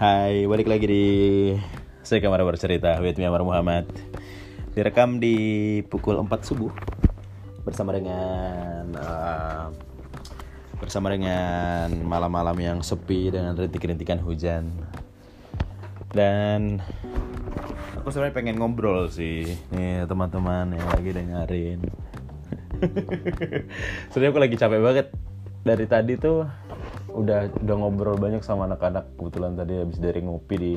Hai, 0.00 0.48
balik 0.48 0.64
lagi 0.64 0.86
di 0.88 1.06
Saya 2.00 2.24
Kamar 2.24 2.40
Bercerita 2.40 2.96
with 3.04 3.20
me 3.20 3.28
Amar 3.28 3.44
Muhammad. 3.44 3.84
Direkam 4.72 5.20
di 5.20 5.36
pukul 5.92 6.16
4 6.16 6.24
subuh 6.40 6.72
Bersama 7.68 7.92
dengan 7.92 8.96
uh, 8.96 9.68
Bersama 10.80 11.12
dengan 11.12 11.92
malam-malam 12.00 12.56
yang 12.56 12.78
sepi 12.80 13.28
Dengan 13.28 13.52
rintik-rintikan 13.52 14.24
hujan. 14.24 14.72
Dan 16.16 16.80
Aku 18.00 18.08
sebenarnya 18.08 18.40
pengen 18.40 18.56
ngobrol 18.56 19.12
sih 19.12 19.52
Nih 19.68 20.08
teman-teman 20.08 20.80
yang 20.80 20.88
lagi 20.96 21.10
dengerin. 21.12 21.80
Sebenarnya 24.16 24.32
aku 24.32 24.40
lagi 24.48 24.56
capek 24.56 24.80
banget. 24.80 25.06
Dari 25.60 25.84
tadi 25.84 26.16
tuh 26.16 26.48
udah 27.14 27.50
udah 27.62 27.74
ngobrol 27.76 28.16
banyak 28.16 28.42
sama 28.42 28.66
anak-anak. 28.70 29.06
Kebetulan 29.18 29.58
tadi 29.58 29.74
habis 29.80 29.98
dari 29.98 30.20
ngopi 30.22 30.56
di 30.56 30.72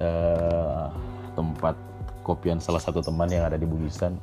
uh, 0.00 0.86
tempat 1.34 1.74
kopian 2.22 2.62
salah 2.62 2.78
satu 2.78 3.02
teman 3.02 3.28
yang 3.28 3.46
ada 3.46 3.58
di 3.58 3.66
Bugisan. 3.66 4.16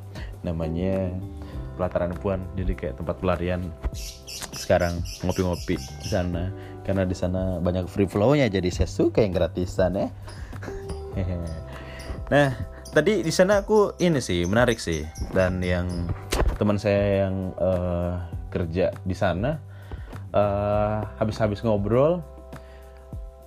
Namanya 0.46 1.14
pelataran 1.76 2.12
Puan. 2.18 2.44
Jadi 2.60 2.74
kayak 2.76 3.00
tempat 3.00 3.20
pelarian 3.24 3.72
sekarang 4.56 5.00
ngopi-ngopi 5.24 5.80
di 5.80 6.08
sana. 6.08 6.52
Karena 6.84 7.06
di 7.06 7.14
sana 7.14 7.62
banyak 7.62 7.86
free 7.86 8.10
flow-nya 8.10 8.50
jadi 8.50 8.70
saya 8.74 8.90
suka 8.90 9.24
yang 9.24 9.34
gratisan 9.36 9.96
ya. 9.96 10.08
Nah 12.30 12.54
tadi 12.94 13.26
di 13.26 13.34
sana 13.34 13.66
aku 13.66 13.98
ini 13.98 14.22
sih 14.22 14.46
menarik 14.46 14.78
sih. 14.78 15.02
Dan 15.34 15.66
yang 15.66 15.90
teman 16.62 16.78
saya 16.78 17.26
yang 17.26 17.56
uh, 17.58 18.22
kerja 18.54 18.94
di 19.02 19.16
sana 19.18 19.69
uh, 20.34 21.06
habis-habis 21.18 21.62
ngobrol 21.66 22.22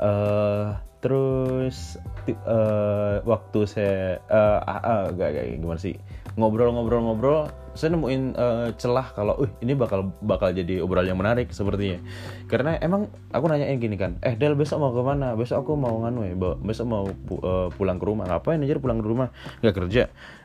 uh, 0.03 0.79
terus 1.03 1.99
uh, 2.47 3.19
waktu 3.27 3.61
saya 3.67 4.23
uh, 4.31 4.63
uh, 4.63 5.11
gak, 5.11 5.35
gak, 5.35 5.45
gimana 5.59 5.81
sih? 5.83 5.99
Ngobrol-ngobrol-ngobrol 6.39 7.51
saya 7.75 7.99
nemuin 7.99 8.39
uh, 8.39 8.69
celah 8.79 9.11
kalau 9.11 9.35
uh 9.43 9.51
ini 9.65 9.75
bakal 9.75 10.15
bakal 10.23 10.55
jadi 10.55 10.79
obrolan 10.79 11.11
yang 11.11 11.19
menarik 11.19 11.51
sepertinya. 11.51 11.99
Karena 12.47 12.79
emang 12.79 13.11
aku 13.35 13.51
nanyain 13.51 13.83
gini 13.83 13.99
kan 13.99 14.17
eh 14.23 14.39
Del 14.39 14.55
besok 14.55 14.79
mau 14.79 14.95
ke 14.95 15.03
mana? 15.03 15.35
Besok 15.35 15.67
aku 15.67 15.73
mau 15.75 15.99
nganu 16.07 16.23
ya 16.23 16.35
besok 16.63 16.87
mau 16.87 17.05
pu 17.11 17.43
uh, 17.43 17.69
pulang 17.75 17.99
ke 17.99 18.07
rumah. 18.07 18.25
Ngapain 18.31 18.63
aja 18.63 18.79
pulang 18.79 19.03
ke 19.03 19.09
rumah? 19.11 19.29
Nggak 19.61 19.75
kerja. 19.75 20.03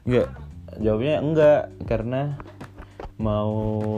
Nggak. 0.09 0.27
Jawabnya 0.81 1.15
enggak 1.23 1.61
karena 1.85 2.35
mau 3.17 3.53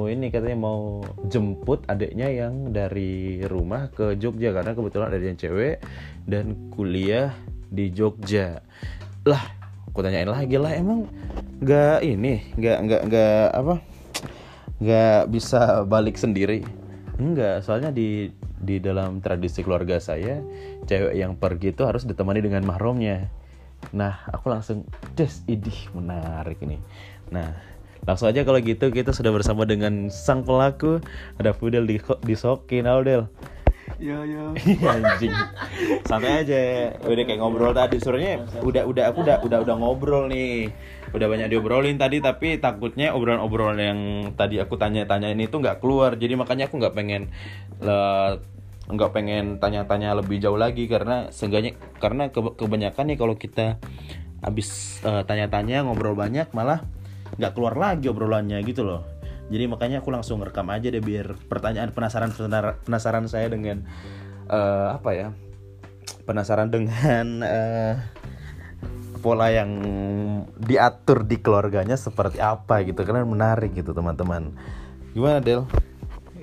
ini 0.07 0.31
katanya 0.31 0.57
mau 0.57 1.03
jemput 1.27 1.83
adiknya 1.91 2.31
yang 2.31 2.71
dari 2.71 3.43
rumah 3.43 3.91
ke 3.91 4.15
Jogja 4.15 4.55
karena 4.55 4.71
kebetulan 4.71 5.11
ada 5.11 5.19
yang 5.19 5.35
cewek 5.39 5.83
dan 6.23 6.71
kuliah 6.71 7.35
di 7.67 7.91
Jogja. 7.91 8.63
Lah 9.27 9.43
aku 9.91 9.99
tanyain 9.99 10.31
lagi 10.31 10.55
lah 10.55 10.71
emang 10.71 11.11
nggak 11.59 11.99
ini 12.07 12.55
nggak 12.55 12.77
nggak 12.87 13.01
nggak 13.11 13.47
apa 13.51 13.75
nggak 14.79 15.21
bisa 15.27 15.83
balik 15.83 16.15
sendiri? 16.15 16.63
Enggak 17.19 17.67
soalnya 17.67 17.91
di 17.91 18.31
di 18.59 18.79
dalam 18.79 19.19
tradisi 19.19 19.59
keluarga 19.63 19.99
saya 19.99 20.39
cewek 20.87 21.15
yang 21.15 21.35
pergi 21.35 21.75
itu 21.75 21.83
harus 21.83 22.07
ditemani 22.07 22.39
dengan 22.39 22.63
mahramnya. 22.63 23.27
Nah 23.91 24.23
aku 24.31 24.47
langsung 24.47 24.87
des 25.19 25.43
idih 25.51 25.91
menarik 25.91 26.63
ini. 26.63 26.79
Nah 27.35 27.68
Langsung 28.09 28.25
aja 28.25 28.41
kalau 28.41 28.57
gitu 28.57 28.89
kita 28.89 29.13
sudah 29.13 29.29
bersama 29.29 29.69
dengan 29.69 30.09
sang 30.09 30.41
pelaku 30.41 30.97
ada 31.37 31.53
Fudel 31.53 31.85
di 31.85 32.01
disokin 32.25 32.89
Del. 33.05 33.29
Yo 34.01 34.25
yo. 34.25 34.57
Anjing. 34.97 35.29
Santai 36.09 36.41
aja. 36.41 36.57
Udah 37.05 37.23
kayak 37.29 37.37
ngobrol 37.37 37.69
tadi. 37.69 38.01
Sebenarnya 38.01 38.49
udah 38.65 38.89
udah 38.89 39.03
aku 39.13 39.21
udah 39.21 39.37
udah 39.45 39.57
udah 39.61 39.75
ngobrol 39.77 40.25
nih. 40.25 40.73
Udah 41.13 41.29
banyak 41.29 41.53
diobrolin 41.53 42.01
tadi 42.01 42.17
tapi 42.17 42.57
takutnya 42.57 43.13
obrolan-obrolan 43.13 43.77
yang 43.77 43.99
tadi 44.33 44.57
aku 44.57 44.73
tanya-tanyain 44.81 45.37
itu 45.37 45.61
nggak 45.61 45.77
keluar. 45.77 46.17
Jadi 46.17 46.33
makanya 46.33 46.65
aku 46.65 46.81
nggak 46.81 46.97
pengen 46.97 47.29
nggak 48.89 49.11
pengen 49.13 49.61
tanya-tanya 49.61 50.17
lebih 50.17 50.41
jauh 50.41 50.57
lagi 50.57 50.89
karena 50.89 51.29
seenggaknya 51.29 51.77
karena 52.01 52.33
kebanyakan 52.33 53.13
nih 53.13 53.17
kalau 53.21 53.37
kita 53.37 53.77
habis 54.41 54.97
uh, 55.05 55.21
tanya-tanya 55.29 55.85
ngobrol 55.85 56.17
banyak 56.17 56.49
malah 56.57 56.89
nggak 57.39 57.55
keluar 57.55 57.79
lagi 57.79 58.11
obrolannya 58.11 58.59
gitu 58.67 58.83
loh 58.83 59.07
jadi 59.49 59.65
makanya 59.65 60.03
aku 60.03 60.11
langsung 60.11 60.43
rekam 60.43 60.67
aja 60.69 60.91
deh 60.91 61.01
biar 61.01 61.33
pertanyaan 61.47 61.89
penasaran 61.95 62.35
penasaran 62.85 63.25
saya 63.25 63.47
dengan 63.49 63.87
uh, 64.51 64.93
apa 64.99 65.09
ya 65.15 65.27
penasaran 66.27 66.69
dengan 66.69 67.41
uh, 67.41 67.93
pola 69.23 69.49
yang 69.49 69.71
diatur 70.59 71.23
di 71.25 71.39
keluarganya 71.39 71.95
seperti 71.95 72.43
apa 72.43 72.83
gitu 72.83 73.01
karena 73.07 73.25
menarik 73.25 73.73
gitu 73.73 73.95
teman-teman 73.95 74.53
gimana 75.15 75.41
Del? 75.41 75.65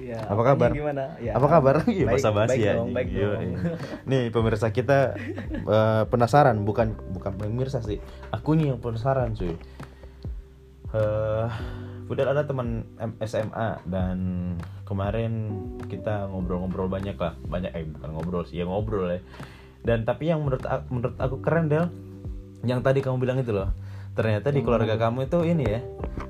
Ya, 0.07 0.23
apa 0.23 0.55
kabar? 0.55 0.71
Gimana? 0.71 1.19
Ya, 1.19 1.35
apa 1.35 1.51
kabar? 1.51 1.83
Iya 1.91 2.07
bahasa 2.07 2.31
basi 2.31 2.63
ya. 2.63 2.79
Dong, 2.79 2.95
baik 2.95 3.11
iya, 3.11 3.43
iya. 3.43 3.59
Nih 4.07 4.31
pemirsa 4.31 4.71
kita 4.71 5.19
uh, 5.67 6.07
penasaran 6.07 6.63
bukan 6.63 6.95
bukan 7.11 7.35
pemirsa 7.35 7.83
sih. 7.83 7.99
Aku 8.31 8.55
nih 8.55 8.71
yang 8.71 8.79
penasaran 8.79 9.35
cuy 9.35 9.59
uh, 10.97 11.47
Fudel 12.09 12.31
ada 12.31 12.47
teman 12.47 12.87
SMA 13.21 13.83
dan 13.85 14.19
kemarin 14.87 15.53
kita 15.91 16.31
ngobrol-ngobrol 16.31 16.89
banyak 16.89 17.19
lah. 17.19 17.35
Banyak 17.45 17.75
eh 17.75 17.85
bukan 17.85 18.11
ngobrol 18.15 18.47
sih 18.49 18.63
ya 18.63 18.65
ngobrol 18.65 19.11
ya. 19.11 19.21
Dan 19.85 20.09
tapi 20.09 20.31
yang 20.31 20.41
menurut 20.41 20.65
menurut 20.89 21.17
aku 21.19 21.43
keren 21.43 21.69
Del 21.69 21.91
yang 22.65 22.81
tadi 22.81 23.05
kamu 23.05 23.21
bilang 23.21 23.39
itu 23.43 23.51
loh. 23.51 23.75
Ternyata 24.17 24.49
di 24.49 24.65
keluarga 24.65 24.97
hmm. 24.97 25.03
kamu 25.03 25.19
itu 25.29 25.39
ini 25.45 25.65
ya 25.67 25.81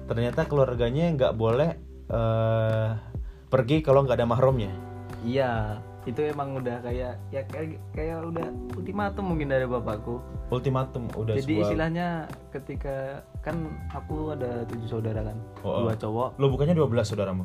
ternyata 0.07 0.47
keluarganya 0.47 1.11
nggak 1.15 1.35
boleh 1.35 1.71
uh, 2.11 2.95
pergi 3.51 3.83
kalau 3.83 4.07
nggak 4.07 4.23
ada 4.23 4.27
mahramnya 4.27 4.73
iya 5.27 5.83
itu 6.07 6.21
emang 6.23 6.55
udah 6.63 6.79
kayak 6.87 7.19
ya 7.35 7.43
kayak 7.51 7.83
kayak 7.91 8.23
udah 8.23 8.47
ultimatum 8.79 9.25
mungkin 9.35 9.51
dari 9.51 9.67
bapakku. 9.67 10.23
Ultimatum 10.55 11.11
udah 11.19 11.35
jadi 11.35 11.45
sebuah... 11.45 11.65
istilahnya 11.67 12.07
ketika 12.55 13.27
kan 13.43 13.67
aku 13.91 14.31
ada 14.31 14.63
tujuh 14.71 14.87
saudara 14.87 15.27
kan 15.27 15.37
oh, 15.67 15.83
dua 15.85 15.99
cowok. 15.99 16.39
Lo 16.39 16.47
bukannya 16.49 16.79
dua 16.79 16.87
belas 16.87 17.11
saudaramu? 17.11 17.43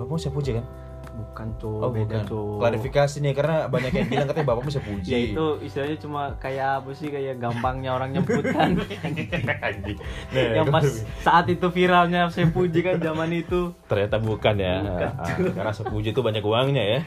Bapakmu 0.00 0.16
siapa 0.16 0.36
puji 0.40 0.56
kan 0.56 0.64
bukan 1.10 1.48
cowok 1.58 1.82
oh, 1.82 1.90
beda 1.90 2.18
cowok 2.26 2.58
klarifikasi 2.62 3.16
nih 3.20 3.32
karena 3.34 3.56
banyak 3.66 3.92
yang 3.92 4.08
bilang 4.08 4.26
katanya 4.30 4.46
bapakmu 4.50 4.68
bisa 4.70 4.82
puji. 4.82 5.10
Ya 5.10 5.18
itu 5.32 5.46
istilahnya 5.62 5.96
cuma 5.98 6.22
kayak 6.38 6.70
apa 6.82 6.90
sih 6.94 7.08
kayak 7.10 7.36
gampangnya 7.42 7.90
orang 7.96 8.10
nyebut 8.14 8.44
kan 8.50 8.74
nah, 10.34 10.50
yang 10.54 10.68
pas 10.70 10.86
saat 11.20 11.46
itu 11.50 11.66
viralnya 11.70 12.30
saya 12.30 12.48
puji 12.50 12.80
kan 12.80 12.96
zaman 13.00 13.30
itu. 13.34 13.74
Ternyata 13.86 14.16
bukan 14.20 14.54
ya. 14.56 14.76
Bukan. 14.84 15.10
Ah, 15.18 15.36
karena 15.36 15.72
sepuji 15.74 16.08
itu 16.14 16.20
banyak 16.20 16.44
uangnya 16.44 16.84
ya. 16.84 17.00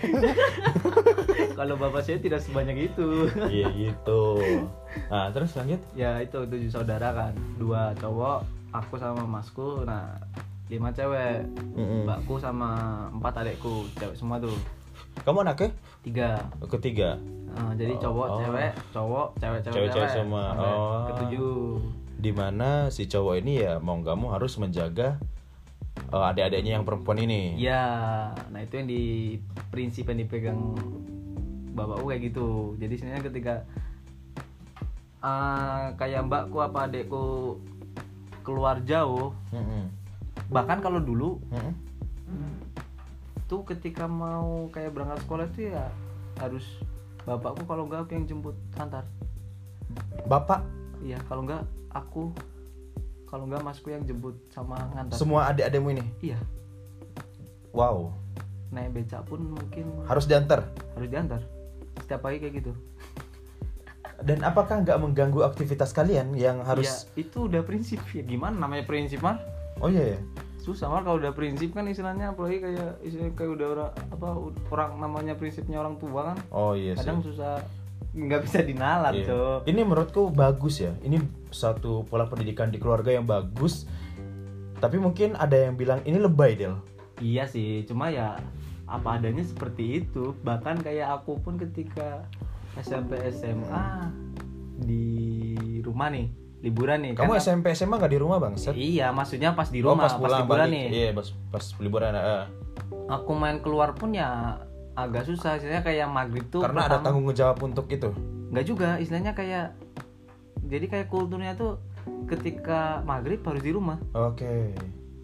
Kalau 1.59 1.77
bapak 1.77 2.01
saya 2.01 2.17
tidak 2.17 2.41
sebanyak 2.41 2.89
itu. 2.89 3.29
Iya 3.47 3.67
gitu. 3.71 4.41
Nah 5.09 5.29
terus 5.31 5.53
lanjut? 5.53 5.81
Ya 5.93 6.19
itu 6.19 6.43
tujuh 6.43 6.69
saudara 6.73 7.13
kan. 7.13 7.33
Dua 7.61 7.93
cowok 7.97 8.43
aku 8.73 8.97
sama 8.97 9.23
masku. 9.25 9.85
Nah 9.85 10.17
lima 10.73 10.89
cewek. 10.89 11.45
Mm-hmm. 11.77 12.01
mbakku 12.09 12.41
sama 12.41 12.69
empat 13.13 13.45
adekku 13.45 13.85
cewek 13.93 14.17
semua 14.17 14.41
tuh. 14.41 14.57
Kamu 15.21 15.45
anaknya? 15.45 15.69
Tiga. 16.01 16.29
Ketiga. 16.65 17.21
Uh, 17.53 17.69
jadi 17.77 17.93
cowok 18.01 18.27
oh. 18.33 18.37
cewek 18.41 18.71
cowok 18.89 19.27
cewek 19.37 19.59
cewek, 19.61 19.75
cewek, 19.77 19.89
cewek 19.93 20.09
semua. 20.09 20.45
Oh. 20.57 21.05
ketujuh. 21.13 21.53
Di 22.17 22.31
mana 22.33 22.89
si 22.89 23.05
cowok 23.05 23.45
ini 23.45 23.61
ya 23.61 23.77
mau 23.77 24.01
nggak 24.01 24.17
mau 24.17 24.33
harus 24.33 24.57
menjaga 24.57 25.21
uh, 26.09 26.29
adik-adiknya 26.33 26.81
yang 26.81 26.85
perempuan 26.85 27.21
ini? 27.21 27.53
Ya 27.61 27.85
nah 28.49 28.59
itu 28.65 28.81
yang 28.81 28.89
di 28.89 29.03
prinsip 29.69 30.09
yang 30.09 30.25
dipegang 30.25 30.73
bapakku 31.77 32.09
kayak 32.09 32.33
gitu. 32.33 32.73
Jadi 32.81 32.93
sebenarnya 32.97 33.23
ketika 33.29 33.55
uh, 35.21 35.93
kayak 35.93 36.25
mbakku 36.25 36.57
apa 36.57 36.89
adekku 36.89 37.61
keluar 38.41 38.81
jauh 38.81 39.37
mm-hmm 39.53 40.02
bahkan 40.53 40.77
kalau 40.85 41.01
dulu 41.01 41.41
hmm? 41.49 41.73
tuh 43.49 43.65
ketika 43.65 44.05
mau 44.05 44.69
kayak 44.69 44.93
berangkat 44.93 45.19
sekolah 45.25 45.45
itu 45.49 45.73
ya 45.73 45.89
harus 46.37 46.63
bapakku 47.25 47.65
kalau 47.65 47.89
enggak 47.89 48.05
aku 48.05 48.11
yang 48.13 48.25
jemput 48.29 48.55
antar. 48.77 49.05
Bapak? 50.29 50.61
Iya 51.01 51.17
kalau 51.25 51.41
enggak 51.45 51.65
aku 51.89 52.29
kalau 53.25 53.49
enggak 53.49 53.65
masku 53.65 53.89
yang 53.89 54.05
jemput 54.05 54.37
sama 54.53 54.77
ngantar. 54.93 55.17
Semua 55.17 55.49
adik-adikmu 55.49 55.89
ini? 55.97 56.05
Iya. 56.21 56.37
Wow. 57.73 58.13
Naik 58.69 58.93
becak 58.93 59.25
pun 59.25 59.41
mungkin 59.41 59.85
harus 60.05 60.29
diantar? 60.29 60.69
Harus 60.93 61.09
diantar. 61.09 61.41
Setiap 61.97 62.21
pagi 62.25 62.37
kayak 62.41 62.53
gitu. 62.61 62.73
Dan 64.23 64.45
apakah 64.45 64.85
nggak 64.85 64.97
mengganggu 65.01 65.43
aktivitas 65.43 65.91
kalian 65.91 66.37
yang 66.37 66.63
harus 66.63 67.09
ya, 67.11 67.25
itu 67.25 67.49
udah 67.49 67.65
prinsip. 67.65 67.99
Ya 68.13 68.23
gimana 68.23 68.55
namanya 68.55 68.85
prinsip 68.87 69.19
mah 69.19 69.41
oh 69.79 69.89
iya 69.89 70.17
ya 70.17 70.19
susah 70.63 70.87
mal 70.87 71.03
kalau 71.03 71.19
udah 71.19 71.35
prinsip 71.35 71.75
kan 71.75 71.83
istilahnya 71.91 72.31
apalagi 72.31 72.63
kayak 72.63 72.95
istilahnya 73.03 73.35
kayak 73.35 73.51
udah 73.59 73.67
orang 73.75 73.91
apa 74.15 74.27
orang 74.71 74.91
namanya 74.95 75.33
prinsipnya 75.35 75.83
orang 75.83 75.99
tua 75.99 76.31
kan 76.31 76.37
oh 76.55 76.71
iya 76.71 76.95
kadang 76.95 77.19
susah 77.19 77.59
nggak 78.13 78.41
bisa 78.45 78.59
dinalar 78.61 79.09
Iya. 79.11 79.25
Cok. 79.25 79.59
Ini 79.65 79.81
menurutku 79.81 80.29
bagus 80.29 80.85
ya. 80.85 80.93
Ini 81.01 81.17
satu 81.49 82.05
pola 82.05 82.29
pendidikan 82.29 82.69
di 82.69 82.77
keluarga 82.77 83.09
yang 83.09 83.25
bagus. 83.25 83.89
Tapi 84.77 85.01
mungkin 85.01 85.33
ada 85.33 85.57
yang 85.57 85.73
bilang 85.73 86.05
ini 86.05 86.21
lebay 86.21 86.53
Del. 86.53 86.77
Iya 87.17 87.49
sih, 87.49 87.81
cuma 87.89 88.13
ya 88.13 88.37
apa 88.85 89.17
adanya 89.17 89.41
seperti 89.41 90.05
itu. 90.05 90.37
Bahkan 90.45 90.85
kayak 90.85 91.25
aku 91.25 91.41
pun 91.41 91.57
ketika 91.57 92.21
SMP 92.77 93.17
SMA 93.33 94.13
di 94.77 95.09
rumah 95.81 96.13
nih, 96.13 96.29
liburan 96.63 96.97
nih. 97.01 97.11
Kamu 97.13 97.27
kan 97.29 97.39
SMP 97.39 97.65
SMA 97.71 97.99
nggak 97.99 98.09
di 98.09 98.17
rumah 98.17 98.39
bang? 98.39 98.55
Iya, 98.71 99.11
maksudnya 99.11 99.51
pas 99.51 99.67
di 99.67 99.79
Oh, 99.79 99.91
rumah, 99.91 100.07
pas 100.07 100.15
pas, 100.15 100.21
pulang 100.23 100.39
liburan 100.41 100.65
balik. 100.65 100.73
nih. 100.73 100.85
Iya 100.89 101.09
pas 101.11 101.27
pas 101.51 101.63
liburan. 101.77 102.11
ah. 102.13 102.47
Aku 103.11 103.31
main 103.33 103.59
keluar 103.59 103.91
pun 103.91 104.09
ya 104.09 104.57
agak 104.93 105.25
susah, 105.25 105.57
istilahnya 105.57 105.83
kayak 105.83 106.07
maghrib 106.07 106.47
tuh. 106.47 106.63
Karena 106.63 106.87
ada 106.87 106.97
pertama- 106.97 107.05
tanggung 107.05 107.35
jawab 107.35 107.57
untuk 107.61 107.85
itu. 107.87 108.09
nggak 108.49 108.63
juga, 108.63 108.89
istilahnya 108.97 109.33
kayak 109.33 109.73
jadi 110.63 110.85
kayak 110.87 111.07
kulturnya 111.07 111.53
tuh 111.53 111.81
ketika 112.23 113.03
maghrib 113.03 113.41
harus 113.41 113.59
di 113.59 113.71
rumah. 113.71 113.97
Oke. 114.13 114.71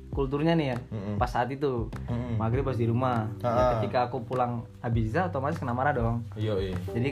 Kulturnya 0.09 0.51
nih 0.53 0.73
ya, 0.73 0.77
Mm-mm. 0.89 1.15
pas 1.15 1.29
saat 1.29 1.47
itu 1.47 1.87
Mm-mm. 2.03 2.35
maghrib 2.35 2.65
harus 2.65 2.75
di 2.75 2.89
rumah. 2.89 3.29
Ya, 3.37 3.47
Ah. 3.47 3.69
ketika 3.77 4.09
aku 4.09 4.25
pulang 4.25 4.65
habis 4.79 5.07
Isya 5.07 5.29
otomatis 5.29 5.55
kena 5.55 5.71
marah 5.71 5.93
dong. 5.93 6.25
Iya 6.33 6.57
iya. 6.59 6.75
jadi 6.89 7.09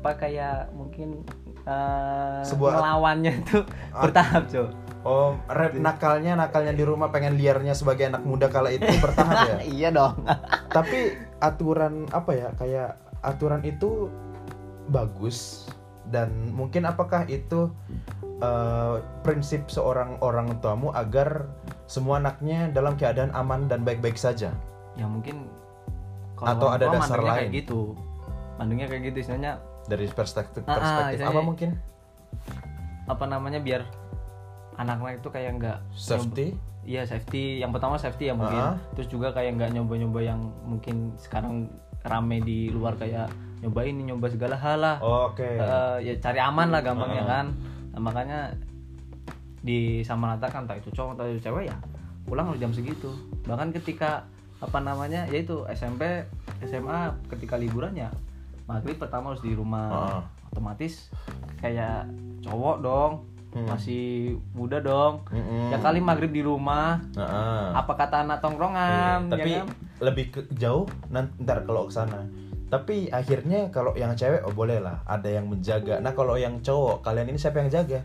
apa 0.00 0.10
kayak 0.18 0.72
mungkin 0.72 1.22
eh 1.64 2.40
Sebuah- 2.44 2.76
melawannya 2.76 3.32
itu 3.38 3.58
bertahap 3.90 4.44
Cok. 4.46 4.68
Oh, 5.02 5.36
rap 5.46 5.76
nakalnya 5.76 6.32
nakalnya 6.32 6.72
di 6.72 6.80
rumah 6.80 7.08
pengen 7.08 7.36
liarnya 7.36 7.72
sebagai 7.72 8.08
anak 8.08 8.24
muda 8.24 8.48
kala 8.48 8.72
itu 8.72 8.88
bertahap 8.98 9.36
ya. 9.46 9.56
iya 9.76 9.88
dong 9.90 10.16
Tapi 10.76 11.12
aturan 11.38 12.08
apa 12.08 12.32
ya? 12.32 12.48
Kayak 12.54 12.96
aturan 13.20 13.60
itu 13.62 14.08
bagus 14.86 15.68
dan 16.06 16.28
mungkin 16.50 16.84
apakah 16.84 17.24
itu 17.26 17.68
eh, 18.38 18.96
prinsip 19.20 19.68
seorang 19.68 20.20
orang 20.20 20.56
tuamu 20.58 20.88
agar 20.90 21.48
semua 21.84 22.16
anaknya 22.16 22.68
dalam 22.68 22.92
keadaan 22.94 23.32
aman 23.32 23.64
dan 23.64 23.80
baik-baik 23.82 24.16
saja. 24.16 24.52
ya 24.94 25.04
mungkin 25.04 25.48
Atau 26.38 26.64
orang 26.66 26.76
ada 26.78 26.86
dasar 26.94 27.18
lain? 27.18 27.28
kayak 27.40 27.50
gitu 27.56 27.96
mandangnya 28.54 28.86
kayak 28.86 29.02
gitu 29.08 29.18
istilahnya 29.20 29.52
Dari 29.84 30.06
perspektif 30.08 30.62
Ah, 30.64 30.68
ah, 30.68 30.74
perspektif 30.74 31.14
istilahnya- 31.18 31.34
apa 31.34 31.40
mungkin? 31.42 31.70
apa 33.04 33.24
namanya 33.26 33.60
biar 33.60 33.82
anak-anak 34.74 35.20
itu 35.20 35.28
kayak 35.28 35.50
nggak 35.56 35.78
Safety? 35.92 36.56
Iya 36.84 37.04
safety. 37.04 37.58
Yang 37.58 37.70
pertama 37.74 37.96
safety 37.96 38.28
ya 38.28 38.34
mungkin. 38.34 38.60
Ah. 38.60 38.76
Terus 38.92 39.08
juga 39.08 39.28
kayak 39.30 39.56
nggak 39.56 39.70
nyoba-nyoba 39.72 40.20
yang 40.20 40.40
mungkin 40.62 41.16
sekarang 41.16 41.68
rame 42.02 42.40
di 42.40 42.68
luar 42.68 42.92
kayak 42.94 43.28
nyoba 43.60 43.80
ini 43.82 44.04
nyoba 44.04 44.28
segala 44.28 44.56
hal 44.56 44.78
lah. 44.78 44.96
Oke. 45.00 45.44
Eh, 45.46 45.96
ya 46.02 46.12
cari 46.18 46.36
aman 46.38 46.68
lah 46.68 46.80
gampangnya 46.80 47.24
Ah. 47.24 47.30
kan. 47.30 47.46
Nah, 47.92 48.00
makanya 48.02 48.38
di 49.60 50.04
sama 50.04 50.36
kan 50.36 50.64
entah 50.64 50.76
itu 50.76 50.92
cowok 50.92 51.16
atau 51.16 51.24
itu 51.26 51.40
cewek 51.40 51.72
ya 51.72 51.76
pulang 52.24 52.48
harus 52.48 52.60
jam 52.60 52.68
segitu. 52.68 53.08
Bahkan 53.44 53.72
ketika 53.74 54.28
apa 54.60 54.78
namanya 54.78 55.24
yaitu 55.26 55.64
SMP 55.66 56.24
SMA 56.62 57.12
ketika 57.28 57.56
liburan 57.56 57.92
ya 57.94 58.08
maghrib 58.64 58.96
pertama 58.96 59.30
harus 59.30 59.40
di 59.40 59.52
rumah 59.52 59.86
Ah. 59.88 60.20
otomatis 60.48 61.08
kayak 61.58 62.08
cowok 62.40 62.76
dong 62.80 63.12
Hmm. 63.50 63.70
masih 63.70 64.34
muda 64.50 64.82
dong 64.82 65.22
Mm-mm. 65.30 65.70
ya 65.70 65.78
kali 65.78 66.02
maghrib 66.02 66.28
di 66.28 66.42
rumah 66.42 66.98
Nah, 67.14 67.70
apa 67.72 67.94
kata 67.94 68.26
anak 68.26 68.42
tongkrongan 68.42 68.90
Iya, 69.20 69.30
tapi 69.30 69.48
ya 69.48 69.58
kan? 69.60 69.68
lebih 70.02 70.24
ke 70.28 70.40
jauh 70.52 70.90
nanti 71.06 71.38
ntar 71.40 71.62
kalau 71.62 71.86
ke 71.86 71.94
sana. 71.94 72.26
Tapi 72.66 73.06
akhirnya 73.08 73.70
kalau 73.70 73.94
yang 73.94 74.10
cewek 74.12 74.42
oh 74.42 74.50
boleh 74.50 74.82
lah, 74.82 75.06
ada 75.06 75.30
yang 75.30 75.46
menjaga. 75.46 76.02
Nah 76.02 76.10
kalau 76.10 76.34
yang 76.34 76.58
cowok 76.58 77.06
kalian 77.06 77.30
ini 77.30 77.38
siapa 77.38 77.62
yang 77.62 77.70
jaga? 77.70 78.02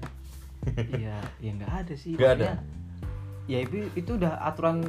iya 0.94 1.18
ya 1.40 1.50
nggak 1.52 1.72
ada 1.82 1.94
sih 1.96 2.14
Nggak 2.14 2.32
ada? 2.36 2.50
Ya 3.48 3.58
itu 3.60 3.90
itu 3.96 4.12
udah 4.14 4.38
aturan 4.44 4.86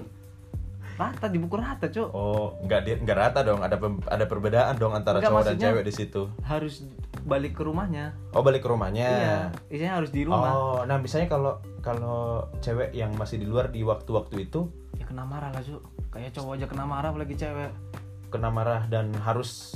rata 1.02 1.26
di 1.26 1.36
buku 1.36 1.56
rata 1.56 1.86
cok 1.86 2.08
Oh 2.10 2.60
nggak 2.60 2.80
di- 2.82 3.00
nggak 3.00 3.18
rata 3.18 3.40
dong, 3.40 3.58
ada 3.58 3.76
ada 4.06 4.24
perbedaan 4.24 4.74
dong 4.74 4.92
antara 4.92 5.18
Nggak, 5.18 5.30
cowok 5.30 5.42
dan 5.42 5.56
cewek 5.56 5.82
di 5.82 5.92
situ. 5.92 6.22
harus 6.42 6.84
balik 7.22 7.52
ke 7.52 7.62
rumahnya 7.62 8.12
Oh 8.30 8.40
balik 8.40 8.60
ke 8.60 8.68
rumahnya. 8.68 9.08
iya 9.08 9.36
isinya 9.66 9.96
harus 9.96 10.10
di 10.10 10.22
rumah 10.22 10.50
Oh, 10.50 10.80
nah 10.84 10.96
misalnya 10.96 11.26
kalau 11.26 11.52
kalau 11.78 12.20
cewek 12.58 12.92
yang 12.92 13.10
masih 13.14 13.36
di 13.36 13.44
luar 13.44 13.68
di 13.68 13.80
waktu-waktu 13.80 14.36
itu 14.42 14.68
ya 14.94 15.04
kena 15.04 15.24
marah 15.24 15.48
lah 15.48 15.58
cok 15.58 15.82
kayak 16.10 16.30
cowok 16.30 16.52
aja 16.54 16.66
kena 16.66 16.84
marah 16.84 17.08
apalagi 17.08 17.34
cewek 17.34 17.72
kena 18.28 18.48
marah 18.48 18.84
dan 18.86 19.10
harus 19.18 19.72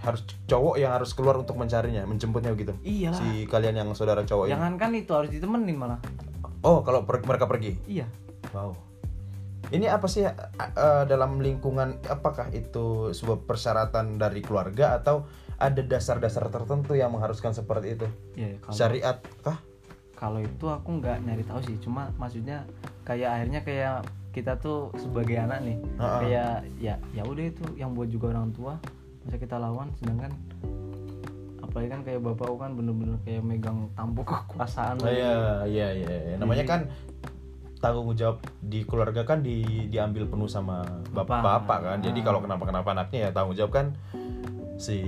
harus 0.00 0.24
cowok 0.46 0.74
yang 0.76 0.90
harus 0.90 1.12
keluar 1.12 1.36
untuk 1.36 1.54
mencarinya, 1.54 2.00
menjemputnya 2.02 2.50
begitu. 2.50 2.72
iyalah 2.80 3.20
Si 3.20 3.44
kalian 3.44 3.76
yang 3.76 3.88
saudara 3.92 4.24
cowok 4.24 4.46
ini. 4.46 4.50
jangankan 4.50 4.90
itu 4.94 5.12
harus 5.12 5.28
ditemenin 5.28 5.76
malah 5.76 6.00
Oh, 6.60 6.80
kalau 6.80 7.04
per- 7.04 7.20
mereka 7.22 7.44
pergi. 7.44 7.76
iya 7.86 8.08
Wow. 8.50 8.72
Ini 9.68 9.86
apa 9.86 10.08
sih 10.08 10.24
a- 10.24 10.40
dalam 11.04 11.38
lingkungan 11.38 12.00
apakah 12.04 12.48
itu 12.50 13.12
sebuah 13.12 13.44
persyaratan 13.44 14.16
dari 14.16 14.40
keluarga 14.40 14.96
atau 14.96 15.28
ada 15.56 15.78
dasar-dasar 15.78 16.48
tertentu 16.48 16.92
yang 16.92 17.12
mengharuskan 17.12 17.52
seperti 17.52 17.94
itu? 17.94 18.06
ya 18.34 18.56
kalau 18.58 18.74
Syariat 18.74 19.16
kah? 19.40 19.58
kalau 20.16 20.36
itu 20.36 20.66
aku 20.66 21.00
nggak 21.00 21.16
nyari 21.22 21.44
tahu 21.44 21.60
sih 21.60 21.80
cuma 21.80 22.12
maksudnya 22.16 22.68
kayak 23.04 23.30
akhirnya 23.30 23.60
kayak 23.62 23.94
kita 24.30 24.52
tuh 24.56 24.92
sebagai 24.94 25.32
anak 25.34 25.64
nih 25.64 25.76
Ha-ha. 25.96 26.18
kayak 26.20 26.52
ya 26.76 26.94
ya 27.10 27.22
udah 27.24 27.44
itu 27.46 27.64
yang 27.74 27.96
buat 27.96 28.06
juga 28.06 28.28
orang 28.30 28.52
tua 28.52 28.76
masa 29.24 29.40
kita 29.40 29.56
lawan 29.56 29.88
sedangkan 29.96 30.28
apalagi 31.60 31.88
kan 31.88 32.00
kayak 32.04 32.20
bapakku 32.20 32.56
kan 32.58 32.76
bener-bener 32.76 33.16
kayak 33.22 33.40
megang 33.40 33.88
tampuk 33.94 34.28
kekuasaan 34.44 35.00
Oh, 35.00 35.08
iya, 35.08 35.64
iya, 35.64 35.88
iya, 35.94 36.16
iya. 36.22 36.34
Namanya 36.36 36.64
kan 36.68 36.80
tanggung 37.80 38.12
jawab 38.12 38.38
di 38.60 38.84
keluarga 38.84 39.24
kan 39.24 39.40
di, 39.40 39.60
diambil 39.86 40.24
penuh 40.24 40.44
sama 40.44 40.84
bapak, 41.10 41.40
Bapak. 41.40 41.42
bapak 41.58 41.78
kan. 41.82 41.98
Jadi 42.00 42.18
Ah. 42.18 42.24
kalau 42.24 42.40
kenapa-kenapa 42.40 42.88
anaknya 42.90 43.18
ya 43.18 43.30
tanggung 43.30 43.52
jawab 43.54 43.72
kan 43.72 43.86
si 44.76 45.00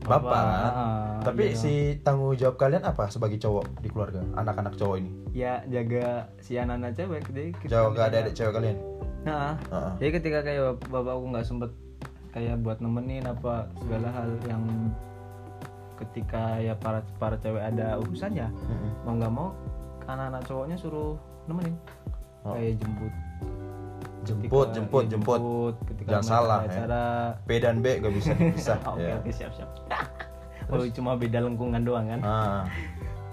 bapak. 0.00 0.22
Bapak, 0.22 0.42
kan. 0.42 0.72
ah, 0.72 1.06
Tapi 1.22 1.44
iya. 1.48 1.54
si 1.54 1.72
tanggung 2.00 2.34
jawab 2.34 2.54
kalian 2.56 2.82
apa 2.82 3.06
sebagai 3.06 3.36
cowok 3.36 3.66
di 3.78 3.88
keluarga? 3.88 4.22
Anak-anak 4.34 4.74
cowok 4.74 4.96
ini. 4.96 5.10
ya 5.30 5.62
jaga 5.64 6.06
si 6.38 6.54
anak-anak 6.54 6.92
cewek 6.92 7.20
jadi 7.26 7.44
ketika- 7.52 7.70
Jaga 7.70 8.00
adik-adik 8.04 8.34
cewek 8.34 8.52
kalian. 8.52 8.76
nah 9.20 9.54
Heeh. 9.68 9.92
jadi 9.98 10.10
ketika 10.12 10.38
kayak 10.40 10.62
bap- 10.72 10.88
bapakku 10.88 11.26
nggak 11.28 11.44
sempet 11.44 11.70
kayak 12.28 12.58
buat 12.58 12.78
nemenin 12.78 13.22
apa 13.24 13.54
segala 13.76 14.08
hal 14.08 14.28
yang 14.44 14.62
ketika 15.96 16.42
ya 16.56 16.74
para 16.74 17.02
para 17.18 17.34
cewek 17.36 17.60
ada 17.60 17.98
urusan 17.98 18.30
ya 18.32 18.46
Mm-mm. 18.48 18.90
mau 19.02 19.14
nggak 19.14 19.32
mau 19.32 19.48
anak-anak 20.04 20.42
cowoknya 20.44 20.76
suruh 20.76 21.18
nemenin 21.44 21.74
Oh. 22.42 22.52
kayak 22.52 22.78
jemput 22.78 23.12
Jemput, 24.20 24.68
jemput, 24.70 25.04
ya, 25.04 25.16
jemput. 25.16 25.40
ketika 25.88 26.10
Jangan 26.14 26.26
salah, 26.26 26.58
ya. 26.60 26.68
acara 26.68 27.02
P 27.40 27.50
dan 27.56 27.80
B 27.80 27.96
gak 27.96 28.12
bisa 28.12 28.30
dipisah. 28.32 28.76
oke 28.92 29.00
ya. 29.00 29.16
oke 29.16 29.30
siap 29.30 29.52
siap 29.54 29.70
oh 30.68 30.84
cuma 30.90 31.16
beda 31.16 31.40
lengkungan 31.40 31.80
doang 31.80 32.06
kan 32.06 32.20
Ah. 32.20 32.62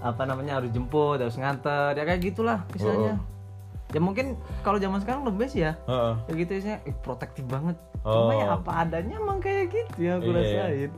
apa 0.00 0.22
namanya 0.24 0.56
harus 0.56 0.70
jemput 0.70 1.18
harus 1.18 1.34
nganter 1.34 1.92
ya 1.92 2.02
kayak 2.02 2.22
gitulah 2.22 2.64
misalnya 2.70 3.16
Oh. 3.16 3.92
ya 3.92 4.00
mungkin 4.00 4.34
kalau 4.60 4.76
zaman 4.76 4.98
sekarang 4.98 5.22
lebih 5.22 5.46
sih 5.46 5.62
ya 5.62 5.76
Heeh. 5.84 6.14
kayak 6.22 6.36
gitu 6.38 6.52
isinya 6.56 6.78
ih, 6.82 6.96
protektif 6.96 7.44
banget 7.44 7.76
cuma 8.00 8.32
Oh. 8.32 8.32
ya 8.32 8.46
apa 8.54 8.70
adanya 8.78 9.14
emang 9.16 9.38
kayak 9.38 9.68
gitu 9.68 9.96
ya 10.00 10.16
aku 10.16 10.28
Iya. 10.28 10.38
rasain 10.38 10.92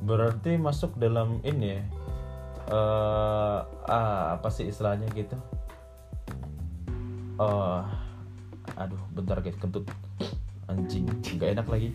Berarti 0.00 0.50
masuk 0.54 0.94
dalam 0.94 1.40
ini 1.42 1.66
ya. 1.72 1.82
eh 2.66 3.58
ah, 3.86 4.24
apa 4.32 4.48
sih 4.48 4.64
istilahnya 4.64 5.08
gitu? 5.10 5.34
Eh 7.34 7.82
aduh, 8.78 9.02
bentar 9.14 9.38
guys, 9.42 9.58
kentut. 9.58 9.86
Anjing, 10.70 11.04
nggak 11.36 11.60
enak 11.60 11.66
lagi. 11.68 11.90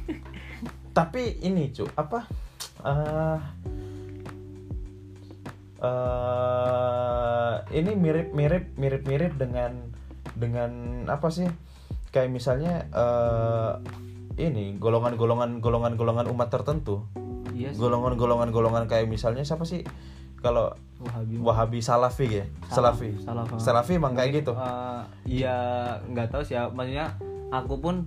Tapi 0.96 1.42
ini, 1.42 1.72
cu, 1.72 1.88
apa? 1.96 2.28
eh 2.82 3.40
eh 5.82 7.54
ini 7.78 7.92
mirip-mirip 7.94 8.74
mirip-mirip 8.78 9.32
dengan 9.38 9.90
dengan 10.36 10.70
apa 11.10 11.30
sih? 11.30 11.48
Kayak 12.12 12.30
misalnya 12.30 12.86
eh 12.92 13.74
ini 14.38 14.76
golongan-golongan 14.80 15.60
golongan-golongan 15.60 16.26
umat 16.32 16.48
tertentu 16.48 17.04
iya 17.52 17.72
sih 17.72 17.80
golongan-golongan-golongan 17.80 18.88
kayak 18.88 19.08
misalnya 19.08 19.44
siapa 19.44 19.68
sih 19.68 19.84
kalau 20.44 20.74
Wahabi. 21.02 21.34
Wahabi 21.42 21.78
Salafi 21.82 22.26
ya? 22.30 22.44
Salafi. 22.70 23.10
Paham. 23.26 23.58
Salafi. 23.58 23.98
Emang 23.98 24.14
kayak 24.14 24.42
gitu? 24.42 24.52
Eh, 24.54 25.02
iya 25.42 25.56
nggak 26.06 26.30
tahu 26.30 26.42
sih 26.46 26.54
ya 26.54 26.70
maksudnya 26.70 27.18
aku 27.50 27.74
pun 27.82 28.06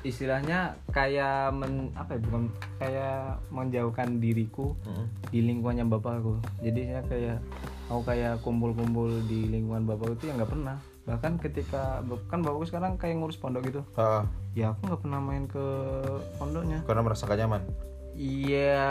istilahnya 0.00 0.80
kayak 0.96 1.52
men, 1.52 1.92
apa 1.92 2.16
ya 2.16 2.20
bukan 2.24 2.42
kayak 2.80 3.36
menjauhkan 3.52 4.16
diriku 4.16 4.72
Mm-mm. 4.88 5.06
di 5.28 5.44
lingkungannya 5.44 5.84
bapakku. 5.92 6.40
Jadi 6.64 6.88
saya 6.88 7.02
kayak 7.04 7.38
aku 7.92 8.00
kayak 8.08 8.40
kumpul-kumpul 8.40 9.20
di 9.28 9.52
lingkungan 9.52 9.84
bapakku 9.84 10.16
itu 10.16 10.32
ya 10.32 10.40
nggak 10.40 10.52
pernah. 10.56 10.80
Bahkan 11.04 11.32
ketika 11.44 12.00
kan 12.32 12.40
bapakku 12.40 12.64
sekarang 12.64 12.96
kayak 12.96 13.20
ngurus 13.20 13.36
pondok 13.36 13.68
gitu. 13.68 13.84
Ah, 14.00 14.24
ya 14.56 14.72
aku 14.72 14.88
nggak 14.88 15.00
pernah 15.04 15.20
main 15.20 15.44
ke 15.44 15.64
pondoknya. 16.40 16.80
Karena 16.88 17.04
merasa 17.04 17.28
gak 17.28 17.36
nyaman 17.36 17.89
iya 18.20 18.84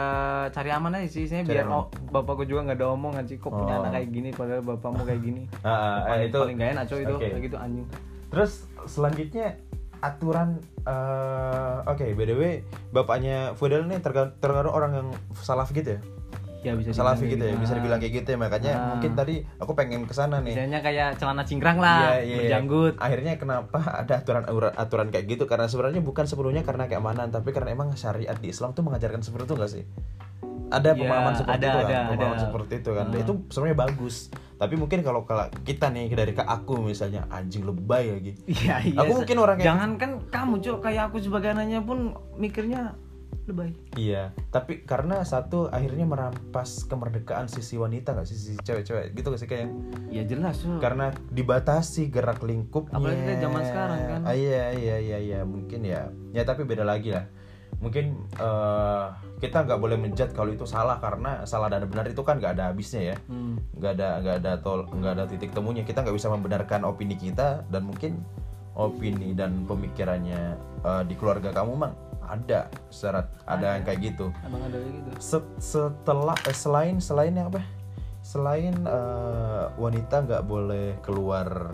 cari 0.50 0.70
aman 0.70 0.96
aja 0.96 1.06
sih 1.08 1.24
saya 1.24 1.46
biar 1.46 1.70
oh, 1.70 1.86
bapakku 2.10 2.44
juga 2.44 2.66
nggak 2.66 2.78
ada 2.78 2.88
omongan 2.90 3.24
sih 3.24 3.38
kok 3.38 3.54
punya 3.54 3.78
Oh. 3.78 3.80
anak 3.80 3.92
kayak 3.96 4.10
gini 4.10 4.30
padahal 4.32 4.62
bapakmu 4.64 5.06
kayak 5.06 5.22
gini 5.22 5.44
Ah, 5.62 5.70
ah, 5.70 5.98
paling, 6.10 6.28
itu 6.28 6.40
paling 6.40 6.58
gak 6.58 6.72
enak 6.72 6.86
coy 6.88 7.00
itu 7.00 7.14
Oke. 7.14 7.22
kayak 7.24 7.44
gitu 7.46 7.58
anjing 7.58 7.88
Terus 8.30 8.52
selanjutnya 8.86 9.48
aturan 10.00 10.50
eh, 10.84 11.78
oke 11.86 12.06
btw 12.10 12.42
bapaknya 12.90 13.52
Fudel 13.54 13.84
nih 13.84 14.00
terga- 14.00 14.34
tergaruh 14.34 14.72
orang 14.72 14.92
yang 14.96 15.08
salaf 15.36 15.70
gitu 15.70 15.94
ya 15.94 16.02
ya 16.60 16.74
bisa 16.74 16.92
salafi 16.92 17.26
gitu 17.26 17.40
ya 17.40 17.50
kayak 17.50 17.62
bisa 17.62 17.74
dibilang 17.74 17.98
kayak 17.98 18.14
gitu 18.18 18.30
ya 18.30 18.38
makanya 18.38 18.72
Ah. 18.72 18.84
mungkin 18.92 19.12
tadi 19.14 19.36
aku 19.56 19.72
pengen 19.74 20.04
ke 20.04 20.12
sana 20.12 20.40
nih 20.40 20.52
Misalnya 20.54 20.80
kayak 20.80 21.16
celana 21.16 21.44
cingkrang 21.44 21.78
lah, 21.78 22.00
Iya, 22.14 22.20
iya. 22.22 22.38
berjanggut. 22.38 22.94
akhirnya 22.98 23.34
kenapa 23.36 23.80
ada 24.02 24.14
aturan 24.18 24.44
aturan 24.74 25.08
kayak 25.08 25.26
gitu 25.30 25.44
karena 25.46 25.66
sebenarnya 25.66 26.00
bukan 26.00 26.26
sepenuhnya 26.26 26.62
karena 26.62 26.86
keamanan 26.86 27.30
tapi 27.30 27.50
karena 27.50 27.72
emang 27.72 27.92
syariat 27.94 28.36
di 28.36 28.50
Islam 28.50 28.72
tuh 28.72 28.82
mengajarkan 28.82 29.20
seperti 29.20 29.46
itu 29.46 29.56
gak 29.56 29.72
sih 29.72 29.84
ada 30.70 30.92
Iya, 30.92 31.00
pemahaman 31.00 31.34
seperti 31.34 31.58
ada, 31.58 31.66
itu 31.66 31.78
kan 31.78 31.88
ada, 31.88 32.00
pemahaman 32.06 32.30
ada. 32.30 32.44
seperti 32.44 32.74
itu 32.78 32.92
kan 32.94 33.06
Ah. 33.08 33.18
itu 33.18 33.32
sebenarnya 33.48 33.78
bagus 33.80 34.16
tapi 34.54 34.76
mungkin 34.76 35.00
kalau 35.00 35.22
kalau 35.24 35.48
kita 35.64 35.88
nih 35.88 36.12
dari 36.12 36.32
ke 36.32 36.44
aku 36.44 36.84
misalnya 36.84 37.24
anjing 37.30 37.64
lebay 37.64 38.12
lagi 38.12 38.32
Iya, 38.46 38.76
iya. 38.86 38.98
Aku 39.00 39.16
mungkin 39.16 39.38
orang 39.38 39.56
kayak 39.56 39.66
Jangan 39.66 39.90
kan 39.96 40.12
kamu, 40.28 40.54
Cok, 40.60 40.78
kayak 40.82 41.04
aku 41.08 41.18
sebagai 41.20 41.50
anaknya 41.50 41.80
pun 41.80 42.12
mikirnya 42.36 43.00
lebay. 43.50 43.72
Iya, 43.98 44.32
tapi 44.54 44.86
karena 44.86 45.26
satu 45.26 45.68
akhirnya 45.68 46.06
merampas 46.06 46.86
kemerdekaan 46.86 47.50
sisi 47.50 47.76
wanita 47.76 48.14
nggak 48.14 48.28
sih, 48.30 48.38
sisi 48.38 48.60
cewek-cewek 48.62 49.18
gitu 49.18 49.28
gak 49.34 49.42
sih 49.42 49.50
kayak 49.50 49.68
Ya 50.10 50.26
jelas, 50.26 50.66
karena 50.82 51.14
dibatasi 51.30 52.10
gerak 52.10 52.42
lingkupnya. 52.42 52.98
Apalagi 52.98 53.22
kita 53.22 53.36
zaman 53.46 53.62
sekarang 53.62 54.00
kan. 54.10 54.22
Ah, 54.26 54.34
iya 54.34 54.74
iya 54.74 54.96
iya 54.98 55.18
iya 55.22 55.40
mungkin 55.46 55.86
ya. 55.86 56.10
Ya 56.34 56.42
tapi 56.46 56.66
beda 56.66 56.82
lagi 56.82 57.14
lah. 57.14 57.30
Mungkin 57.80 58.28
eh, 58.36 59.06
kita 59.40 59.64
nggak 59.70 59.80
boleh 59.80 59.96
menjat 60.02 60.34
kalau 60.34 60.52
itu 60.52 60.66
salah 60.66 60.98
karena 60.98 61.46
salah 61.46 61.70
dan 61.70 61.86
benar 61.88 62.10
itu 62.10 62.26
kan 62.26 62.42
nggak 62.42 62.58
ada 62.58 62.74
habisnya 62.74 63.14
ya. 63.14 63.18
Hmm. 63.30 63.62
Nggak 63.78 63.92
ada 64.02 64.08
nggak 64.20 64.36
ada 64.44 64.52
tol 64.60 64.90
nggak 64.90 65.14
ada 65.14 65.26
titik 65.30 65.54
temunya. 65.54 65.86
Kita 65.86 66.02
nggak 66.02 66.18
bisa 66.18 66.28
membenarkan 66.34 66.84
opini 66.84 67.16
kita 67.16 67.64
dan 67.70 67.86
mungkin 67.86 68.20
opini 68.74 69.38
dan 69.38 69.70
pemikirannya 69.70 70.58
eh, 70.84 71.04
di 71.06 71.14
keluarga 71.16 71.54
kamu 71.54 71.74
mang 71.78 71.94
ada 72.30 72.60
syarat 72.88 73.26
ada 73.44 73.74
yang 73.74 73.84
kayak 73.84 74.00
gitu 74.06 74.30
Abang 74.40 74.62
ada 74.62 74.78
kayak 74.78 74.94
gitu. 74.94 75.10
Se- 75.18 75.52
setelah 75.60 76.38
eh, 76.42 76.54
selain 76.54 76.96
selain 76.98 77.34
yang 77.34 77.50
apa 77.50 77.66
selain 78.22 78.76
eh, 78.78 79.66
wanita 79.76 80.22
nggak 80.22 80.44
boleh 80.44 80.94
keluar 81.00 81.74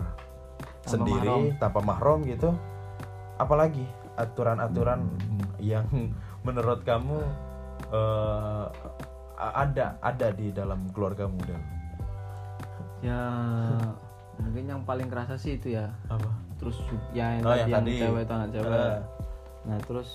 Tanpa 0.80 0.88
sendiri 0.88 1.28
mahram. 1.28 1.58
tanpa 1.58 1.80
mahram 1.82 2.18
gitu 2.24 2.50
apalagi 3.36 3.84
aturan-aturan 4.14 5.04
yang 5.58 5.84
menurut 6.46 6.80
kamu 6.82 7.20
a- 9.36 9.54
ada 9.58 10.00
ada 10.00 10.28
di 10.30 10.48
dalam 10.50 10.88
keluargamu 10.90 11.36
dan 11.44 11.60
Ya 13.04 13.20
mungkin 14.36 14.64
yang 14.66 14.80
paling 14.82 15.06
kerasa 15.06 15.36
sih 15.36 15.56
itu 15.56 15.68
ya. 15.70 15.92
apa 16.06 16.32
Terus 16.56 16.80
ya 17.12 17.36
yang 17.36 17.44
Oh, 17.44 17.52
tadi 17.52 17.60
yang 17.62 17.84
tadi. 17.84 17.92
cewek 17.94 18.22
itu 18.24 18.32
anak 18.32 18.48
cewek. 18.50 18.68
Eh. 18.72 18.98
Nah, 19.62 19.78
terus 19.84 20.10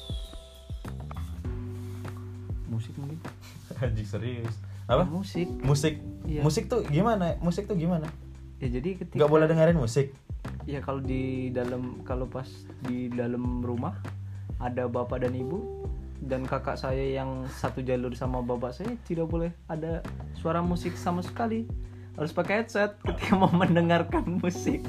musik 2.72 2.94
mungkin. 2.98 3.20
anjing 3.84 4.08
serius. 4.08 4.56
Apa? 4.88 5.04
Musik. 5.06 5.48
musik. 5.62 6.00
Iya. 6.26 6.42
musik 6.42 6.66
tuh 6.72 6.82
gimana? 6.88 7.38
Musik 7.44 7.68
tuh 7.68 7.78
gimana? 7.78 8.08
Ya 8.58 8.70
jadi 8.70 8.98
ketika 8.98 9.18
nggak 9.18 9.32
boleh 9.32 9.46
dengerin 9.46 9.78
musik? 9.78 10.14
Ya 10.66 10.82
kalau 10.82 11.02
di 11.02 11.54
dalam 11.54 12.02
kalau 12.06 12.26
pas 12.26 12.48
di 12.86 13.10
dalam 13.10 13.62
rumah 13.62 13.98
ada 14.62 14.86
bapak 14.86 15.26
dan 15.26 15.34
ibu 15.34 15.86
dan 16.22 16.46
kakak 16.46 16.78
saya 16.78 17.02
yang 17.02 17.50
satu 17.50 17.82
jalur 17.82 18.14
sama 18.14 18.46
bapak 18.46 18.78
saya 18.78 18.94
tidak 19.10 19.26
boleh 19.26 19.50
ada 19.66 20.06
suara 20.38 20.62
musik 20.62 20.94
sama 20.98 21.26
sekali. 21.26 21.66
Harus 22.14 22.36
pakai 22.36 22.62
headset 22.62 23.00
ketika 23.02 23.34
mau 23.40 23.50
mendengarkan 23.50 24.38
musik. 24.44 24.84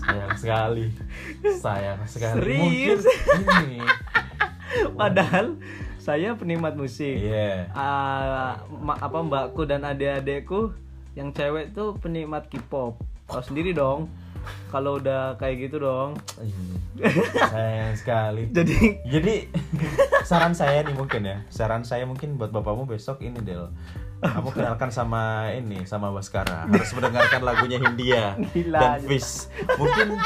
Sayang 0.00 0.36
sekali. 0.38 0.86
Sayang 1.60 2.00
sekali. 2.06 2.38
Serius? 2.38 3.02
mungkin 3.02 3.44
ini 3.44 3.78
padahal 5.00 5.56
saya 6.02 6.34
penikmat 6.34 6.74
musik. 6.74 7.14
Iya. 7.14 7.70
Ah, 7.72 8.58
ma- 8.68 8.98
apa 8.98 9.18
mbakku 9.22 9.62
dan 9.62 9.86
adik-adikku 9.86 10.74
yang 11.14 11.30
cewek 11.30 11.70
tuh 11.76 11.94
penikmat 12.02 12.50
K-pop. 12.50 12.98
Tahu 13.30 13.42
sendiri 13.44 13.70
dong 13.70 14.10
kalau 14.74 14.98
udah 14.98 15.38
kayak 15.38 15.70
gitu 15.70 15.86
dong. 15.86 16.18
Iya. 16.42 17.08
sayang 17.48 17.94
sekali. 17.94 18.42
Jadi 18.56 18.98
jadi 19.06 19.34
saran 20.26 20.52
saya 20.56 20.82
nih 20.82 20.96
mungkin 20.96 21.22
ya. 21.22 21.38
Saran 21.48 21.86
saya 21.86 22.02
mungkin 22.08 22.34
buat 22.34 22.50
bapakmu 22.50 22.88
besok 22.88 23.22
ini 23.22 23.38
Del. 23.38 23.70
Kamu 24.22 24.50
kenalkan 24.56 24.90
sama 24.90 25.50
ini 25.54 25.86
sama 25.86 26.10
Baskara. 26.10 26.66
Harus 26.66 26.90
mendengarkan 26.94 27.42
lagunya 27.42 27.78
Hindia 27.78 28.34
Gila 28.50 28.78
dan. 28.78 29.00
Fish 29.06 29.46
mungkin 29.78 30.18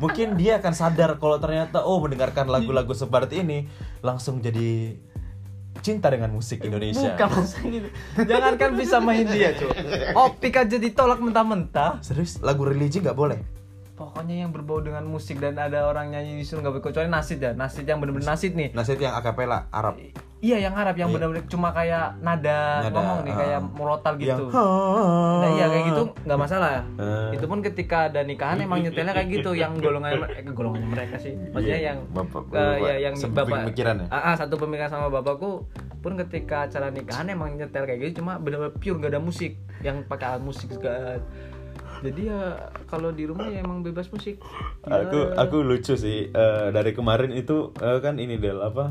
mungkin 0.00 0.38
dia 0.40 0.60
akan 0.60 0.72
sadar 0.72 1.20
kalau 1.20 1.36
ternyata 1.36 1.84
oh 1.84 2.00
mendengarkan 2.00 2.48
lagu-lagu 2.48 2.92
seperti 2.96 3.44
ini 3.44 3.68
langsung 4.00 4.40
jadi 4.40 4.96
cinta 5.80 6.12
dengan 6.12 6.30
musik 6.30 6.62
Indonesia 6.62 7.16
Bukan 7.16 7.28
maksudnya 7.32 7.68
gitu. 7.80 7.88
Jangankan 8.28 8.70
bisa 8.76 9.00
main 9.00 9.24
dia, 9.24 9.56
Cuk. 9.56 9.72
Opik 10.14 10.60
aja 10.60 10.76
ditolak 10.76 11.18
mentah-mentah. 11.18 12.04
serius 12.04 12.38
lagu 12.44 12.62
religi 12.68 13.00
nggak 13.00 13.16
boleh 13.16 13.40
Pokoknya 14.02 14.34
yang 14.42 14.50
berbau 14.50 14.78
dengan 14.78 15.06
musik 15.06 15.38
dan 15.38 15.54
ada 15.54 15.86
orang 15.86 16.10
nyanyi 16.10 16.34
disuruh 16.36 16.58
nggak 16.58 16.74
boleh 16.74 16.84
kecuali 16.84 17.06
nasid 17.06 17.38
ya. 17.38 17.54
Nasid 17.54 17.86
yang 17.86 18.02
bener-bener 18.02 18.26
nasid 18.26 18.52
nih. 18.52 18.74
Nasid 18.74 18.98
yang 18.98 19.14
akapela 19.14 19.70
Arab 19.70 19.94
Iya, 20.42 20.58
yang 20.58 20.74
Arab 20.74 20.98
yang 20.98 21.06
Iya. 21.06 21.14
bener-bener 21.14 21.46
cuma 21.46 21.70
kayak 21.70 22.18
nada, 22.18 22.82
Nada, 22.82 22.90
ngomong 22.90 23.18
nih 23.22 23.30
ah. 23.30 23.38
kayak 23.38 23.60
murotal 23.78 24.14
yang 24.18 24.26
gitu. 24.34 24.44
Nah, 24.50 25.50
iya 25.54 25.66
kayak 25.70 25.84
gitu 25.86 26.02
nggak 26.18 26.40
masalah. 26.40 26.82
Eh. 26.98 27.38
Itu 27.38 27.46
pun 27.46 27.62
ketika 27.62 28.10
ada 28.10 28.20
nikahan 28.20 28.58
emang 28.58 28.82
nyetelnya 28.82 29.14
kayak 29.14 29.30
gitu 29.30 29.54
yang 29.54 29.78
golongan 29.78 30.26
eh, 30.26 30.42
golongannya 30.44 30.88
mereka 30.90 31.14
sih. 31.16 31.38
Maksudnya 31.54 31.78
Iya, 31.78 31.86
yang 31.94 31.98
bapak- 32.10 32.50
eh, 32.50 32.58
bapak- 32.58 32.82
ya 32.82 32.94
yang 33.00 33.14
satu 33.14 33.30
bapak 33.32 33.58
pemikiran 33.62 33.94
ya? 34.02 34.06
Ah, 34.10 34.18
ah, 34.18 34.34
satu 34.34 34.54
pemikiran 34.58 34.90
sama 34.90 35.06
bapakku 35.08 35.62
pun 36.02 36.12
ketika 36.18 36.66
acara 36.66 36.90
nikahan 36.90 37.30
emang 37.30 37.54
nyetel 37.54 37.86
kayak 37.86 38.02
gitu 38.02 38.18
cuma 38.18 38.34
bener-bener 38.36 38.74
pure 38.74 38.98
gak 38.98 39.14
ada 39.14 39.22
musik 39.22 39.54
yang 39.80 40.02
pakai 40.02 40.26
alat 40.28 40.42
musik 40.42 40.66
segala. 40.68 41.22
Jadi 42.02 42.22
ya 42.24 42.42
kalau 42.84 43.08
di 43.08 43.24
rumah 43.24 43.46
ya 43.46 43.60
emang 43.60 43.80
bebas 43.80 44.06
musik. 44.08 44.42
Ya, 44.82 45.00
aku 45.00 45.18
aku 45.32 45.56
lucu 45.60 45.94
sih 45.94 46.28
Eh, 46.28 46.66
dari 46.68 46.90
kemarin 46.90 47.30
itu 47.30 47.70
eh, 47.76 47.98
kan 47.98 48.16
ini 48.16 48.36
Del 48.36 48.58
apa 48.58 48.90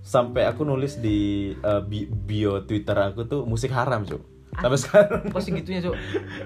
sampai 0.00 0.44
aku 0.44 0.62
nulis 0.62 0.98
di 0.98 1.54
bi- 1.82 2.04
bio 2.04 2.60
Twitter 2.60 2.92
aku 2.92 3.24
tuh 3.24 3.42
musik 3.42 3.70
haram 3.70 4.02
cuy 4.02 4.20
sampai 4.54 4.76
sekarang 4.76 5.20
kok 5.26 5.40
segitunya, 5.40 5.80
Cuk? 5.80 5.96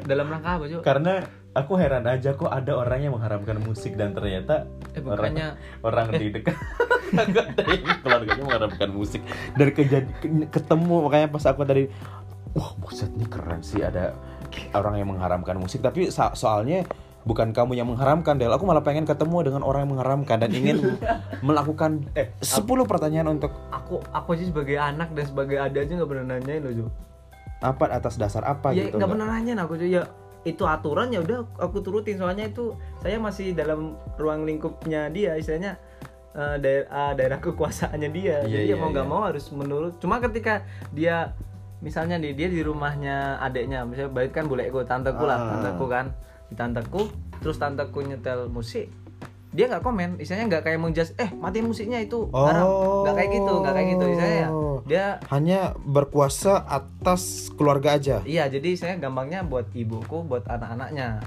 Dalam 0.02 0.28
rangka 0.28 0.56
apa, 0.56 0.64
Cuk? 0.66 0.80
karena 0.80 1.26
aku 1.52 1.74
heran 1.74 2.06
aja 2.06 2.32
kok 2.32 2.48
ada 2.48 2.72
orang 2.72 3.02
yang 3.02 3.12
mengharamkan 3.12 3.58
musik 3.58 3.92
dan 3.94 4.12
ternyata 4.12 4.64
Eh, 4.92 5.02
bukannya- 5.02 5.58
orang, 5.82 6.08
orang 6.08 6.16
di 6.16 6.26
dekat 6.30 6.56
keluarganya 8.00 8.42
mengharamkan 8.42 8.90
musik 8.90 9.20
dari 9.52 9.72
kejadi 9.72 10.08
ke- 10.14 10.48
ketemu 10.50 10.94
makanya 11.02 11.28
pas 11.28 11.44
aku 11.44 11.62
tadi 11.64 11.84
wah 12.52 12.72
buset 12.78 13.10
nih 13.10 13.26
keren 13.26 13.60
sih 13.60 13.80
ada 13.80 14.16
orang 14.72 14.94
yang 14.96 15.08
mengharamkan 15.08 15.56
musik. 15.56 15.80
Tapi 15.80 16.08
so- 16.08 16.34
soalnya 16.34 16.84
bukan 17.24 17.52
kamu 17.52 17.76
yang 17.76 17.88
mengharamkan 17.88 18.40
Del. 18.40 18.48
Aku 18.50 18.64
malah 18.64 18.80
pengen 18.80 19.04
ketemu 19.04 19.44
dengan 19.44 19.60
orang 19.60 19.84
yang 19.84 19.92
mengharamkan 19.98 20.40
dan 20.40 20.50
ingin 20.50 20.96
melakukan 21.46 22.08
Eh, 22.16 22.32
10 22.40 22.64
pertanyaan 22.88 23.36
untuk 23.36 23.52
Aku 23.68 24.00
aku 24.10 24.32
aja 24.32 24.44
sebagai 24.46 24.76
anak 24.80 25.12
dan 25.12 25.24
sebagai 25.28 25.60
adik 25.60 25.84
aja 25.84 25.92
nggak 25.98 26.08
pernah 26.08 26.26
nanyain 26.34 26.62
loh, 26.62 26.72
Cuk. 26.72 26.90
apa 27.58 27.90
atas 27.90 28.14
dasar 28.14 28.46
apa 28.46 28.70
ya 28.70 28.86
gitu? 28.86 29.02
nggak 29.02 29.10
pernah 29.10 29.26
nanya 29.34 29.58
aku 29.58 29.74
tuh 29.74 29.90
ya 29.90 30.06
itu 30.46 30.62
aturan 30.62 31.10
ya 31.10 31.18
udah 31.20 31.42
aku 31.58 31.82
turutin. 31.82 32.14
Soalnya 32.16 32.46
itu 32.46 32.72
saya 33.02 33.18
masih 33.18 33.50
dalam 33.52 33.98
ruang 34.14 34.46
lingkupnya 34.46 35.10
dia 35.10 35.34
istilahnya 35.34 35.74
eh, 36.32 36.56
daer- 36.56 36.88
ah, 36.88 37.12
daerah 37.12 37.42
kekuasaannya 37.42 38.10
dia. 38.14 38.46
Iya, 38.46 38.48
jadi 38.48 38.64
iya, 38.64 38.76
ya 38.78 38.80
mau 38.80 38.88
nggak 38.88 39.04
iya. 39.04 39.12
mau 39.12 39.22
harus 39.26 39.44
menurut. 39.50 39.98
Cuma 39.98 40.22
ketika 40.22 40.62
dia 40.94 41.34
misalnya 41.78 42.16
nih 42.16 42.32
dia 42.32 42.48
di 42.48 42.60
rumahnya 42.60 43.38
adeknya 43.38 43.82
misalnya 43.82 44.10
baik 44.10 44.32
kan 44.32 44.44
bolehku 44.44 44.82
tanteku 44.82 45.22
lah 45.22 45.36
Ah. 45.36 45.46
tanteku 45.52 45.84
kan 45.86 46.06
di 46.46 46.54
tanteku 46.54 47.00
terus 47.38 47.56
tanteku 47.56 48.00
nyetel 48.00 48.48
musik 48.48 48.90
dia 49.48 49.64
nggak 49.64 49.80
komen 49.80 50.18
istilahnya 50.18 50.46
nggak 50.50 50.62
kayak 50.62 50.76
menjas 50.76 51.16
eh 51.16 51.30
matiin 51.30 51.64
musiknya 51.64 51.98
itu 51.98 52.28
haram 52.28 52.68
nggak 53.02 53.14
kayak 53.14 53.30
gitu 53.32 53.52
nggak 53.58 53.74
kayak 53.74 53.88
gitu 53.88 54.04
istilahnya 54.06 54.38
ya 54.38 54.48
Oh. 54.48 54.78
dia 54.84 55.06
hanya 55.28 55.60
berkuasa 55.78 56.62
atas 56.62 57.22
keluarga 57.52 57.94
aja 57.94 58.20
Iya, 58.22 58.46
jadi 58.48 58.74
saya 58.74 58.94
gampangnya 58.96 59.42
buat 59.42 59.66
ibuku, 59.72 60.22
buat 60.22 60.46
anak-anaknya. 60.46 61.18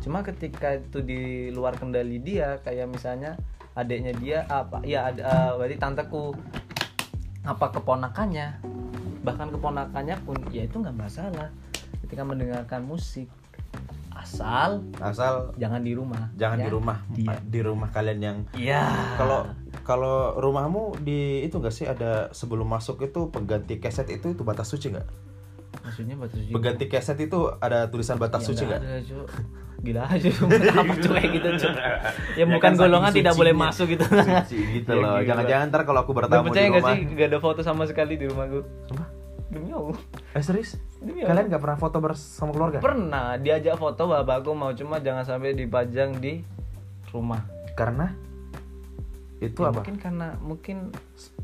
Cuma 0.00 0.20
ketika 0.20 0.74
itu 0.74 0.98
di 0.98 1.20
luar 1.50 1.76
kendali 1.76 2.18
dia, 2.18 2.58
kayak 2.60 2.88
misalnya 2.88 3.38
adiknya 3.72 4.12
dia 4.14 4.38
apa? 4.48 4.82
Ya, 4.82 5.06
ada 5.06 5.22
eh, 5.22 5.50
berarti 5.54 5.76
tanteku 5.76 6.34
apa 7.42 7.66
keponakannya, 7.70 8.48
bahkan 9.20 9.48
keponakannya 9.48 10.16
pun 10.22 10.36
ya 10.48 10.64
itu 10.64 10.76
nggak 10.76 10.94
masalah 10.94 11.48
ketika 12.00 12.22
mendengarkan 12.22 12.82
musik 12.82 13.28
asal 14.10 14.84
asal 15.00 15.54
jangan 15.56 15.80
di 15.80 15.92
rumah 15.92 16.28
jangan 16.34 16.58
Ya. 16.58 16.64
di 16.66 16.70
rumah 16.70 16.98
Iya. 17.10 17.36
di 17.40 17.60
rumah 17.60 17.88
kalian 17.88 18.20
yang 18.20 18.38
iya 18.52 18.84
kalau 19.16 19.48
kalau 19.80 20.36
rumahmu 20.36 21.00
di 21.00 21.40
itu 21.40 21.56
gak 21.56 21.72
sih 21.72 21.86
ada 21.86 22.28
sebelum 22.30 22.68
masuk 22.68 23.00
itu 23.00 23.30
pengganti 23.30 23.78
keset 23.78 24.10
itu 24.10 24.34
itu 24.34 24.42
batas 24.42 24.68
suci 24.68 24.92
nggak 24.92 25.08
maksudnya 25.80 26.14
batas 26.14 26.36
suci 26.36 26.50
pengganti 26.50 26.84
keset 26.86 27.18
itu 27.20 27.38
ada 27.56 27.86
tulisan 27.86 28.16
batas 28.16 28.42
Ya, 28.42 28.46
suci 28.46 28.62
nggak 28.64 28.80
ada, 28.80 28.90
Cuk. 29.00 29.26
gila 29.80 30.02
aja 30.04 30.28
apa 30.76 30.92
cuy 30.94 31.12
kayak 31.14 31.30
gitu 31.32 31.48
Cuk? 31.58 31.72
ya 31.72 31.92
Ya 32.36 32.44
bukan 32.46 32.60
kan, 32.66 32.72
golongan 32.76 33.10
tidak 33.10 33.34
boleh 33.34 33.54
masuk 33.54 33.86
gitu. 33.88 34.04
Suci 34.04 34.58
gitu 34.76 34.90
Ya, 34.92 35.00
loh. 35.00 35.18
jangan-jangan 35.20 35.66
ntar 35.68 35.82
kalau 35.82 36.00
aku 36.00 36.12
bertamu 36.12 36.46
percaya 36.46 36.66
di 36.66 36.72
rumah. 36.74 36.92
sih? 36.92 37.00
Gak 37.10 37.26
ada 37.26 37.38
foto 37.38 37.60
sama 37.60 37.82
sekali 37.84 38.14
di 38.14 38.26
rumah 38.26 38.44
gue 38.46 38.62
Sumpah? 38.86 39.08
demi 39.46 39.70
Allah. 39.70 39.98
Eh 40.30 40.42
serius? 40.42 40.78
Demi 40.96 41.22
kalian 41.22 41.46
nggak 41.46 41.58
pernah 41.58 41.74
foto 41.76 41.96
bersama 41.98 42.50
keluarga? 42.50 42.78
Pernah. 42.78 43.34
Diajak 43.36 43.74
foto 43.76 44.06
bapakku 44.06 44.52
mau 44.52 44.70
cuma 44.70 44.98
jangan 44.98 45.24
sampai 45.24 45.52
dipajang 45.52 46.14
di 46.14 46.38
rumah. 47.08 47.42
Karena? 47.72 48.14
Itu 49.38 49.60
Ya, 49.60 49.68
apa? 49.68 49.80
mungkin 49.80 49.96
karena 49.96 50.28
mungkin 50.38 50.76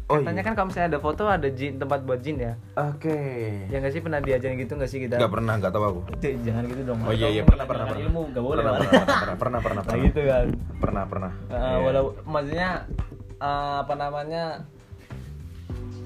Oh, 0.06 0.22
katanya 0.22 0.38
iya. 0.38 0.46
kan 0.46 0.54
kalau 0.54 0.66
misalnya 0.70 0.88
ada 0.94 1.00
foto 1.02 1.22
ada 1.26 1.48
jin 1.50 1.82
tempat 1.82 2.06
buat 2.06 2.22
jin 2.22 2.38
ya? 2.38 2.54
Oke. 2.78 3.18
Ya 3.66 3.82
nggak 3.82 3.90
sih 3.90 3.98
pernah 3.98 4.22
diajarin 4.22 4.54
gitu 4.54 4.78
nggak 4.78 4.86
sih 4.86 5.02
kita? 5.02 5.18
Nggak 5.18 5.32
pernah 5.34 5.52
nggak 5.58 5.72
tahu 5.75 5.82
aku. 5.82 6.00
Jangan 6.46 6.62
gitu 6.70 6.82
dong 6.86 6.98
oh 7.02 7.10
iya 7.10 7.26
iya 7.26 7.42
pernah 7.42 7.66
pernah 7.66 7.84
pernah. 7.90 8.04
ilmu 8.06 8.20
gak 8.30 8.44
boleh 8.46 8.62
pernah 8.62 8.78
pernah 8.78 9.02
pernah 9.02 9.34
pernah 9.34 9.60
pernah 9.60 9.82
Nah, 9.82 9.98
gitu 9.98 10.20
kan. 10.22 10.46
pernah 10.78 11.02
pernah. 11.10 11.32
Uh, 11.50 11.76
walau 11.82 12.04
maksudnya 12.22 12.70
uh, 13.42 13.82
apa 13.82 13.94
namanya 13.98 14.42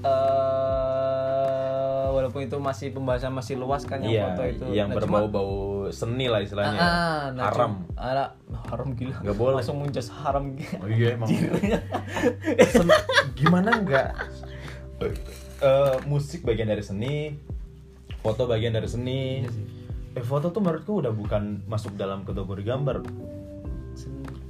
uh, 0.01 2.05
walaupun 2.11 2.41
itu 2.45 2.57
masih 2.61 2.93
pembahasan 2.93 3.33
masih 3.33 3.55
luas 3.57 3.83
kan 3.87 4.01
yang 4.03 4.11
iya 4.11 4.23
foto 4.33 4.43
itu. 4.47 4.65
yang 4.73 4.89
Nah, 4.91 4.95
berbau-bau 5.01 5.89
seni 5.91 6.27
lah 6.29 6.41
istilahnya. 6.43 6.79
Ah, 6.79 6.85
ah, 6.85 7.21
nah, 7.33 7.43
haram. 7.49 7.73
ala, 7.97 8.25
haram 8.69 8.93
gila. 8.95 9.15
Nggak 9.21 9.37
boleh. 9.37 9.53
langsung 9.59 9.77
muncul 9.81 10.03
haram 10.23 10.43
gila. 10.55 10.77
Oh 10.79 10.89
iya 10.89 11.07
emang. 11.17 11.29
Sen- 12.71 12.99
gimana 13.35 13.69
nggak? 13.81 14.07
Eh, 15.61 15.95
musik 16.09 16.41
bagian 16.45 16.69
dari 16.69 16.83
seni 16.85 17.33
foto 18.21 18.45
bagian 18.45 18.73
dari 18.73 18.89
seni. 18.89 19.41
Iya 19.45 19.49
sih. 19.49 19.65
eh 20.11 20.19
foto 20.19 20.51
tuh 20.51 20.59
menurutku 20.59 20.99
udah 20.99 21.15
bukan 21.15 21.63
masuk 21.71 21.95
dalam 21.95 22.27
kategori 22.27 22.67
gambar 22.67 22.99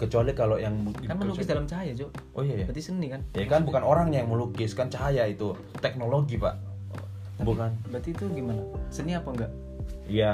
kecuali 0.01 0.34
kalau 0.34 0.58
yang 0.58 0.74
kan 1.05 1.13
melukis 1.15 1.46
dalam 1.46 1.63
cahaya 1.63 1.93
Cuk. 1.93 2.10
oh 2.34 2.41
iya 2.41 2.55
ya 2.58 2.65
berarti 2.65 2.81
seni 2.81 3.08
kan 3.08 3.22
ya 3.31 3.46
kan 3.46 3.62
bukan 3.62 3.84
orangnya 3.86 4.25
yang 4.25 4.29
melukis 4.29 4.74
kan 4.74 4.89
cahaya 4.89 5.29
itu 5.29 5.53
teknologi 5.77 6.36
pak 6.36 6.58
bukan 7.39 7.70
berarti 7.88 8.10
itu 8.10 8.25
gimana 8.34 8.62
seni 8.89 9.13
apa 9.13 9.29
enggak 9.29 9.51
ya 10.05 10.34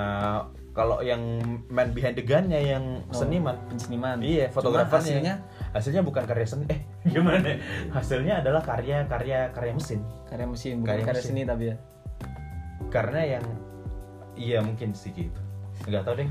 kalau 0.72 1.02
yang 1.02 1.20
man 1.68 1.90
behind 1.90 2.14
the 2.14 2.22
gun-nya 2.22 2.62
yang 2.62 3.02
seniman 3.10 3.58
seniman 3.76 4.22
Iya, 4.22 4.54
fotografernya. 4.54 5.02
hasilnya 5.18 5.36
Hasilnya 5.68 6.02
bukan 6.02 6.24
karya 6.24 6.48
seni. 6.48 6.66
Eh, 6.70 6.80
gimana? 7.12 7.58
Hasilnya 7.92 8.46
adalah 8.46 8.62
karya-karya 8.62 9.52
karya 9.52 9.74
mesin. 9.74 10.02
karya 10.26 10.46
mesin 10.46 10.82
bukan 10.82 10.90
Karya 10.90 11.04
karya, 11.04 11.22
mesin. 11.22 11.34
seni 11.34 11.42
tapi 11.44 11.64
ya 11.70 11.76
Karena 12.88 13.22
yang 13.28 13.46
iya 14.34 14.58
mungkin 14.62 14.94
sih 14.94 15.12
gitu. 15.12 15.42
Enggak 15.86 16.06
tahu 16.06 16.22
deh. 16.22 16.30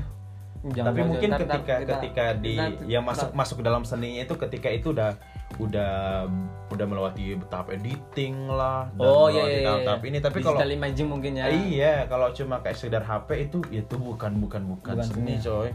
Jangan 0.63 0.89
Tapi 0.89 0.99
mungkin 1.03 1.29
ntar 1.29 1.41
ketika 1.43 1.73
kita- 1.77 1.89
ketika 1.93 2.23
di 2.35 2.55
kita- 2.55 2.85
yang 2.85 3.03
masuk 3.03 3.29
ntar- 3.29 3.35
masuk 3.35 3.57
dalam 3.61 3.83
seninya 3.83 4.21
itu 4.21 4.35
ketika 4.35 4.67
itu 4.67 4.89
udah 4.89 5.11
udah 5.57 6.27
udah 6.67 6.85
melewati 6.85 7.23
tahap 7.47 7.71
editing 7.71 8.47
lah 8.47 8.91
dan 8.91 9.05
oh 9.05 9.27
iya 9.27 9.37
melewati 9.37 9.47
iya, 9.47 9.55
iya. 9.55 9.65
tahap-tahap 9.65 10.01
ini. 10.03 10.17
Tapi 10.19 10.37
kalau 10.41 10.59
imaging 10.59 11.07
mungkin 11.07 11.31
ya. 11.33 11.45
Iya 11.47 11.93
kalau 12.05 12.27
cuma 12.31 12.59
kayak 12.59 12.75
sekedar 12.75 13.01
HP 13.01 13.29
itu 13.45 13.57
itu 13.71 13.95
bukan 13.95 14.31
bukan 14.37 14.61
bukan, 14.67 14.93
Bukan 14.93 15.05
seni 15.05 15.35
seni. 15.35 15.45
coy. 15.45 15.69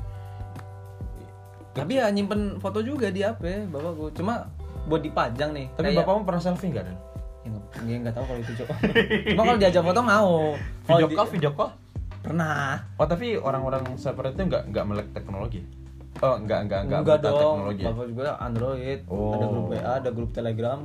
Tapi 1.73 1.93
ya 1.97 2.07
nyimpen 2.09 2.61
foto 2.61 2.85
juga 2.85 3.09
di 3.09 3.25
HP 3.25 3.65
bapakku 3.67 4.13
cuma 4.13 4.53
buat 4.85 5.01
dipajang 5.01 5.51
nih 5.53 5.67
tapi 5.73 5.89
Kayak- 5.89 6.05
bapakmu 6.05 6.23
pernah 6.23 6.43
selfie 6.43 6.69
nggak 6.69 6.85
Dan? 6.85 6.99
ya 7.83 7.97
nggak 7.99 8.13
ya 8.13 8.15
tahu 8.15 8.25
kalau 8.25 8.41
itu 8.41 8.53
cok. 8.55 8.69
Cuma 9.33 9.43
kalau 9.43 9.59
diajak 9.59 9.83
foto 9.83 10.01
mau. 10.01 10.55
Video 10.85 11.07
call 11.11 11.27
video 11.29 11.51
call 11.51 11.71
pernah 12.23 12.79
Oh 12.95 13.05
tapi 13.05 13.35
orang-orang 13.35 13.83
seperti 13.95 14.33
itu 14.33 14.43
nggak 14.47 14.63
nggak 14.69 14.85
melek 14.85 15.09
teknologi? 15.11 15.61
Oh 16.19 16.37
nggak 16.37 16.61
nggak 16.65 16.81
nggak 16.87 17.01
enggak 17.01 17.19
buta 17.19 17.29
dong 17.29 17.41
teknologi. 17.59 17.83
bapak 17.85 18.05
juga 18.07 18.31
Android 18.39 18.99
Oh. 19.07 19.33
ada 19.33 19.47
grup 19.47 19.65
WA 19.67 19.93
ada 19.93 20.11
grup 20.11 20.31
Telegram 20.31 20.79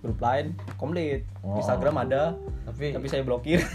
grup 0.00 0.18
lain 0.18 0.46
komplit 0.74 1.22
Oh. 1.40 1.56
Instagram 1.56 1.94
ada 2.00 2.22
Tapi, 2.64 2.90
tapi 2.90 3.06
saya 3.06 3.22
blokir 3.22 3.60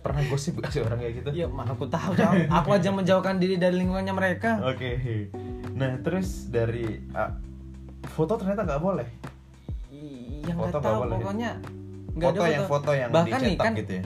pernah 0.00 0.22
gosip 0.26 0.56
gak 0.56 0.70
sih 0.70 0.80
orang 0.80 0.96
kayak 0.98 1.14
gitu? 1.20 1.28
ya 1.34 1.46
mana 1.46 1.70
aku 1.70 1.84
tahu 1.86 2.16
aku 2.48 2.68
aja 2.72 2.88
menjauhkan 2.88 3.36
diri 3.36 3.56
dari 3.56 3.76
lingkungannya 3.76 4.10
mereka 4.10 4.56
Oke. 4.64 5.28
Nah 5.70 6.00
terus 6.00 6.48
dari 6.48 7.04
ah, 7.12 7.36
foto 8.10 8.34
ternyata 8.34 8.64
nggak 8.64 8.80
boleh. 8.80 9.08
iya 9.90 10.52
Foto 10.52 10.72
nggak 10.72 10.72
nggak 10.72 10.82
tahu 10.82 10.98
boleh. 10.98 11.14
pokoknya 11.14 11.50
nggak 12.10 12.30
Foto 12.32 12.44
yang 12.44 12.64
foto 12.66 12.90
yang 12.92 13.10
bahkan 13.10 13.38
nih 13.38 13.52
dicetak 13.54 13.64
kan 13.66 13.72
gitu 13.76 13.92
ya. 13.92 14.04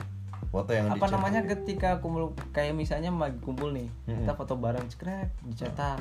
Foto 0.57 0.71
yang 0.71 0.87
apa 0.87 0.95
dicetak. 0.97 1.13
namanya 1.13 1.41
ketika 1.45 1.91
kumpul 1.99 2.25
kayak 2.49 2.73
misalnya 2.73 3.11
lagi 3.11 3.39
kumpul 3.39 3.71
nih 3.71 3.91
Mm-mm. 4.05 4.23
kita 4.23 4.33
foto 4.33 4.55
bareng 4.55 4.87
cekrek 4.87 5.35
dicetak 5.43 5.99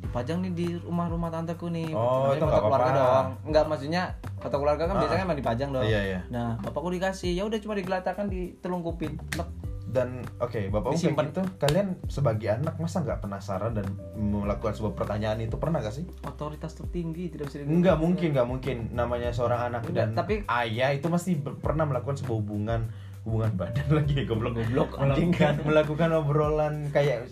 dipajang 0.00 0.40
nih 0.40 0.52
di 0.52 0.66
rumah-rumah 0.78 1.28
tanteku 1.28 1.68
nih 1.68 1.92
Oh, 1.92 2.32
itu 2.32 2.40
foto 2.40 2.48
nggak 2.48 2.62
keluarga 2.62 2.88
apa-apa. 2.88 2.96
dong 2.96 3.26
enggak 3.46 3.64
maksudnya 3.66 4.02
foto 4.38 4.56
keluarga 4.56 4.82
kan 4.82 4.94
Ah. 4.94 5.00
biasanya 5.00 5.22
emang 5.22 5.36
dipajang 5.36 5.70
dong 5.70 5.84
Iya, 5.84 6.00
iya. 6.02 6.20
nah 6.26 6.56
bapakku 6.58 6.88
dikasih 6.88 7.30
ya 7.30 7.44
udah 7.44 7.58
cuma 7.58 7.74
digelatakan 7.74 8.26
ditelungkupin 8.26 9.20
Lek. 9.34 9.50
Dan 9.84 10.22
oke, 10.38 10.70
bapak 10.70 10.86
kayak 10.88 11.02
Disimpan. 11.02 11.24
gitu, 11.28 11.42
kalian 11.58 11.98
sebagai 12.06 12.46
anak 12.48 12.78
masa 12.78 13.02
nggak 13.02 13.20
penasaran 13.20 13.74
dan 13.74 13.90
melakukan 14.14 14.70
sebuah 14.72 14.94
pertanyaan 14.94 15.42
itu 15.42 15.58
pernah 15.58 15.82
gak 15.82 15.90
sih? 15.92 16.06
otoritas 16.22 16.72
tertinggi 16.72 17.26
tidak 17.28 17.50
bisa 17.50 17.66
Enggak 17.66 17.98
mungkin, 17.98 18.30
nggak 18.30 18.46
mungkin. 18.46 18.76
Namanya 18.90 19.28
seorang 19.30 19.66
anak 19.66 19.82
Enggak, 19.84 19.98
dan 20.06 20.08
tapi- 20.14 20.46
ayah 20.46 20.94
itu 20.94 21.04
masih 21.04 21.34
pernah 21.42 21.82
melakukan 21.84 22.14
sebuah 22.14 22.38
hubungan 22.38 22.86
hubungan 23.22 23.52
badan 23.54 23.88
lagi 23.98 24.24
goblok 24.24 24.56
Goblok, 24.56 24.90
anjing. 24.96 25.30
melakukan 25.30 25.54
melakukan 25.62 26.10
obrolan 26.14 26.74
kayak 26.88 27.28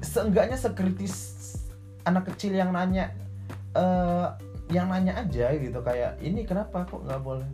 seenggaknya 0.00 0.54
sekritis 0.54 1.14
anak 2.02 2.28
kecil 2.28 2.52
yang 2.52 2.70
nanya 2.70 3.10
eh 3.72 4.26
yang 4.68 4.86
nanya 4.86 5.14
aja 5.16 5.52
gitu 5.52 5.78
kayak 5.80 6.18
ini 6.20 6.42
kenapa? 6.42 6.82
Kok 6.84 7.02
nggak 7.02 7.20
boleh? 7.20 7.46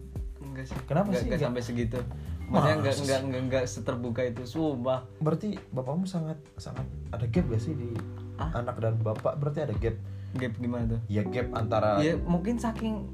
Enggak 0.43 0.65
sih. 0.67 0.77
Kenapa 0.83 1.09
Enggak- 1.09 1.19
sih 1.19 1.27
enggak 1.27 1.39
nggak- 1.39 1.49
sampai 1.51 1.63
segitu. 1.63 1.99
Maksudnya 2.43 2.75
enggak 2.75 2.95
enggak 2.95 3.21
enggak 3.23 3.43
enggak 3.43 3.65
seterbuka 3.67 4.21
itu. 4.23 4.43
Sumpah. 4.45 5.01
Berarti 5.19 5.49
bapakmu 5.69 6.05
sangat 6.05 6.37
sangat 6.57 6.85
ada 7.11 7.25
gap 7.27 7.45
gak 7.47 7.61
sih 7.61 7.73
di 7.73 7.89
Ah? 8.35 8.49
anak 8.55 8.77
dan 8.77 8.97
bapak? 8.99 9.37
Berarti 9.37 9.61
ada 9.63 9.75
gap. 9.75 9.97
Gap 10.33 10.53
gimana 10.57 10.85
tuh? 10.89 11.01
Ya 11.07 11.21
gap 11.23 11.53
antara 11.53 12.01
ya 12.01 12.17
mungkin 12.19 12.57
saking 12.57 13.05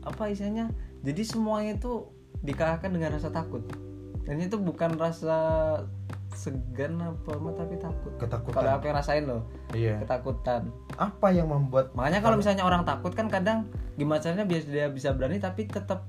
apa 0.00 0.30
istilahnya 0.30 0.70
jadi 1.02 1.22
semuanya 1.24 1.74
itu 1.76 2.06
dikalahkan 2.46 2.94
dengan 2.94 3.18
rasa 3.18 3.34
takut. 3.34 3.66
Dan 4.26 4.42
itu 4.42 4.58
bukan 4.58 4.98
rasa 4.98 5.38
segan 6.36 7.00
apa 7.00 7.30
apa 7.32 7.48
tapi 7.56 7.74
takut. 7.80 8.12
Ketakutan. 8.20 8.54
Kalau 8.54 8.70
aku 8.76 8.84
yang 8.86 8.96
rasain 9.00 9.24
loh 9.24 9.42
iya. 9.72 9.96
ketakutan. 10.04 10.68
Apa 11.00 11.32
yang 11.32 11.48
membuat 11.48 11.96
makanya 11.96 12.20
kalau 12.20 12.36
misalnya 12.36 12.62
orang 12.62 12.84
takut 12.84 13.16
kan 13.16 13.26
kadang 13.32 13.66
gimana 13.96 14.20
caranya 14.20 14.44
biar 14.44 14.62
dia 14.68 14.86
bisa 14.92 15.16
berani 15.16 15.40
tapi 15.40 15.64
tetap 15.66 16.04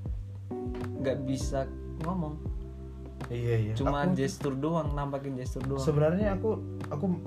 nggak 1.00 1.24
bisa 1.24 1.66
ngomong. 2.04 2.36
Iya 3.32 3.56
iya. 3.72 3.74
Cuma 3.74 4.04
Aku- 4.04 4.14
gestur 4.20 4.54
doang 4.54 4.94
nampakin 4.94 5.40
gestur 5.40 5.64
doang. 5.64 5.82
Sebenarnya 5.82 6.36
aku 6.36 6.60
aku 6.92 7.18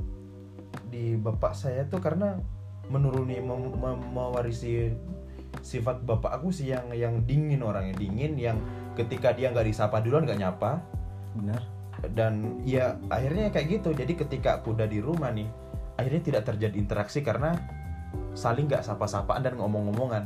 di 0.93 1.17
bapak 1.17 1.57
saya 1.57 1.89
tuh 1.89 1.99
karena 1.99 2.39
menuruni 2.93 3.41
mewarisi 4.13 4.93
sifat 5.63 6.03
bapak 6.07 6.43
aku 6.43 6.53
sih 6.53 6.71
yang 6.71 6.93
yang 6.93 7.25
dingin 7.25 7.65
orangnya. 7.65 7.97
Dingin 7.97 8.37
yang 8.37 8.59
ketika 9.01 9.33
dia 9.33 9.49
nggak 9.49 9.67
disapa 9.67 10.05
duluan 10.05 10.29
nggak 10.29 10.41
nyapa. 10.41 10.81
Benar. 11.37 11.63
Dan 12.13 12.65
ya 12.65 12.97
akhirnya 13.09 13.53
kayak 13.53 13.81
gitu. 13.81 13.91
Jadi 13.97 14.13
ketika 14.17 14.61
aku 14.61 14.77
udah 14.77 14.89
di 14.89 15.01
rumah 15.01 15.33
nih 15.33 15.49
akhirnya 16.01 16.23
tidak 16.25 16.43
terjadi 16.49 16.77
interaksi 16.81 17.21
karena 17.21 17.57
saling 18.33 18.67
nggak 18.71 18.85
sapa-sapaan 18.85 19.45
dan 19.45 19.57
ngomong-ngomongan. 19.61 20.25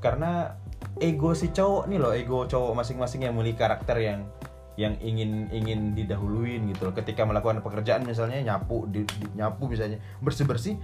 Karena 0.00 0.56
ego 1.02 1.34
si 1.34 1.50
cowok 1.50 1.90
nih 1.90 1.98
loh 1.98 2.12
ego 2.14 2.46
cowok 2.46 2.72
masing-masing 2.80 3.26
yang 3.26 3.34
memiliki 3.34 3.60
karakter 3.60 3.98
yang 3.98 4.30
yang 4.78 4.94
ingin 5.02 5.50
ingin 5.50 5.92
didahuluin 5.92 6.70
gitu 6.70 6.88
loh. 6.88 6.94
Ketika 6.94 7.26
melakukan 7.26 7.60
pekerjaan 7.60 8.06
misalnya 8.06 8.38
nyapu 8.54 8.86
di, 8.86 9.02
di- 9.02 9.34
nyapu 9.34 9.66
misalnya 9.66 9.98
bersih 10.22 10.46
bersih 10.46 10.74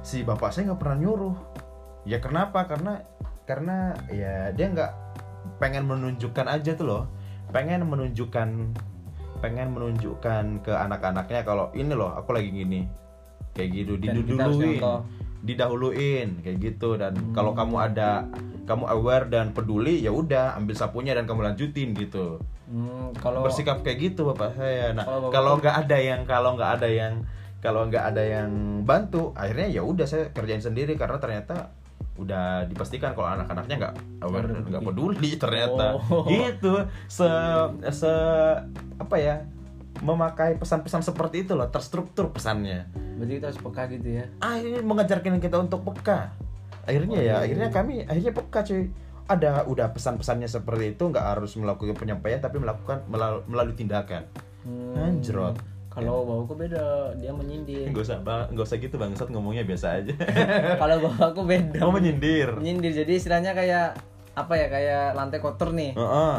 si 0.00 0.24
bapak 0.24 0.50
saya 0.50 0.72
nggak 0.72 0.80
pernah 0.80 0.98
nyuruh. 0.98 1.36
Ya 2.08 2.18
kenapa? 2.18 2.64
Karena 2.64 3.04
karena 3.44 3.92
ya 4.08 4.50
dia 4.56 4.66
nggak 4.72 4.92
pengen 5.62 5.86
menunjukkan 5.86 6.50
aja 6.50 6.74
tuh 6.74 6.86
loh. 6.90 7.04
Pengen 7.54 7.86
menunjukkan 7.86 8.48
pengen 9.38 9.74
menunjukkan 9.74 10.66
ke 10.66 10.72
anak-anaknya 10.74 11.46
kalau 11.46 11.70
ini 11.78 11.94
loh 11.94 12.10
aku 12.18 12.34
lagi 12.34 12.50
gini. 12.50 12.90
Kayak 13.54 13.68
gitu 13.70 13.92
diduluin. 14.02 14.82
didahuluin 15.42 16.42
kayak 16.42 16.58
gitu. 16.58 16.98
Dan 16.98 17.30
kalau 17.30 17.54
kamu 17.54 17.78
ada 17.78 18.26
kamu 18.66 18.90
aware 18.90 19.26
dan 19.30 19.54
peduli 19.54 20.02
ya 20.02 20.10
udah 20.10 20.58
ambil 20.58 20.74
sapunya 20.74 21.14
dan 21.14 21.30
kamu 21.30 21.54
lanjutin 21.54 21.94
gitu. 21.94 22.42
Hmm, 22.70 23.12
kalau 23.18 23.46
bersikap 23.46 23.86
kayak 23.86 24.14
gitu 24.14 24.26
bapak 24.34 24.58
saya. 24.58 24.90
Nah 24.94 25.06
kalau 25.30 25.62
nggak 25.62 25.86
ada 25.86 25.98
yang 25.98 26.26
kalau 26.26 26.58
nggak 26.58 26.82
ada 26.82 26.88
yang 26.90 27.22
kalau 27.62 27.86
nggak 27.86 28.04
ada 28.14 28.22
yang 28.22 28.50
bantu 28.82 29.30
akhirnya 29.38 29.78
ya 29.78 29.82
udah 29.86 30.06
saya 30.06 30.30
kerjain 30.30 30.62
sendiri. 30.62 30.94
Karena 30.94 31.18
ternyata 31.18 31.74
udah 32.22 32.64
dipastikan 32.64 33.12
kalau 33.12 33.28
anak-anaknya 33.30 33.76
nggak 33.78 33.94
nggak 34.68 34.82
peduli. 34.82 35.30
ternyata. 35.34 35.98
Oh. 35.98 36.24
gitu. 36.24 36.86
Se 37.06 37.28
se 37.90 38.12
apa 38.96 39.16
ya 39.16 39.42
memakai 40.00 40.56
pesan-pesan 40.56 41.04
seperti 41.04 41.44
itu 41.44 41.52
loh 41.52 41.68
terstruktur 41.68 42.30
pesannya. 42.30 42.88
Berarti 43.18 43.32
kita 43.36 43.46
harus 43.48 43.60
peka 43.60 43.82
gitu 43.88 44.08
ya. 44.12 44.24
akhirnya 44.38 44.80
mengajarkan 44.80 45.38
kita 45.38 45.56
untuk 45.58 45.84
peka. 45.84 46.32
Akhirnya 46.82 47.14
Oh, 47.14 47.22
ya 47.22 47.24
iya. 47.24 47.36
akhirnya 47.40 47.68
kami 47.68 48.02
akhirnya 48.02 48.32
peka 48.32 48.60
cuy. 48.62 48.90
Ada 49.22 49.64
udah 49.64 49.86
pesan-pesannya 49.90 50.46
seperti 50.46 50.92
itu 50.92 51.04
nggak 51.06 51.26
harus 51.28 51.54
melakukan 51.54 51.94
penyampaian 51.94 52.38
tapi 52.38 52.58
melakukan 52.58 53.06
melal- 53.06 53.46
melalui 53.46 53.72
tindakan. 53.72 54.26
Hmm, 54.62 54.94
anjrot 54.94 55.58
Kalau 55.92 56.24
bapakku 56.24 56.54
beda, 56.56 56.84
dia 57.14 57.28
menyindir. 57.30 57.84
nggak 57.86 58.00
usah 58.02 58.18
bang 58.18 58.48
nggak 58.48 58.64
usah 58.64 58.78
gitu 58.78 58.96
bangsat 58.96 59.28
ngomongnya 59.28 59.60
biasa 59.62 59.86
aja 59.94 60.14
Kalau 60.80 60.96
bapakku 61.02 61.42
beda. 61.42 61.76
kamu 61.76 61.92
menyindir 61.92 62.48
Menyindir. 62.54 62.92
Jadi 62.96 63.12
istilahnya 63.14 63.52
kayak 63.52 64.00
apa 64.32 64.52
ya? 64.54 64.66
Kayak 64.66 65.04
lantai 65.12 65.38
kotor 65.38 65.70
nih. 65.70 65.92
Heeh. 65.92 66.34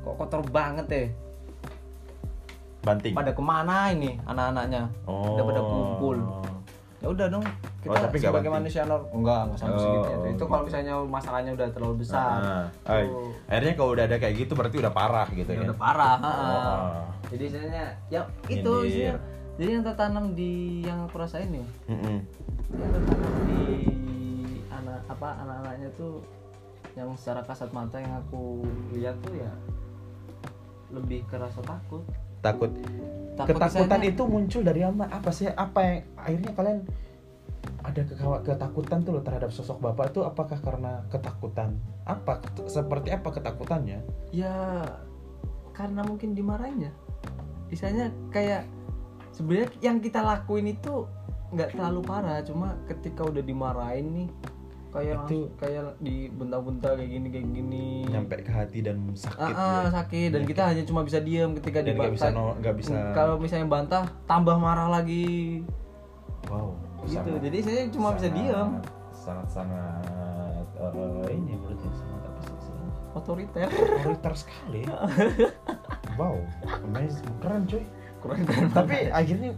Kok 0.00 0.14
kotor 0.16 0.40
banget 0.46 0.86
ya? 0.88 1.04
banting 2.80 3.12
Pada 3.12 3.30
ke 3.30 3.42
mana 3.42 3.92
ini 3.92 4.16
anak-anaknya? 4.24 4.88
oh 5.04 5.36
Udah 5.36 5.44
pada 5.44 5.60
kumpul. 5.62 6.16
Ya 6.96 7.08
udah 7.08 7.26
dong. 7.30 7.44
Kita 7.78 7.92
Oh, 7.92 7.96
tapi 7.98 8.16
sebagai 8.18 8.32
banting. 8.48 8.54
manusia 8.58 8.82
nor 8.84 9.04
enggak 9.10 9.40
enggak 9.42 9.58
sampai 9.58 9.72
Oh, 9.74 9.80
segitu. 9.82 10.08
oh, 10.10 10.24
Itu 10.30 10.44
kalau 10.46 10.62
misalnya 10.64 10.94
masalahnya 11.02 11.52
udah 11.52 11.68
terlalu 11.70 11.94
besar. 11.98 12.36
Tuh. 12.80 13.32
akhirnya 13.46 13.72
kalau 13.74 13.90
udah 13.92 14.04
ada 14.04 14.16
kayak 14.16 14.34
gitu 14.38 14.52
berarti 14.52 14.76
udah 14.78 14.88
parah 14.90 15.28
gitu 15.30 15.48
Ya 15.50 15.56
kan 15.58 15.64
udah 15.66 15.78
parah. 15.78 16.14
ha. 16.18 16.32
Oh. 16.32 17.04
Jadi 17.30 17.42
istilahnya 17.46 17.84
ya 18.08 18.20
itu 18.46 18.72
isinya. 18.84 19.14
Jadi 19.54 19.70
yang 19.70 19.84
tertanam 19.84 20.24
di 20.32 20.52
yang 20.82 21.04
aku 21.04 21.16
rasain 21.16 21.48
nih, 21.48 21.66
Mm-mm. 21.86 22.16
yang 22.72 22.90
tertanam 22.90 23.32
di 23.44 23.62
anak 24.68 25.00
apa 25.06 25.28
anak-anaknya 25.38 25.88
tuh 25.94 26.24
yang 26.92 27.12
secara 27.14 27.44
kasat 27.44 27.70
mata 27.70 27.96
yang 27.96 28.18
aku 28.18 28.64
lihat 28.90 29.14
tuh 29.20 29.36
ya 29.36 29.52
lebih 30.90 31.22
kerasa 31.24 31.60
takut. 31.60 32.02
takut 32.40 32.72
Takut 33.36 33.52
ketakutan 33.54 34.00
misalnya- 34.00 34.10
itu 34.10 34.22
muncul 34.24 34.60
dari 34.60 34.80
apa 34.80 35.04
apa 35.06 35.30
sih 35.30 35.46
apa 35.46 35.78
yang 35.78 35.96
akhirnya 36.14 36.50
kalian 36.50 36.78
ada 37.80 38.00
ketakutan 38.42 38.98
tuh 39.00 39.12
loh 39.12 39.22
terhadap 39.22 39.50
sosok 39.50 39.76
bapak 39.78 40.10
itu 40.10 40.20
apakah 40.20 40.56
karena 40.58 41.04
ketakutan 41.06 41.76
apa 42.02 42.40
seperti 42.64 43.12
apa 43.12 43.28
ketakutannya 43.30 44.00
Ya 44.30 44.82
karena 45.70 46.00
mungkin 46.02 46.32
dimarahin 46.32 46.88
ya. 46.88 46.92
Misalnya 47.70 48.04
kayak 48.28 48.66
sebenarnya 49.30 49.68
yang 49.80 49.98
kita 49.98 50.20
lakuin 50.20 50.66
itu 50.68 51.06
nggak 51.50 51.72
terlalu 51.72 52.00
parah, 52.00 52.38
cuma 52.40 52.78
ketika 52.84 53.24
udah 53.24 53.40
dimarahin 53.40 54.06
nih 54.12 54.28
kayak 54.90 55.22
Itu- 55.22 55.46
langsung- 55.46 55.50
kayak 55.56 55.82
dibentak-bentak 55.98 56.92
kayak 56.96 57.10
gini 57.12 57.26
kayak 57.28 57.48
gini. 57.48 57.86
nyampe 58.04 58.34
ke 58.40 58.50
hati 58.50 58.78
dan 58.80 58.98
sakit 59.12 59.54
Ah, 59.54 59.54
ah, 59.54 59.80
ya. 59.80 59.90
sakit 59.92 60.28
dan 60.28 60.42
kita 60.44 60.62
hanya 60.64 60.82
cuma 60.82 61.00
bisa 61.00 61.18
diam 61.20 61.54
ketika 61.54 61.78
dan 61.80 61.94
nggak 61.94 62.10
bisa 62.10 62.26
dibantah. 62.28 62.42
no- 62.44 62.56
nggak 62.58 62.74
bisa 62.76 62.96
Kalau 63.12 63.34
misalnya 63.36 63.66
bantah 63.66 64.02
tambah 64.24 64.56
marah 64.56 64.90
lagi. 64.90 65.62
wow 66.44 66.74
Gitu. 67.00 67.22
sangat- 67.22 67.38
Jadi 67.40 67.58
saya 67.62 67.80
cuma 67.88 68.08
bisa 68.12 68.26
sangat- 68.26 68.34
diam. 68.36 68.68
sangat 69.12 69.48
sangat 69.48 70.66
eh, 70.76 71.32
ini 71.32 71.54
berarti 71.56 71.86
sangat 71.88 72.22
apa 72.24 72.40
sih? 72.58 72.74
Otoriter. 73.12 73.68
otoriter 73.96 74.34
sekali 74.36 74.80
wow 76.20 76.36
amazing. 76.84 77.32
Keren 77.40 77.64
cuy. 77.64 77.84
Kurang 78.20 78.44
keren 78.44 78.68
tapi 78.76 79.08
akhirnya 79.08 79.56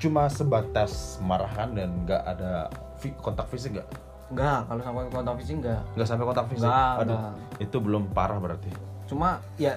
cuma 0.00 0.30
sebatas 0.32 1.20
marahan 1.20 1.76
dan 1.76 1.92
nggak 2.08 2.22
ada 2.24 2.72
kontak 3.20 3.44
fisik 3.52 3.76
nggak? 3.76 3.88
Enggak, 4.28 4.60
kalau 4.68 4.82
sampai 4.84 5.08
kontak 5.12 5.36
fisik 5.40 5.54
enggak. 5.60 5.82
nggak 5.92 6.08
sampai 6.08 6.24
kontak 6.24 6.46
fisik? 6.48 6.64
Nggak, 6.64 6.92
aduh 7.04 7.18
nggak. 7.20 7.34
itu 7.68 7.76
belum 7.76 8.02
parah 8.16 8.38
berarti. 8.40 8.70
Cuma 9.04 9.40
ya 9.60 9.76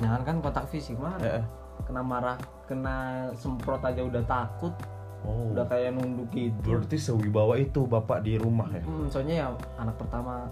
jangan 0.00 0.20
kan 0.24 0.36
kontak 0.40 0.64
fisik 0.72 0.96
mah 0.96 1.16
kena 1.84 2.02
marah, 2.02 2.36
kena 2.66 3.30
semprot 3.38 3.78
aja 3.84 4.02
udah 4.02 4.22
takut, 4.26 4.74
oh. 5.22 5.54
Udah 5.54 5.64
kayak 5.70 5.94
nunduk 5.94 6.26
gitu. 6.34 6.56
berarti 6.66 6.98
sewibawa 6.98 7.54
itu 7.60 7.86
bapak 7.86 8.26
di 8.26 8.40
rumah 8.40 8.66
ya? 8.74 8.82
Hmm, 8.82 9.06
soalnya 9.06 9.34
ya 9.44 9.46
anak 9.78 9.94
pertama, 9.94 10.50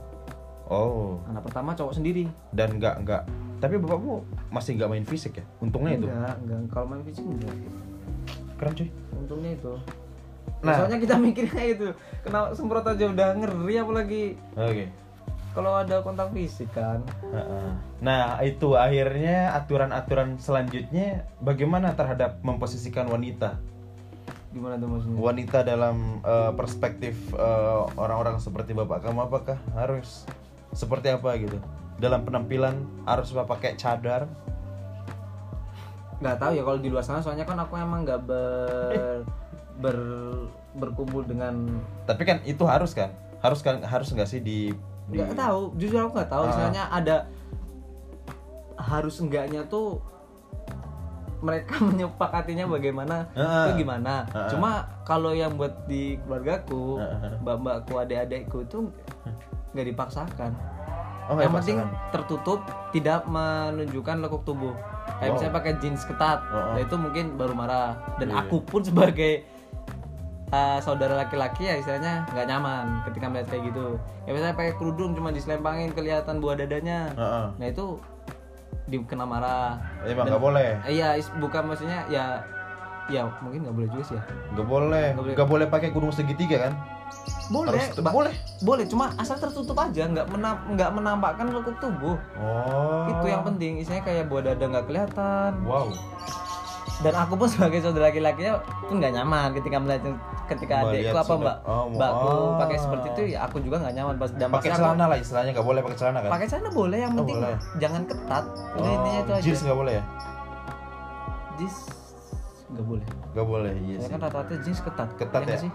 oh 0.68 1.20
anak 1.29 1.42
pertama 1.44 1.77
cowok 1.77 1.94
sendiri. 1.96 2.24
dan 2.53 2.77
nggak 2.81 3.05
nggak 3.05 3.22
tapi 3.61 3.74
bapakmu 3.81 4.24
masih 4.53 4.77
nggak 4.77 4.90
main 4.90 5.07
fisik 5.09 5.40
ya 5.40 5.44
untungnya 5.61 5.96
itu 5.96 6.07
Enggak, 6.09 6.37
enggak. 6.44 6.59
Kalau 6.72 6.87
main 6.88 7.03
fisik 7.05 7.24
enggak. 7.24 7.55
keren 8.61 8.72
cuy 8.77 8.88
Untungnya 9.14 9.50
itu. 9.57 9.72
Nah. 10.61 10.77
Soalnya 10.77 10.98
kita 11.00 11.16
mikirnya 11.16 11.64
itu, 11.64 11.88
kena 12.24 12.53
semprot 12.53 12.85
aja 12.85 13.05
udah 13.09 13.29
ngeri 13.37 13.74
apalagi 13.81 14.24
oke 14.57 14.85
kalau 15.55 15.70
ada 15.79 16.03
kontak 16.03 16.35
fisik 16.35 16.66
kan. 16.74 16.98
Nah 18.03 18.42
itu 18.42 18.74
akhirnya 18.74 19.55
aturan-aturan 19.55 20.35
selanjutnya 20.42 21.31
bagaimana 21.38 21.94
terhadap 21.94 22.42
memposisikan 22.42 23.07
wanita 23.07 23.62
Gimana 24.50 24.79
tuh 24.79 24.87
maksudnya? 24.87 25.18
wanita 25.18 25.59
dalam 25.66 26.22
eh, 26.22 26.53
perspektif 26.59 27.14
eh, 27.35 27.81
orang-orang 27.94 28.42
seperti 28.42 28.74
bapak 28.74 29.03
kamu 29.07 29.31
apakah 29.31 29.59
harus 29.74 30.27
seperti 30.74 31.08
apa 31.08 31.30
gitu 31.38 31.56
dalam 31.96 32.22
penampilan 32.22 32.74
harus 33.04 33.30
pakai 33.30 33.78
cadar 33.78 34.26
nggak 36.18 36.37
tahu 36.37 36.52
ya 36.52 36.62
kalau 36.62 36.78
di 36.78 36.88
luar 36.88 37.02
sana 37.02 37.20
soalnya 37.20 37.44
kan 37.44 37.56
aku 37.56 37.74
emang 37.76 38.02
nggak 38.02 38.20
ber 38.22 39.22
ber 39.76 39.96
berkumpul 40.74 41.22
dengan 41.22 41.78
tapi 42.04 42.22
kan 42.22 42.38
itu 42.42 42.62
harus 42.64 42.92
kan 42.92 43.10
harus 43.38 43.60
kan 43.60 43.82
harus 43.82 44.10
nggak 44.10 44.26
sih 44.26 44.40
di, 44.40 44.70
di 45.06 45.16
nggak 45.16 45.37
tahu 45.37 45.74
jujur 45.76 46.02
aku 46.02 46.12
nggak 46.16 46.30
tahu 46.30 46.42
Ah. 46.42 46.48
misalnya 46.48 46.82
ada 46.88 47.16
harus 48.74 49.18
enggaknya 49.18 49.62
tuh 49.64 50.02
mereka 51.38 51.76
menyepakatinya 51.84 52.66
bagaimana 52.66 53.28
Ah. 53.34 53.68
itu 53.68 53.84
gimana 53.84 54.24
Ah. 54.30 54.48
cuma 54.48 54.70
kalau 55.04 55.30
yang 55.30 55.54
buat 55.54 55.87
di 55.87 56.16
keluargaku 56.24 56.98
Ah. 56.98 57.37
mbak-mbakku 57.38 57.94
adik-adikku 57.96 58.64
itu 58.64 58.78
nggak 59.74 59.87
dipaksakan 59.87 60.50
oh 61.24 61.37
yang 61.37 61.52
penting 61.52 61.76
pasangan. 61.78 62.10
tertutup 62.10 62.60
tidak 62.90 63.26
menunjukkan 63.26 64.16
lekuk 64.20 64.42
tubuh 64.42 64.74
kayak 65.14 65.26
Wow. 65.26 65.34
misalnya 65.34 65.54
pakai 65.54 65.72
jeans 65.78 66.02
ketat 66.02 66.38
Oh, 66.44 66.54
oh. 66.54 66.64
nah 66.72 66.80
itu 66.80 66.94
mungkin 66.94 67.24
baru 67.34 67.52
marah 67.52 67.90
dan 68.16 68.28
Iya. 68.28 68.40
aku 68.40 68.56
pun 68.62 68.80
sebagai 68.80 69.44
uh, 70.50 70.78
saudara 70.78 71.14
laki-laki 71.16 71.64
ya 71.64 71.74
istilahnya 71.76 72.28
nggak 72.28 72.46
nyaman 72.46 72.84
ketika 73.04 73.26
melihat 73.26 73.48
kayak 73.50 73.62
gitu 73.68 73.87
ya 74.22 74.30
misalnya 74.30 74.54
pakai 74.54 74.72
kerudung 74.74 75.12
cuma 75.12 75.28
diselempangin 75.28 75.90
kelihatan 75.90 76.38
buah 76.38 76.54
dadanya 76.54 77.10
Heeh. 77.12 77.46
nah 77.52 77.66
itu 77.66 77.98
dikena 78.84 79.24
marah 79.24 79.80
emang 80.02 80.24
Dan- 80.24 80.30
nggak 80.30 80.42
boleh 80.42 80.70
Eh, 80.84 80.92
iya 80.94 81.08
bukan 81.34 81.62
maksudnya 81.66 82.04
ya 82.06 82.44
ya 83.06 83.24
mungkin 83.38 83.64
nggak 83.64 83.74
boleh 83.74 83.88
juga 83.90 84.04
sih 84.04 84.14
ya 84.14 84.22
nggak 84.52 84.66
boleh 84.66 85.06
Nggak 85.14 85.24
boleh. 85.37 85.46
boleh 85.46 85.66
pakai 85.68 85.88
gunung 85.90 86.08
segitiga 86.10 86.68
kan 86.68 86.72
boleh 87.44 87.76
Harus- 87.76 88.00
boleh. 88.00 88.34
Boleh 88.60 88.84
cuma 88.88 89.12
asal 89.14 89.36
tertutup 89.36 89.76
aja 89.76 90.08
nggak 90.08 90.26
menam 90.28 90.56
nggak 90.70 90.90
menampakkan 90.90 91.46
lekuk 91.50 91.76
tubuh. 91.76 92.16
Oh. 92.34 93.04
Itu 93.06 93.26
yang 93.28 93.44
penting 93.44 93.78
isinya 93.78 94.00
kayak 94.00 94.26
buah 94.26 94.42
dada 94.46 94.64
nggak 94.64 94.86
kelihatan. 94.86 95.52
Wow. 95.62 95.92
Dan 96.94 97.12
aku 97.12 97.34
pun 97.34 97.48
sebagai 97.50 97.82
saudara 97.82 98.08
laki-lakinya 98.08 98.54
pun 98.86 98.96
nggak 98.96 99.12
nyaman 99.12 99.50
ketika 99.52 99.76
melihat 99.76 100.14
ketika 100.46 100.74
Mbak 100.78 100.86
adekku 100.86 101.04
lihat 101.10 101.16
apa 101.18 101.34
mbak? 101.34 101.56
Oh, 101.64 101.84
mbakku 101.90 102.28
oh. 102.28 102.50
pakai 102.56 102.76
seperti 102.78 103.06
itu 103.10 103.22
ya 103.34 103.38
aku 103.44 103.56
juga 103.58 103.76
nggak 103.82 103.94
nyaman 103.94 104.14
pas 104.14 104.30
dan 104.30 104.48
pakai 104.48 104.70
aku- 104.70 104.78
celana 104.78 105.04
lah 105.08 105.18
istilahnya 105.18 105.50
nggak 105.52 105.66
boleh 105.66 105.80
pakai 105.82 105.98
celana 105.98 106.18
kan? 106.22 106.30
Pakai 106.30 106.46
celana 106.46 106.70
boleh 106.70 106.98
yang 107.00 107.12
Oh, 107.12 107.18
penting 107.18 107.36
boleh. 107.40 107.56
jangan 107.76 108.02
ketat. 108.06 108.44
Udah 108.46 108.78
Oh, 108.84 108.94
intinya 108.94 109.20
itu 109.20 109.32
aja. 109.32 109.42
jeans 109.42 109.60
nggak 109.60 109.78
boleh 109.78 109.92
ya? 109.92 110.04
Jeans 111.58 111.76
nggak 112.70 112.84
boleh. 112.86 113.06
Nggak 113.34 113.46
boleh 113.46 113.72
iya 113.80 113.94
ya 113.94 114.00
sih. 114.00 114.10
kan 114.10 114.18
rata-rata 114.22 114.54
jeans 114.62 114.80
ketat. 114.80 115.08
Ketat 115.14 115.40
nggak 115.42 115.58
ya? 115.58 115.64
sih 115.66 115.72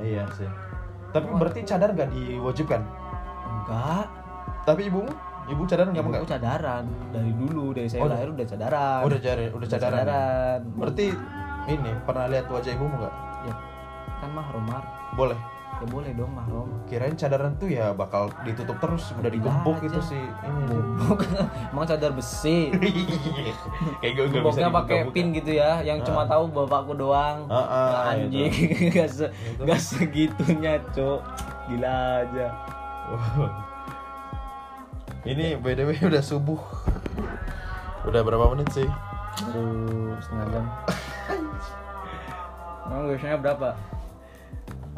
iya 0.00 0.24
sih. 0.34 0.48
Tapi 1.10 1.26
berarti 1.30 1.60
cadar 1.62 1.94
nggak 1.94 2.10
diwajibkan? 2.10 2.82
Enggak. 3.46 4.06
Tapi 4.64 4.90
ibumu? 4.90 5.12
Ibu 5.44 5.62
cadar 5.68 5.86
nggak 5.86 6.02
ibuku 6.02 6.14
nggak 6.16 6.32
cadaran. 6.34 6.84
Dari 7.12 7.32
dulu 7.36 7.76
dari 7.76 7.86
saya 7.86 8.00
Oh, 8.02 8.08
lahir 8.08 8.28
udah 8.32 8.46
cadaran. 8.48 9.00
udah 9.04 9.18
cadar 9.20 9.38
udah 9.52 9.68
cadaran 9.68 9.94
ya? 9.94 10.00
cadaran. 10.02 10.60
Berarti 10.74 11.06
ini 11.68 11.90
pernah 12.02 12.24
lihat 12.32 12.46
wajah 12.48 12.72
ibumu 12.72 12.94
nggak? 12.98 13.14
Ya 13.44 13.54
kan 14.18 14.30
mahrum 14.32 14.64
mar. 14.66 14.84
Boleh 15.14 15.38
ya 15.74 15.86
boleh 15.86 16.10
dong 16.14 16.30
mahram 16.30 16.68
Kirain 16.84 17.12
cadaran 17.12 17.52
tuh 17.54 17.66
ya 17.66 17.90
bakal 17.90 18.30
ditutup 18.42 18.78
terus, 18.78 19.10
udah 19.14 19.26
digembok 19.26 19.78
aja. 19.80 19.86
itu 19.88 20.00
sih. 20.06 20.24
Ini 20.24 20.62
Gembok. 20.64 21.20
emang 21.74 21.84
cadar 21.84 22.12
besi 22.12 22.70
Kayak 24.00 24.12
gue 24.14 24.26
gemboknya 24.30 24.68
pakai 24.70 24.98
pin 25.10 25.30
gitu 25.30 25.50
ya 25.52 25.80
yang 25.80 25.98
cuma 26.00 26.24
tahu 26.24 26.46
bapakku 26.48 26.94
doang 26.94 27.44
Ah, 27.46 27.58
ah, 27.58 27.66
Nggak 27.90 28.04
anjing 28.08 28.52
gak, 28.90 29.08
se 29.08 29.26
nggak 29.58 29.80
segitunya 29.80 30.74
cok 30.90 31.20
gila 31.64 31.92
aja. 32.20 32.46
Ini 35.24 35.56
btw 35.56 35.90
udah 36.04 36.20
subuh. 36.20 36.60
Udah 38.04 38.20
berapa 38.20 38.52
menit 38.52 38.68
sih? 38.70 38.88
baru 39.34 39.66
setengah 40.20 40.46
jam 40.52 40.64
Emang 42.84 43.02
biasanya 43.08 43.36
berapa? 43.40 43.68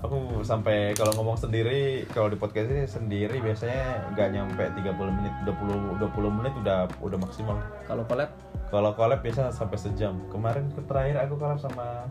Aku 0.05 0.45
sampai 0.45 0.93
kalau 0.93 1.17
ngomong 1.17 1.41
sendiri, 1.41 2.05
kalau 2.13 2.29
di 2.29 2.37
podcast 2.37 2.69
ini 2.69 2.85
sendiri 2.85 3.41
biasanya 3.41 4.13
nggak 4.13 4.29
nyampe 4.29 4.65
30 4.77 4.93
menit, 5.09 5.35
20 5.49 5.97
20 5.97 6.37
menit 6.37 6.53
udah 6.61 6.85
udah 7.01 7.19
maksimal. 7.21 7.57
Kalau 7.89 8.05
collab 8.05 8.31
Kalau 8.67 8.91
collab 8.93 9.23
biasa 9.23 9.55
sampai 9.55 9.79
sejam. 9.79 10.19
Kemarin 10.29 10.69
terakhir 10.85 11.17
aku 11.25 11.41
collab 11.41 11.57
sama 11.63 12.05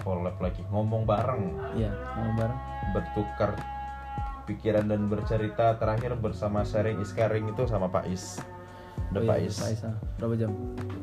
collab 0.00 0.36
lagi, 0.40 0.64
ngomong 0.72 1.04
bareng, 1.04 1.44
iya 1.76 1.92
mau 2.16 2.30
bareng 2.36 2.60
bertukar 2.92 3.56
pikiran 4.44 4.84
dan 4.88 5.08
bercerita 5.08 5.76
terakhir 5.80 6.12
bersama 6.20 6.60
sharing 6.64 7.00
is 7.00 7.12
caring 7.16 7.48
itu 7.48 7.64
sama 7.64 7.88
Pak 7.88 8.04
Is. 8.08 8.40
Udah 9.12 9.20
Oh 9.20 9.28
Pak 9.28 9.36
iya. 9.42 9.50
Berapa 10.16 10.34
jam? 10.38 10.50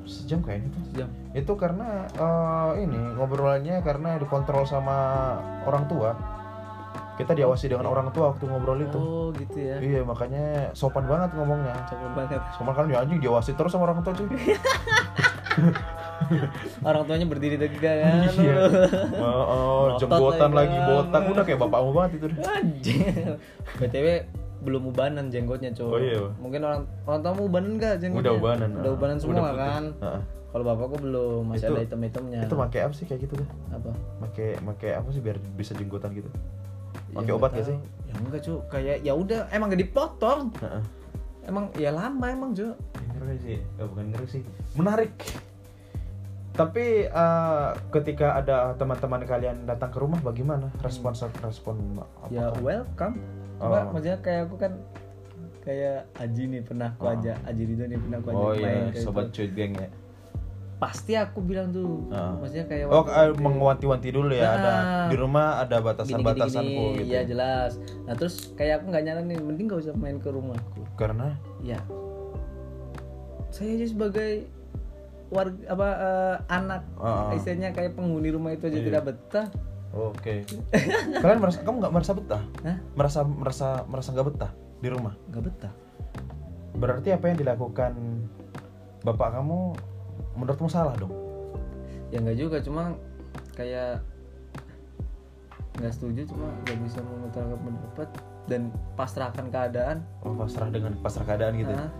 Sejam 0.07 0.39
kayaknya 0.41 0.69
tuh. 0.73 0.81
Sejam. 0.89 1.09
Itu 1.37 1.53
karena 1.59 2.09
eh, 2.11 2.71
ini 2.83 2.99
ngobrolnya 3.19 3.83
karena 3.85 4.17
dikontrol 4.17 4.65
sama 4.65 4.97
orang 5.67 5.85
tua. 5.85 6.11
Kita 7.19 7.37
diawasi 7.37 7.69
dengan 7.69 7.85
orang 7.85 8.09
tua 8.09 8.33
waktu 8.33 8.49
ngobrol 8.49 8.81
itu. 8.81 8.97
Oh 8.97 9.27
gitu 9.35 9.57
ya. 9.61 9.77
Iya 9.77 10.01
makanya 10.01 10.73
sopan 10.73 11.05
banget 11.05 11.37
ngomongnya. 11.37 11.75
Coba 11.85 12.05
banget. 12.17 12.41
Sopan 12.57 12.73
kan 12.73 12.85
ya 12.89 13.05
anjing 13.05 13.19
diawasi 13.21 13.53
terus 13.53 13.71
sama 13.71 13.85
orang 13.91 14.01
tua 14.01 14.13
cuy. 14.17 14.27
Orang 16.81 17.03
tuanya 17.05 17.25
berdiri 17.27 17.55
tegak 17.59 17.95
kan. 18.01 18.13
Iya. 18.41 18.55
Oh, 19.21 19.43
oh, 19.45 19.83
jenggotan 20.01 20.51
lagi, 20.53 20.75
Bang. 20.75 20.87
botak 21.11 21.23
udah 21.29 21.43
kayak 21.45 21.59
bapakmu 21.61 21.91
banget 21.93 22.11
itu. 22.17 22.27
BTW 23.77 24.07
belum 24.61 24.93
ubanan 24.93 25.25
jenggotnya, 25.27 25.73
Cok. 25.73 25.89
Oh, 25.89 25.97
iya. 25.97 26.21
Mungkin 26.37 26.61
orang 26.61 26.81
orang 27.03 27.19
tua 27.19 27.33
ubanan 27.35 27.69
enggak 27.75 27.97
jenggotnya? 27.97 28.29
Udah 28.29 28.33
ubanan. 28.37 28.69
Udah 28.77 28.91
ubanan 28.93 29.15
Udah 29.17 29.23
semua 29.25 29.41
putih. 29.41 29.57
kan. 29.57 29.83
Heeh. 29.99 30.21
Kalau 30.51 30.63
bapakku 30.67 30.97
belum, 30.99 31.41
masih 31.47 31.63
Itu- 31.63 31.73
ada 31.73 31.81
hitam-hitamnya. 31.81 32.39
Itu 32.43 32.55
pakai 32.59 32.79
apa 32.83 32.93
sih 32.93 33.05
kayak 33.07 33.21
gitu 33.23 33.33
tuh? 33.39 33.47
apa? 33.71 33.89
Pakai 34.19 34.47
pakai 34.59 34.89
apa 34.95 35.09
sih 35.09 35.19
biar 35.19 35.39
bisa 35.55 35.71
jenggotan 35.73 36.11
gitu? 36.11 36.27
Pakai 37.11 37.31
Ya, 37.31 37.35
obat 37.35 37.51
gak 37.55 37.65
sih? 37.65 37.77
Ya 38.05 38.13
enggak, 38.19 38.41
Cuk. 38.43 38.59
Kayak 38.67 38.97
ya 38.99 39.13
udah 39.15 39.47
emang 39.49 39.71
gak 39.71 39.79
dipotong. 39.79 40.51
Heeh. 40.59 40.83
Emang 41.41 41.65
ya 41.73 41.89
lama 41.89 42.25
emang, 42.27 42.51
Cuk. 42.51 42.75
Ngeri 43.15 43.37
sih, 43.39 43.57
eh, 43.57 43.85
bukan 43.87 44.11
ngeri 44.11 44.27
sih, 44.29 44.43
menarik. 44.75 45.15
Tapi 46.51 47.07
eh, 47.07 47.67
ketika 47.89 48.35
ada 48.35 48.75
teman-teman 48.75 49.23
kalian 49.23 49.63
datang 49.63 49.87
ke 49.87 49.97
rumah, 49.97 50.19
bagaimana 50.19 50.67
respon 50.83 51.15
respon 51.39 51.79
apa? 51.95 52.27
Ya 52.27 52.51
welcome. 52.59 53.15
Cuma 53.61 53.77
Oh. 53.79 53.93
maksudnya 53.93 54.17
kayak 54.19 54.41
aku 54.43 54.55
kan 54.57 54.73
kayak 55.61 56.09
Aji 56.17 56.43
nih 56.47 56.61
pernah 56.61 56.89
aku 56.89 57.05
Oh. 57.05 57.13
Aji 57.13 57.63
Ridho 57.63 57.85
nih 57.85 57.99
pernah 57.99 58.17
aku 58.17 58.27
ajak 58.27 58.41
Oh 58.41 58.51
main 58.51 58.57
iya, 58.57 58.89
kayak 58.89 58.95
sobat 58.99 59.25
gitu. 59.27 59.33
cuit 59.37 59.51
geng 59.53 59.73
ya. 59.75 59.89
pasti 60.81 61.13
aku 61.13 61.39
bilang 61.39 61.69
tuh 61.69 62.09
Ah. 62.09 62.33
maksudnya 62.35 62.65
kayak 62.65 62.89
Oh, 62.89 63.05
waktu 63.05 63.13
itu- 63.29 63.37
mengewanti-wanti 63.39 64.09
dulu 64.09 64.33
ya. 64.33 64.49
Ada 64.49 64.65
Nah. 64.65 65.07
di 65.07 65.15
rumah 65.15 65.61
ada 65.61 65.77
batasan-batasanku 65.79 66.83
gitu. 66.97 67.05
Iya 67.05 67.21
jelas. 67.23 67.77
Nah 68.01 68.17
terus 68.17 68.49
kayak 68.51 68.81
aku 68.81 68.89
nggak 68.89 69.03
nyaranin, 69.03 69.39
mending 69.39 69.69
gak 69.69 69.77
usah 69.79 69.93
main 69.93 70.17
ke 70.17 70.27
rumahku. 70.27 70.81
Karena 70.97 71.37
Ya, 71.61 71.77
saya 73.49 73.75
aja 73.75 73.85
sebagai 73.85 74.49
warga 75.27 75.61
apa 75.69 75.87
eh, 75.87 76.35
anak, 76.49 76.81
ah. 76.97 77.29
istilahnya 77.31 77.69
kayak 77.71 77.93
penghuni 77.93 78.29
rumah 78.29 78.51
itu 78.51 78.65
aja 78.65 78.73
Iya. 78.73 78.85
tidak 78.89 79.03
betah. 79.05 79.47
Oke. 79.95 80.33
kalian 81.23 81.39
merasa 81.39 81.59
kamu 81.63 81.75
nggak 81.83 81.93
merasa 81.93 82.11
betah? 82.15 82.43
Hah? 82.63 82.77
Merasa 82.95 83.19
merasa 83.23 83.67
merasa 83.87 84.09
nggak 84.11 84.27
betah 84.31 84.51
di 84.79 84.87
rumah? 84.87 85.13
Nggak 85.31 85.43
betah. 85.51 85.73
Berarti 86.75 87.09
apa 87.11 87.25
yang 87.29 87.37
dilakukan 87.37 87.93
bapak 89.03 89.29
kamu 89.39 89.75
menurutmu 90.37 90.69
salah 90.71 90.95
dong? 90.95 91.11
Ya 92.11 92.19
nggak 92.19 92.37
juga, 92.39 92.57
cuma 92.63 92.95
kayak 93.55 94.03
nggak 95.79 95.93
setuju, 95.95 96.27
cuma 96.27 96.51
nggak 96.67 96.77
bisa 96.83 96.99
mengutarakan 96.99 97.59
pendapat 97.63 98.09
dan 98.47 98.61
pasrahkan 98.99 99.45
keadaan. 99.47 99.97
Oh, 100.23 100.35
pasrah 100.35 100.67
dengan 100.67 100.93
pasrah 100.99 101.25
keadaan 101.25 101.55
gitu. 101.55 101.71
ya? 101.71 101.87
Ah, 101.87 101.91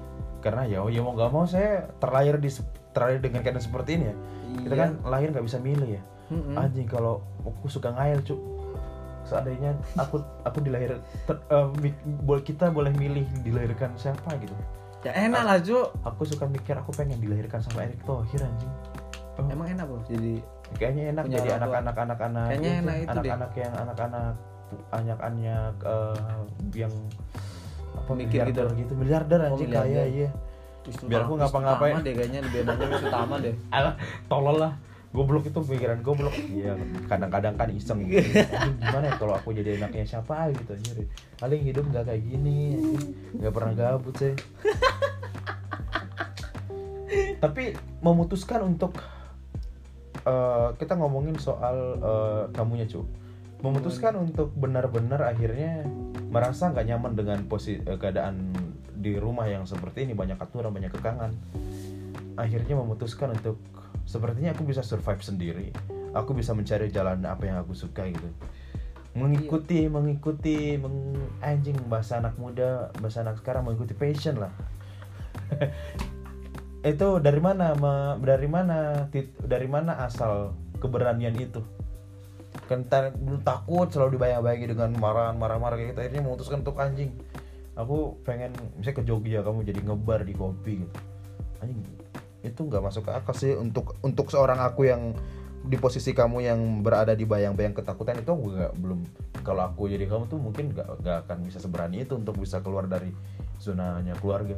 Karena 0.42 0.64
ya, 0.66 0.82
ya 0.90 1.02
mau 1.06 1.14
nggak 1.16 1.32
mau 1.32 1.46
saya 1.46 1.88
terlahir 2.02 2.42
di 2.42 2.50
terlahir 2.92 3.20
dengan 3.24 3.46
keadaan 3.46 3.64
seperti 3.64 4.00
ini 4.00 4.06
ya. 4.12 4.16
Kita 4.68 4.74
iya. 4.76 4.82
kan 4.84 4.92
lahir 5.08 5.28
nggak 5.32 5.46
bisa 5.46 5.58
milih 5.62 5.90
ya. 5.96 6.04
Mm-mm. 6.32 6.56
Anjing 6.56 6.88
kalau 6.88 7.20
aku 7.42 7.68
suka 7.68 7.92
ngayal 7.92 8.24
cuk. 8.24 8.40
Seandainya 9.22 9.72
aku 9.94 10.18
aku 10.42 10.58
dilahir 10.60 10.98
ter- 11.22 11.44
eh, 11.46 11.68
boleh 12.20 12.42
kita 12.42 12.68
boleh 12.68 12.90
milih 12.92 13.28
dilahirkan 13.42 13.94
siapa 13.94 14.34
gitu. 14.38 14.56
Ya 15.02 15.12
enak 15.20 15.42
lah, 15.42 15.58
Cuk. 15.58 15.98
Aku 16.04 16.22
suka 16.24 16.46
mikir 16.46 16.74
aku 16.74 16.90
pengen 16.92 17.18
dilahirkan 17.18 17.58
sama 17.60 17.84
Erick 17.84 18.02
Thohir 18.02 18.38
anjing. 18.40 18.70
Oh, 19.34 19.48
Emang 19.48 19.66
enak 19.66 19.88
bro 19.88 19.98
jadi 20.06 20.44
kayaknya 20.74 21.04
enak 21.10 21.24
jadi 21.26 21.50
anak-anak 21.56 21.96
anak-anak 21.98 22.46
Kayaknya 22.48 22.70
itu, 22.70 22.78
enak 22.78 22.96
itu 22.96 23.08
deh. 23.08 23.16
anak-anak 23.32 23.52
yang 23.56 23.74
anak-anak 23.74 24.34
anak-anak 24.92 25.74
eh, 25.82 26.42
yang 26.78 26.94
apa 27.92 28.12
Mikir 28.14 28.40
miliarder 28.42 28.68
gitu. 28.70 28.76
gitu 28.78 28.94
miliarder 28.94 29.40
Oh, 29.42 29.48
anjing 29.50 29.68
miliarder. 29.68 29.90
kaya 29.90 30.04
iya 30.06 30.30
Biar 31.06 31.22
aku 31.24 31.34
ngapa-ngapain. 31.38 31.96
Deh 32.02 32.14
kayaknya 32.14 32.40
lebih 32.42 32.60
enaknya 32.62 32.86
Wisnu 32.88 33.10
Tama 33.10 33.36
deh 33.40 33.56
alah 33.76 33.94
tolol 34.28 34.58
lah 34.60 34.74
goblok 35.12 35.44
itu 35.48 35.60
pikiran 35.60 36.00
goblok. 36.00 36.36
Iya 36.36 36.76
kadang-kadang 37.12 37.56
kan 37.60 37.70
iseng 37.72 38.08
gitu. 38.08 38.24
Gimana 38.80 39.12
ya 39.12 39.16
kalau 39.20 39.36
aku 39.36 39.52
jadi 39.52 39.76
anaknya 39.80 40.08
siapa 40.08 40.52
gitu 40.56 40.76
anjir 40.76 41.08
paling 41.38 41.62
hidup 41.68 41.86
nggak 41.92 42.06
kayak 42.08 42.24
gini 42.24 42.80
nggak 43.36 43.54
pernah 43.54 43.74
gabut 43.76 44.16
sih. 44.16 44.34
Tapi 47.44 47.76
memutuskan 48.00 48.64
untuk 48.64 48.96
eh, 50.24 50.70
kita 50.80 50.96
ngomongin 50.96 51.36
soal 51.36 52.00
eh, 52.00 52.44
kamunya 52.56 52.88
cu 52.88 53.04
memutuskan 53.62 54.18
untuk 54.18 54.50
benar-benar 54.58 55.22
akhirnya 55.22 55.86
merasa 56.34 56.74
nggak 56.74 56.88
nyaman 56.88 57.14
dengan 57.14 57.40
posisi 57.46 57.78
keadaan 57.86 58.50
di 59.02 59.18
rumah 59.18 59.46
yang 59.46 59.70
seperti 59.70 60.06
ini. 60.06 60.14
Banyak 60.18 60.42
aturan 60.42 60.74
banyak 60.74 60.94
kekangan. 60.94 61.32
Akhirnya 62.38 62.78
memutuskan 62.78 63.38
untuk 63.38 63.62
sepertinya 64.12 64.52
aku 64.52 64.68
bisa 64.68 64.84
survive 64.84 65.24
sendiri. 65.24 65.72
Aku 66.12 66.36
bisa 66.36 66.52
mencari 66.52 66.92
jalan 66.92 67.24
apa 67.24 67.48
yang 67.48 67.64
aku 67.64 67.72
suka 67.72 68.04
gitu. 68.12 68.28
Mengikuti 69.16 69.88
mengikuti 69.88 70.76
meng, 70.76 71.16
anjing 71.40 71.80
bahasa 71.88 72.20
anak 72.20 72.36
muda 72.36 72.92
bahasa 73.00 73.24
anak 73.24 73.40
sekarang 73.40 73.64
mengikuti 73.64 73.96
passion 73.96 74.44
lah. 74.44 74.52
Itu 76.92 77.24
dari 77.24 77.40
mana 77.40 77.72
me- 77.80 78.20
dari 78.20 78.52
mana 78.52 79.08
tit- 79.08 79.40
dari 79.40 79.72
mana 79.72 80.04
asal 80.04 80.58
keberanian 80.82 81.38
itu? 81.38 81.62
Tar- 82.66 83.14
dulu 83.14 83.38
takut 83.46 83.86
selalu 83.92 84.18
dibayang-bayangi 84.18 84.68
dengan 84.74 84.90
marah 84.98 85.30
marah-marah 85.36 85.78
kayak 85.78 85.94
gitu. 85.94 86.00
Akhirnya 86.02 86.24
memutuskan 86.26 86.66
untuk 86.66 86.82
anjing. 86.82 87.14
Aku 87.78 88.18
pengen 88.26 88.52
misalnya 88.76 88.98
ke 88.98 89.04
Jogja 89.06 89.40
kamu 89.46 89.62
jadi 89.62 89.80
ngebar 89.86 90.26
di 90.26 90.34
kopi 90.34 90.82
gitu. 90.82 91.00
Anjing 91.62 92.01
itu 92.42 92.60
nggak 92.66 92.82
masuk 92.82 93.08
ke 93.08 93.12
akal 93.14 93.34
sih. 93.34 93.54
Untuk 93.54 93.98
untuk 94.02 94.30
seorang 94.30 94.60
aku 94.60 94.90
yang 94.90 95.14
di 95.62 95.78
posisi 95.78 96.10
kamu 96.12 96.42
yang 96.42 96.60
berada 96.82 97.14
di 97.14 97.22
bayang-bayang 97.22 97.78
ketakutan 97.78 98.18
itu 98.18 98.30
aku 98.34 98.44
nggak 98.50 98.74
belum. 98.82 99.00
Kalau 99.46 99.62
aku 99.70 99.90
jadi 99.90 100.10
kamu 100.10 100.26
tuh 100.26 100.40
mungkin 100.42 100.74
nggak 100.74 100.88
nggak 101.06 101.18
akan 101.28 101.38
bisa 101.46 101.62
seberani 101.62 102.02
itu 102.02 102.18
untuk 102.18 102.38
bisa 102.42 102.62
keluar 102.66 102.90
dari 102.90 103.14
zonanya 103.62 104.18
keluarga. 104.18 104.58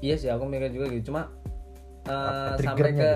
Iya 0.00 0.16
sih 0.16 0.28
aku 0.32 0.48
mikir 0.48 0.72
juga 0.72 0.86
gitu. 0.90 1.12
Cuma 1.12 1.28
eh, 2.08 2.56
Apa 2.56 2.64
sampai 2.64 2.90
ke 2.96 3.10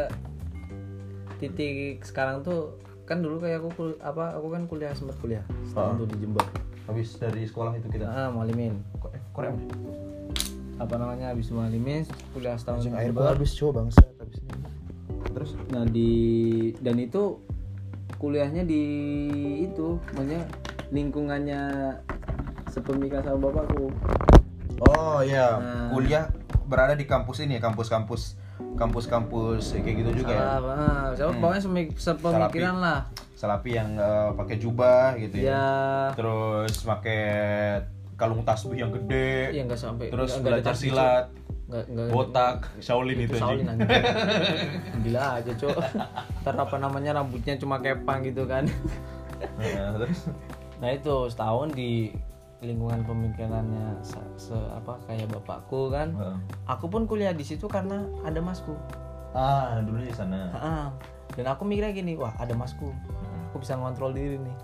titik 1.40 2.04
sekarang 2.04 2.44
tuh 2.44 2.76
kan 3.06 3.22
dulu 3.22 3.38
kayak 3.38 3.62
aku 3.62 3.70
kul- 3.76 4.00
apa 4.02 4.34
aku 4.34 4.48
kan 4.52 4.62
kuliah 4.68 4.92
sempat 4.92 5.16
kuliah. 5.22 5.44
Setahun 5.68 5.94
Ah. 5.96 6.00
tuh 6.04 6.08
di 6.12 6.16
Jember. 6.20 6.46
Habis 6.86 7.18
dari 7.18 7.42
sekolah 7.46 7.74
itu 7.74 7.88
kita? 7.90 8.06
Ah 8.06 8.28
kok 8.30 9.10
eh, 9.16 9.22
kok 9.34 9.40
rem? 9.42 9.56
Apa 10.76 10.94
namanya 10.94 11.30
habis 11.30 11.48
mualimin 11.48 12.04
kuliah 12.30 12.54
setahun 12.54 12.88
air 12.92 13.10
gua 13.10 13.32
habis 13.32 13.52
coba 13.52 13.80
bangsa 13.80 14.04
habis 14.16 14.38
ini 14.38 14.54
terus 15.30 15.50
nah 15.68 15.84
di 15.84 16.10
dan 16.78 16.96
itu 16.96 17.40
kuliahnya 18.16 18.62
di 18.62 18.82
itu 19.62 19.96
maksudnya 20.12 20.44
lingkungannya 20.88 21.60
sepemika 22.66 23.20
sama 23.20 23.48
bapakku 23.48 23.88
oh 24.82 25.18
iya 25.20 25.56
Nah. 25.56 25.88
kuliah 25.90 26.24
berada 26.64 26.92
di 26.92 27.04
kampus 27.04 27.40
ini 27.40 27.56
ya 27.56 27.62
kampus-kampus 27.62 28.36
kampus-kampus 28.76 29.72
kayak 29.74 29.96
gitu 30.02 30.10
juga 30.20 30.32
ya. 30.32 30.40
Salah, 30.54 30.76
ah, 30.76 31.06
siapa 31.12 31.30
Hmm. 31.30 31.40
pokoknya 31.40 31.62
semik- 31.62 31.96
sepemikiran 31.96 32.76
lah. 32.76 32.98
Salapi 33.32 33.70
yang 33.72 33.96
eh, 33.96 34.28
pakai 34.32 34.56
jubah 34.56 35.16
gitu 35.16 35.36
ya. 35.38 35.44
Ya, 35.46 35.68
Terus 36.12 36.72
pakai 36.82 37.24
kalung 38.16 38.42
tasbih 38.42 38.80
yang 38.80 38.90
gede. 38.90 39.52
ya 39.52 39.62
nggak 39.62 39.76
sampai. 39.76 40.08
Terus 40.08 40.32
nggak 40.34 40.42
belajar 40.42 40.64
ada 40.64 40.72
tasbih, 40.72 40.90
silat. 40.90 41.24
Nggak 41.66 41.84
nggak. 41.88 42.06
botak, 42.10 42.58
Shaolin 42.78 43.18
itu, 43.20 43.36
Shaolin 43.36 43.66
anjing. 43.68 43.90
Gila 45.04 45.22
aja, 45.36 45.52
Cok. 45.52 45.76
Ntar 46.42 46.54
apa 46.56 46.76
namanya 46.76 47.10
rambutnya 47.16 47.54
cuma 47.56 47.76
kepang 47.78 48.22
gitu 48.22 48.48
kan. 48.48 48.64
Nah, 49.60 49.92
terus 49.94 50.32
Nah 50.76 50.92
itu 50.92 51.28
setahun 51.28 51.72
di 51.72 52.12
lingkungan 52.60 53.04
pemikirannya 53.04 54.00
se, 54.00 54.16
se- 54.36 54.70
apa 54.72 54.96
kayak 55.04 55.28
bapakku 55.28 55.88
kan. 55.88 56.12
Heeh. 56.12 56.36
Aku 56.68 56.88
pun 56.88 57.04
kuliah 57.04 57.32
di 57.32 57.44
situ 57.44 57.68
karena 57.68 58.04
ada 58.24 58.40
masku. 58.40 58.72
ah 59.36 59.76
dulu 59.84 60.00
di 60.00 60.12
sana. 60.16 60.48
Ha-ha. 60.56 60.76
Dan 61.36 61.44
aku 61.44 61.68
mikirnya 61.68 61.92
gini, 61.92 62.16
wah 62.16 62.32
ada 62.40 62.56
masku, 62.56 62.88
aku 63.50 63.60
bisa 63.60 63.76
ngontrol 63.76 64.16
diri 64.16 64.40
nih. 64.40 64.56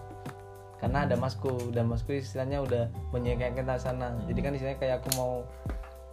Karena 0.82 1.06
ada 1.06 1.14
masku 1.14 1.70
dan 1.70 1.86
masku 1.86 2.10
istilahnya 2.12 2.58
udah 2.58 2.90
menyekakan 3.14 3.54
kita 3.54 3.78
sana. 3.78 4.18
Jadi 4.26 4.40
kan 4.42 4.50
istilahnya 4.52 4.78
kayak 4.82 4.94
aku 4.98 5.08
mau 5.14 5.32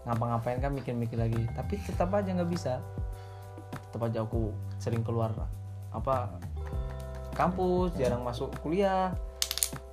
ngapa-ngapain 0.06 0.62
kan 0.62 0.70
mikir-mikir 0.72 1.18
lagi. 1.18 1.42
Tapi 1.52 1.82
tetap 1.82 2.14
aja 2.14 2.30
nggak 2.30 2.48
bisa. 2.48 2.78
Tetap 3.90 4.06
aja 4.06 4.22
aku 4.22 4.54
sering 4.78 5.02
keluar 5.02 5.34
apa 5.90 6.38
kampus, 7.34 7.98
jarang 7.98 8.22
masuk 8.22 8.54
kuliah. 8.62 9.10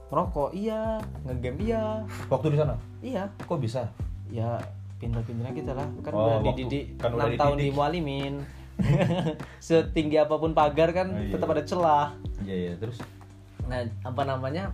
Ngerokok 0.07 0.55
iya, 0.55 1.01
ngegame 1.25 1.59
iya. 1.65 2.05
Waktu 2.29 2.55
di 2.55 2.59
sana? 2.61 2.75
Iya, 3.01 3.27
Kok 3.43 3.59
bisa? 3.59 3.89
ya 4.27 4.59
pinter-pinternya 4.99 5.55
kita 5.55 5.71
lah 5.71 5.87
kan 6.03 6.11
Oh, 6.11 6.27
udah 6.27 6.39
dididik 6.51 6.99
kan 6.99 7.15
udah 7.15 7.31
6 7.31 7.39
tahun 7.39 7.55
di 7.55 7.59
dididik. 7.63 7.77
mualimin 7.77 8.35
setinggi 9.63 10.17
apa 10.19 10.35
pun 10.35 10.51
pagar 10.51 10.91
kan 10.91 11.09
Oh, 11.11 11.21
iya. 11.21 11.31
tetap 11.31 11.49
ada 11.49 11.63
celah 11.63 12.07
Iya 12.43 12.55
iya 12.55 12.73
terus. 12.75 12.99
Nah 13.67 13.79
apa 14.03 14.23
namanya 14.23 14.71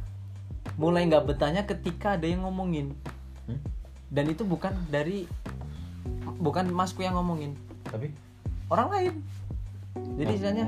mulai 0.76 1.05
nggak 1.05 1.24
betahnya 1.26 1.62
ketika 1.64 2.14
ada 2.14 2.24
yang 2.24 2.44
ngomongin. 2.44 2.92
Hmm? 3.44 3.59
dan 4.12 4.28
itu 4.28 4.44
bukan 4.44 4.76
dari 4.87 5.24
bukan 6.37 6.68
masku 6.68 7.00
yang 7.00 7.16
ngomongin. 7.16 7.57
Tapi? 7.88 8.12
Orang 8.68 8.92
lain. 8.92 9.14
Jadi 9.92 10.31
istilahnya 10.37 10.64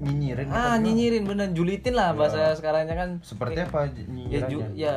nyinyirin 0.00 0.48
ah 0.48 0.76
nyinyirin 0.76 1.24
bener. 1.24 1.52
Julitin 1.52 1.92
lah 1.92 2.12
bahasa 2.12 2.52
sekarangnya 2.56 2.96
kan. 2.96 3.10
Seperti 3.20 3.60
apa 3.60 3.88
ya, 4.28 4.40
ju- 4.48 4.72
ya 4.72 4.94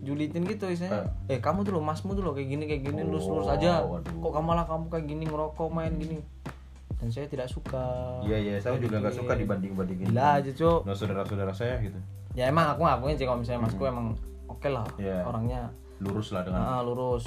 julitin 0.00 0.44
gitu 0.44 0.68
istilahnya. 0.68 1.12
Eh. 1.28 1.36
Kamu 1.38 1.62
tuh 1.62 1.76
lo 1.76 1.80
masmu 1.80 2.12
tuh 2.12 2.20
lo 2.20 2.32
kayak 2.32 2.48
gini 2.48 2.64
kayak 2.66 2.82
gini 2.84 3.00
lurus 3.04 3.24
lurus 3.24 3.48
Oh, 3.48 3.54
aja. 3.54 3.84
waduh. 3.84 4.08
kok 4.08 4.32
kamu 4.32 4.46
malah 4.48 4.64
kamu 4.64 4.84
kayak 4.88 5.04
gini 5.06 5.24
ngerokok 5.28 5.68
main 5.68 5.92
gini 5.94 6.18
dan 7.02 7.10
saya 7.10 7.26
tidak 7.26 7.50
suka 7.50 7.82
Iya 8.22 8.38
iya, 8.38 8.54
saya 8.56 8.78
juga 8.78 8.96
nggak 8.96 9.10
suka 9.12 9.34
dibanding 9.34 9.74
bandingin. 9.74 10.06
gila 10.08 10.38
aja 10.38 10.50
cok 10.50 10.80
Nah 10.82 10.94
saudara-saudara 10.94 11.50
saya 11.50 11.74
gitu, 11.80 11.98
ya 12.32 12.46
emang 12.46 12.70
aku 12.70 12.80
ngakuin 12.80 13.16
sih 13.16 13.26
kalau 13.26 13.42
misalnya 13.42 13.62
masku 13.64 13.82
emang 13.82 14.14
oke 14.46 14.68
lah 14.68 14.86
Iya. 14.96 15.26
orangnya 15.26 15.60
lurus 15.98 16.30
lah 16.30 16.42
dengan. 16.42 16.62
ah, 16.62 16.80
lurus 16.80 17.26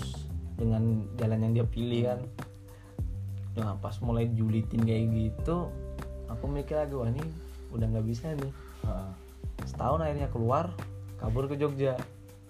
dengan 0.54 0.84
jalan 1.14 1.40
yang 1.42 1.54
dia 1.54 1.66
pilih 1.66 2.02
kan 2.06 2.20
nah 3.54 3.72
pas 3.76 3.96
mulai 4.00 4.28
julitin 4.30 4.80
kayak 4.80 5.04
gitu 5.08 5.72
aku 6.26 6.44
mikir 6.46 6.76
lagi 6.78 6.92
wah 6.92 7.06
ini 7.06 7.24
udah 7.70 7.86
nggak 7.86 8.04
bisa 8.06 8.32
nih 8.34 8.52
Ah, 8.82 9.12
setahun 9.62 10.00
akhirnya 10.00 10.28
keluar 10.28 10.72
kabur 11.18 11.46
ke 11.46 11.56
Jogja 11.56 11.96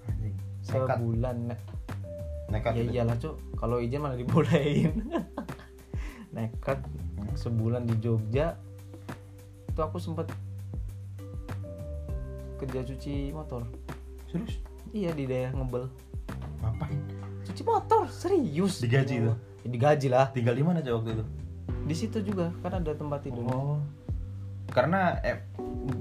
anjing. 0.06 0.34
Nekat, 0.64 0.98
sebulan 0.98 1.36
ne- 1.48 1.64
nekat. 2.48 2.72
ya 2.72 2.82
gitu. 2.84 2.92
iyalah 2.92 3.16
cuk 3.16 3.36
kalau 3.56 3.78
izin 3.78 3.98
mana 4.00 4.14
dibolehin 4.14 4.94
nekat 6.36 6.80
sebulan 7.36 7.84
di 7.84 7.96
Jogja 7.98 8.56
itu 9.66 9.80
aku 9.80 9.98
sempet 9.98 10.32
kerja 12.58 12.82
cuci 12.82 13.32
motor 13.32 13.62
Serius? 14.26 14.56
iya 14.90 15.12
di 15.12 15.26
daerah 15.26 15.52
ngebel 15.54 15.92
Ngapain? 16.62 17.00
cuci 17.44 17.62
motor 17.62 18.08
serius 18.10 18.80
Digaji 18.80 19.16
tuh? 19.22 19.36
Ya, 19.62 19.68
digaji 19.68 20.08
lah 20.08 20.32
Tinggal 20.32 20.56
di 20.56 20.64
mana 20.64 20.80
aja 20.80 20.94
waktu 20.94 21.14
itu? 21.14 21.26
di 21.86 21.94
situ 21.94 22.18
juga 22.20 22.50
kan 22.60 22.74
ada 22.76 22.92
tempat 22.92 23.22
tidur 23.22 23.46
Oh. 23.46 23.78
Karena 24.66 25.22
eh, 25.22 25.38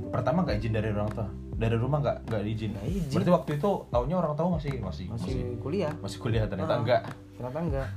pertama 0.09 0.41
nggak 0.41 0.57
izin 0.57 0.73
dari 0.73 0.89
orang 0.89 1.13
tua, 1.13 1.29
dari 1.53 1.77
rumah 1.77 2.01
nggak 2.01 2.17
nggak 2.25 2.43
izin. 2.49 2.73
Nggak 2.73 2.87
izin. 2.89 3.13
Berarti 3.13 3.31
waktu 3.31 3.51
itu 3.61 3.71
taunya 3.93 4.17
orang 4.17 4.33
tua 4.33 4.47
masih 4.51 4.73
masih 4.81 5.05
masih 5.13 5.37
kuliah 5.61 5.93
masih 6.01 6.17
kuliah 6.17 6.49
ternyata 6.49 6.73
Ah. 6.73 6.81
enggak. 6.81 7.01
ternyata 7.37 7.59
enggak 7.61 7.89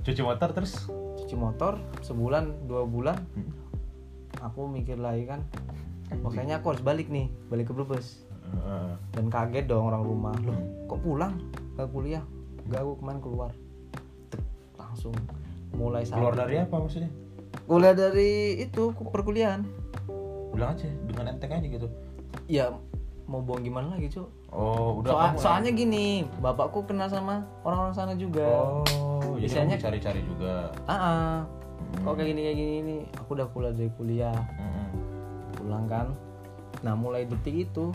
Cuci 0.00 0.20
motor 0.20 0.48
terus. 0.50 0.88
cuci 1.16 1.36
motor 1.36 1.72
sebulan 2.00 2.64
dua 2.64 2.82
bulan. 2.84 3.18
Hmm. 3.32 3.52
aku 4.40 4.64
mikir 4.64 4.96
lagi 4.96 5.26
kan 5.26 5.44
makanya 6.18 6.58
aku 6.58 6.72
harus 6.72 6.80
balik 6.80 7.06
nih 7.06 7.28
balik 7.46 7.68
ke 7.68 7.72
Brebes. 7.72 8.24
Heeh. 8.42 8.90
dan 9.10 9.26
kaget 9.28 9.64
dong 9.64 9.86
orang 9.86 10.02
rumah. 10.02 10.34
Loh 10.40 10.56
kok 10.86 11.00
pulang? 11.00 11.38
Ke 11.72 11.86
kuliah. 11.86 12.24
Gak 12.66 12.80
aku 12.80 12.92
kemarin 12.98 13.20
keluar. 13.20 13.50
Tek, 14.28 14.42
langsung 14.74 15.14
mulai 15.70 16.02
saat 16.02 16.18
Keluar 16.18 16.34
dari 16.36 16.56
apa 16.56 16.76
maksudnya? 16.76 17.10
kuliah 17.62 17.92
dari 17.92 18.30
itu 18.58 18.90
ku- 18.90 19.06
perkuliahan. 19.06 19.62
Bilang 20.50 20.74
aja 20.74 20.88
dengan 21.04 21.24
enteng 21.30 21.52
aja 21.52 21.66
gitu. 21.68 21.86
ya 22.46 22.74
mau 23.24 23.38
bohong 23.40 23.62
gimana 23.62 23.94
lagi 23.94 24.08
cuk? 24.08 24.26
Oh, 24.50 24.98
udah 24.98 25.10
Soal- 25.12 25.26
kamu- 25.28 25.38
soalnya 25.40 25.70
gini 25.72 26.06
bapakku 26.36 26.82
kenal 26.82 27.06
sama 27.06 27.46
orang-orang 27.62 27.94
sana 27.94 28.14
juga. 28.14 28.42
Oh, 28.42 29.19
jadi 29.40 29.54
kamu 29.64 29.80
cari-cari 29.80 30.20
juga. 30.24 30.54
ah 30.84 30.94
ah. 30.94 31.34
kok 32.04 32.12
kayak 32.14 32.28
gini 32.30 32.40
kayak 32.44 32.56
gini 32.60 32.74
ini 32.84 32.96
aku 33.16 33.30
udah 33.34 33.48
kuliah 33.50 33.72
dari 33.72 33.90
kuliah. 33.96 34.36
Heeh. 34.36 34.88
pulang 35.56 35.84
kan? 35.88 36.06
Nah 36.84 36.94
mulai 36.96 37.24
detik 37.28 37.68
itu 37.68 37.92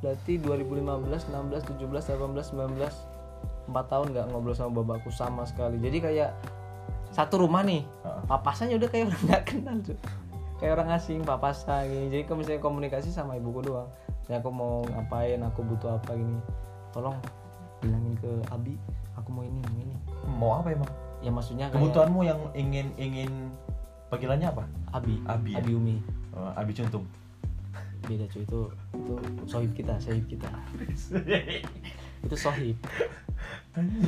berarti 0.00 0.40
2015 0.40 1.28
16 1.28 1.76
17 1.76 2.16
18 2.16 2.56
19 2.56 3.70
4 3.70 3.92
tahun 3.92 4.06
nggak 4.16 4.26
ngobrol 4.32 4.56
sama 4.56 4.82
bapakku 4.82 5.12
sama 5.12 5.44
sekali. 5.44 5.76
Jadi 5.78 5.98
kayak 6.00 6.30
satu 7.10 7.42
rumah 7.42 7.66
nih 7.66 7.82
papasannya 8.30 8.78
udah 8.78 8.88
kayak 8.88 9.10
orang 9.10 9.22
nggak 9.26 9.42
kenal 9.46 9.76
tuh 9.82 9.98
kayak 10.62 10.72
orang 10.76 10.88
asing 10.94 11.24
papasan 11.26 11.88
gini. 11.88 12.06
Jadi 12.12 12.22
kalau 12.28 12.38
misalnya 12.40 12.62
komunikasi 12.62 13.08
sama 13.10 13.36
ibuku 13.36 13.64
doang. 13.64 13.88
Saya 14.28 14.38
aku 14.38 14.50
mau 14.52 14.86
ngapain 14.86 15.40
aku 15.42 15.66
butuh 15.66 15.98
apa 15.98 16.14
gini 16.14 16.38
tolong 16.94 17.16
bilangin 17.80 18.14
ke 18.20 18.30
Abi 18.52 18.74
aku 19.20 19.30
mau 19.30 19.42
ini 19.42 19.60
ini 19.76 19.94
Mau 20.26 20.52
apa 20.54 20.68
emang? 20.70 20.88
ya 21.20 21.28
maksudnya 21.28 21.68
kayak 21.68 21.76
Kebutuhanmu 21.76 22.20
yang 22.22 22.40
ingin 22.54 22.86
ingin 22.96 23.30
panggilannya 24.08 24.48
apa? 24.48 24.64
Abi 24.90 25.20
Abi 25.24 25.52
ya? 25.52 25.60
Abi 25.60 25.72
Umi 25.72 25.96
Oh, 26.30 26.50
Abi 26.54 26.72
Cuntung. 26.72 27.04
beda 28.00 28.24
cuy 28.26 28.40
itu 28.40 28.60
itu 28.96 29.14
sohib 29.44 29.70
kita 29.72 29.92
sohib 29.98 30.24
kita 30.26 30.48
itu 32.24 32.34
sohib 32.34 32.76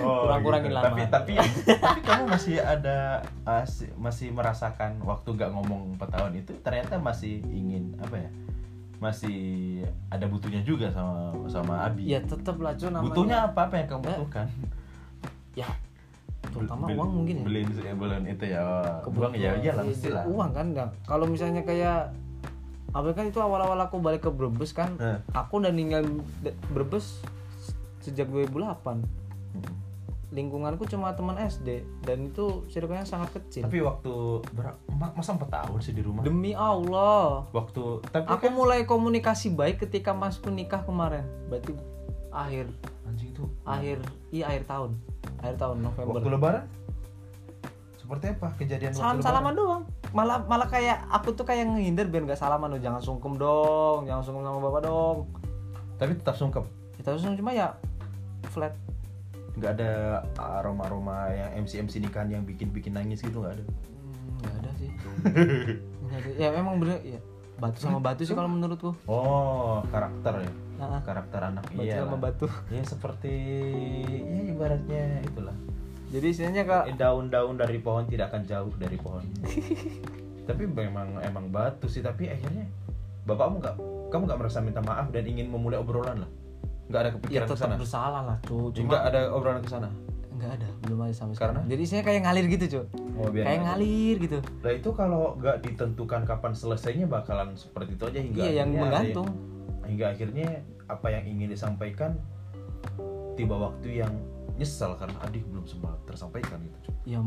Oh, 0.00 0.24
Kurang-kurangin 0.24 0.72
lama. 0.72 0.88
Tapi 0.88 1.04
tapi 1.06 1.32
tapi 1.84 2.00
kamu 2.00 2.24
masih 2.26 2.56
ada 2.58 3.20
as- 3.44 3.92
masih 3.94 4.32
merasakan 4.32 4.96
waktu 5.04 5.36
gak 5.36 5.52
ngomong 5.52 6.00
4 6.00 6.08
tahun 6.08 6.32
itu 6.34 6.56
ternyata 6.64 6.96
masih 6.96 7.44
ingin 7.44 7.92
apa 8.00 8.16
ya? 8.18 8.30
Masih 9.00 9.40
ada 10.06 10.24
butuhnya 10.24 10.60
juga 10.60 10.92
sama 10.92 11.32
sama 11.48 11.74
Abi. 11.82 12.04
ya 12.06 12.20
tetep 12.20 12.56
lah 12.56 12.72
cuy 12.72 12.86
namanya 12.86 13.04
butuhnya 13.06 13.36
apa 13.42 13.60
apa 13.64 13.74
yang 13.74 13.88
kamu 13.88 14.04
Eh, 14.04 14.12
butuhkan? 14.14 14.46
ya 15.56 15.68
terutama 16.42 16.84
Beli- 16.84 16.98
uang 16.98 17.10
mungkin 17.10 17.34
ya 17.34 17.44
Beliin 17.44 17.68
ya, 17.74 17.92
beliin 17.92 18.24
itu 18.26 18.44
ya. 18.46 18.60
Uang 18.60 19.02
Kebutuhan. 19.02 19.30
ya 19.34 19.50
iyalah 19.56 19.82
Iya, 19.82 19.90
mesti 19.90 20.08
lah. 20.10 20.24
uang 20.26 20.50
kan 20.52 20.66
ya. 20.70 20.86
kalau 21.02 21.24
misalnya 21.24 21.62
kayak 21.62 22.12
apa 22.90 23.08
kan 23.12 23.24
itu 23.24 23.38
awal-awal 23.38 23.78
aku 23.78 23.96
balik 23.98 24.20
ke 24.20 24.30
Brebes 24.30 24.70
kan 24.70 24.94
Eh. 24.96 25.16
aku 25.30 25.58
udah 25.58 25.70
ninggal 25.70 26.04
Brebes 26.68 27.24
sejak 28.00 28.28
2008 28.28 29.00
Hmm. 29.50 29.74
Lingkunganku 30.30 30.86
cuma 30.86 31.10
teman 31.12 31.34
SD 31.36 31.82
dan 32.06 32.30
itu 32.30 32.62
circle-nya 32.70 33.02
sangat 33.02 33.34
kecil. 33.34 33.66
Tapi 33.66 33.82
waktu 33.82 34.14
ber- 34.54 34.78
ma- 34.94 35.10
masa 35.12 35.34
4 35.34 35.42
tahun 35.50 35.78
sih 35.82 35.90
di 35.90 36.06
rumah? 36.06 36.22
demi 36.22 36.54
Allah. 36.54 37.50
Waktu 37.50 38.06
tapi 38.08 38.30
aku 38.30 38.46
kan 38.46 38.54
mulai 38.54 38.86
komunikasi 38.86 39.50
baik 39.50 39.82
ketika 39.82 40.14
masku 40.14 40.46
nikah 40.48 40.86
kemarin. 40.86 41.26
Berarti 41.50 41.74
akhir. 42.30 42.70
Anjing 43.10 43.34
itu. 43.34 43.42
Akhir 43.66 43.98
iya 44.30 44.54
akhir 44.54 44.70
tahun. 44.70 44.90
Akhir 45.42 45.56
tahun 45.58 45.76
November. 45.82 46.14
Waktu 46.14 46.30
lebaran? 46.30 46.64
Seperti 47.98 48.24
apa 48.30 48.48
kejadian 48.54 48.90
waktu 48.94 49.02
salam 49.02 49.16
lebaran? 49.18 49.26
salaman 49.26 49.52
doang. 49.54 49.82
Malah 50.14 50.38
malah 50.46 50.68
kayak 50.70 51.10
aku 51.10 51.34
tuh 51.34 51.42
kayak 51.42 51.66
ngehindar 51.66 52.06
biar 52.06 52.22
nggak 52.22 52.38
salaman 52.38 52.70
loh 52.70 52.78
jangan 52.78 53.02
sungkem 53.02 53.34
dong 53.34 54.06
jangan 54.06 54.22
sungkem 54.22 54.46
sama 54.46 54.58
bapak 54.62 54.82
dong. 54.86 55.16
Tapi 55.98 56.12
tetap 56.14 56.38
sungkem. 56.38 56.62
kita 56.94 57.16
langsung 57.16 57.32
cuma 57.32 57.50
ya 57.50 57.72
flat 58.52 58.76
nggak 59.60 59.72
ada 59.76 60.24
aroma 60.40 60.88
aroma 60.88 61.28
yang 61.28 61.68
MC 61.68 61.84
MC 61.84 62.00
nikahan 62.00 62.32
yang 62.32 62.48
bikin 62.48 62.72
bikin 62.72 62.96
nangis 62.96 63.20
gitu 63.20 63.44
nggak 63.44 63.60
ada. 63.60 63.64
Hmm, 63.68 64.34
nggak 64.40 64.54
ada 64.56 64.70
sih. 64.80 64.90
Ada. 66.10 66.26
ya 66.34 66.48
memang 66.50 66.82
bener 66.82 66.98
ya. 67.06 67.20
Batu 67.60 67.78
sama 67.78 68.02
batu 68.02 68.24
sih 68.26 68.32
kalau 68.34 68.48
menurutku. 68.50 68.96
Oh 69.04 69.84
karakter 69.92 70.42
ya? 70.42 70.52
Nah, 70.80 71.04
karakter 71.04 71.38
anak 71.44 71.68
batu 71.70 71.84
iya 71.84 72.02
sama 72.02 72.16
batu. 72.18 72.48
Ya 72.72 72.82
seperti 72.82 73.34
ya 74.16 74.40
ibaratnya 74.48 75.22
itulah. 75.22 75.54
Jadi 76.10 76.26
istilahnya 76.34 76.64
Eh, 76.90 76.96
daun-daun 76.98 77.54
dari 77.54 77.78
pohon 77.78 78.08
tidak 78.10 78.34
akan 78.34 78.42
jauh 78.48 78.72
dari 78.74 78.98
pohon. 78.98 79.22
Tapi 80.48 80.66
memang 80.66 81.20
emang 81.22 81.46
batu 81.52 81.86
sih. 81.86 82.02
Tapi 82.02 82.26
akhirnya 82.32 82.66
bapakmu 83.28 83.62
nggak 83.62 83.76
kamu 84.10 84.22
nggak 84.26 84.40
merasa 84.40 84.58
minta 84.58 84.82
maaf 84.82 85.12
dan 85.14 85.22
ingin 85.22 85.46
memulai 85.46 85.78
obrolan 85.78 86.26
lah 86.26 86.30
nggak 86.90 87.00
ada 87.00 87.08
ya 87.08 87.14
kepikiran 87.14 87.46
ke 87.46 87.52
tetap 87.54 87.62
sana? 87.62 87.76
bersalah 87.78 88.20
lah 88.26 88.36
nggak 88.42 88.74
cuma 88.74 88.96
ada 89.00 89.20
obrolan 89.30 89.62
ke 89.62 89.70
sana? 89.70 89.88
Nggak 90.30 90.50
ada 90.56 90.68
belum 90.82 90.98
ada 91.00 91.12
sama 91.12 91.30
Karena? 91.32 91.60
sekali 91.60 91.70
jadi 91.70 91.84
saya 91.86 92.02
kayak 92.02 92.20
ngalir 92.24 92.44
gitu 92.48 92.64
cuy 92.66 92.84
oh 93.14 93.28
biar 93.28 93.44
kayak 93.46 93.60
ngalir 93.62 94.16
gitu. 94.18 94.38
Nah 94.58 94.72
itu 94.72 94.88
kalau 94.90 95.22
nggak 95.36 95.56
ditentukan 95.60 96.20
kapan 96.24 96.52
selesainya 96.52 97.06
bakalan 97.06 97.54
seperti 97.54 97.94
itu 97.94 98.04
aja 98.04 98.18
hingga 98.18 98.40
iya 98.40 98.50
yang 98.60 98.68
menggantung. 98.72 99.28
hingga 99.84 100.06
akhirnya 100.10 100.48
apa 100.86 101.06
yang 101.08 101.24
ingin 101.24 101.48
disampaikan 101.48 102.18
tiba 103.34 103.54
waktu 103.54 104.02
yang 104.02 104.12
nyesal 104.54 104.92
karena 104.94 105.16
adik 105.22 105.46
belum 105.46 105.64
sempat 105.64 105.94
tersampaikan 106.04 106.58
gitu. 106.60 106.78
cuy. 106.84 106.94
ya 107.06 107.20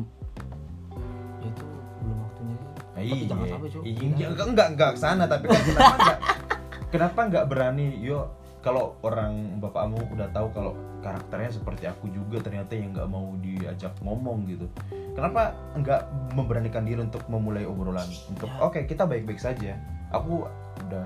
ya 1.39 1.47
itu 1.47 1.64
belum 2.01 2.18
waktunya 2.20 2.57
Nah, 2.93 3.01
tapi 3.01 3.26
jangan 3.26 3.47
sampai 3.49 3.70
cuy 3.70 3.82
Iya, 3.84 4.05
iya, 4.14 4.26
enggak 4.30 4.47
enggak 4.53 4.68
enggak 4.76 4.89
ke 4.93 4.99
sana 4.99 5.24
tapi 5.26 5.45
kan 5.47 5.61
kenapa 5.64 5.95
enggak? 5.97 6.20
Kenapa 6.93 7.20
enggak 7.26 7.45
berani 7.47 7.88
yo 7.99 8.20
kalau 8.64 8.95
orang 9.03 9.59
bapakmu 9.59 9.99
udah 10.16 10.32
tahu 10.32 10.47
kalau 10.55 10.74
karakternya 11.03 11.51
seperti 11.51 11.84
aku 11.84 12.07
juga 12.07 12.39
ternyata 12.39 12.72
yang 12.80 12.95
nggak 12.95 13.09
mau 13.11 13.36
diajak 13.43 13.91
ngomong 13.99 14.47
gitu. 14.47 14.66
Kenapa 15.14 15.51
enggak 15.76 16.07
memberanikan 16.32 16.88
diri 16.88 17.03
untuk 17.03 17.28
memulai 17.28 17.68
obrolan? 17.68 18.07
Untuk 18.32 18.47
Ya. 18.47 18.64
oke 18.64 18.88
kita 18.88 19.03
baik-baik 19.03 19.38
saja. 19.38 19.76
Aku 20.16 20.47
udah 20.88 21.05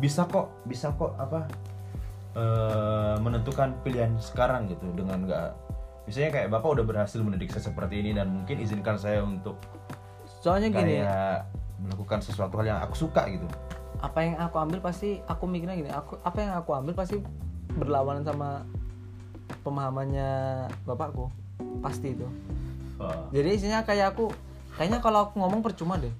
bisa 0.00 0.24
kok 0.24 0.48
bisa 0.64 0.88
kok 0.96 1.12
apa 1.20 1.44
eh, 2.32 3.16
menentukan 3.20 3.76
pilihan 3.84 4.16
sekarang 4.16 4.72
gitu. 4.72 4.88
Dengan 4.96 5.28
nggak 5.28 5.46
misalnya 6.08 6.30
kayak 6.32 6.48
bapak 6.48 6.80
udah 6.80 6.84
berhasil 6.88 7.20
mendidik 7.20 7.52
saya 7.52 7.68
seperti 7.68 8.00
ini 8.00 8.16
dan 8.16 8.32
mungkin 8.32 8.56
izinkan 8.56 8.96
saya 8.96 9.20
untuk 9.20 9.60
soalnya 10.40 10.72
gini. 10.72 11.02
kayak 11.02 11.44
melakukan 11.82 12.24
sesuatu 12.24 12.56
hal 12.62 12.66
yang 12.72 12.80
aku 12.80 12.94
suka 12.96 13.26
gitu 13.28 13.44
apa 14.06 14.18
yang 14.22 14.38
aku 14.38 14.56
ambil 14.62 14.78
pasti 14.78 15.18
aku 15.26 15.50
mikirnya 15.50 15.74
gini 15.74 15.90
aku 15.90 16.14
apa 16.22 16.38
yang 16.38 16.54
aku 16.54 16.70
ambil 16.78 16.94
pasti 16.94 17.18
berlawanan 17.74 18.22
sama 18.22 18.62
pemahamannya 19.66 20.30
bapakku. 20.86 21.26
Pasti 21.82 22.14
itu. 22.14 22.26
Jadi 23.34 23.48
isinya 23.52 23.82
kayak 23.82 24.14
aku 24.14 24.30
kayaknya 24.78 25.02
kalau 25.02 25.28
aku 25.28 25.42
ngomong 25.42 25.60
percuma 25.60 25.98
deh. 25.98 26.10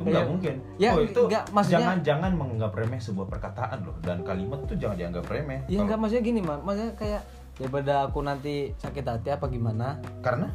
Nggak 0.00 0.12
Kayak- 0.16 0.28
mungkin. 0.32 0.54
Ya, 0.80 0.96
oh, 0.96 1.04
itu 1.04 1.20
nggak, 1.28 1.52
maksudnya- 1.52 1.80
jangan 1.84 1.98
jangan 2.00 2.32
menganggap 2.32 2.72
remeh 2.72 3.00
sebuah 3.00 3.26
perkataan 3.28 3.84
loh. 3.84 3.96
Dan 4.00 4.24
kalimat 4.24 4.64
tuh 4.64 4.76
jangan 4.80 4.96
dianggap 4.96 5.24
remeh. 5.28 5.60
Ya 5.66 5.76
Kalau- 5.76 5.82
enggak 5.84 5.98
maksudnya 6.00 6.24
gini 6.24 6.40
mah 6.40 6.58
maksudnya 6.64 6.92
kayak 6.96 7.22
daripada 7.60 7.94
aku 8.08 8.18
nanti 8.24 8.54
sakit 8.76 9.04
hati 9.04 9.28
apa 9.28 9.44
gimana? 9.48 10.00
Karena 10.24 10.48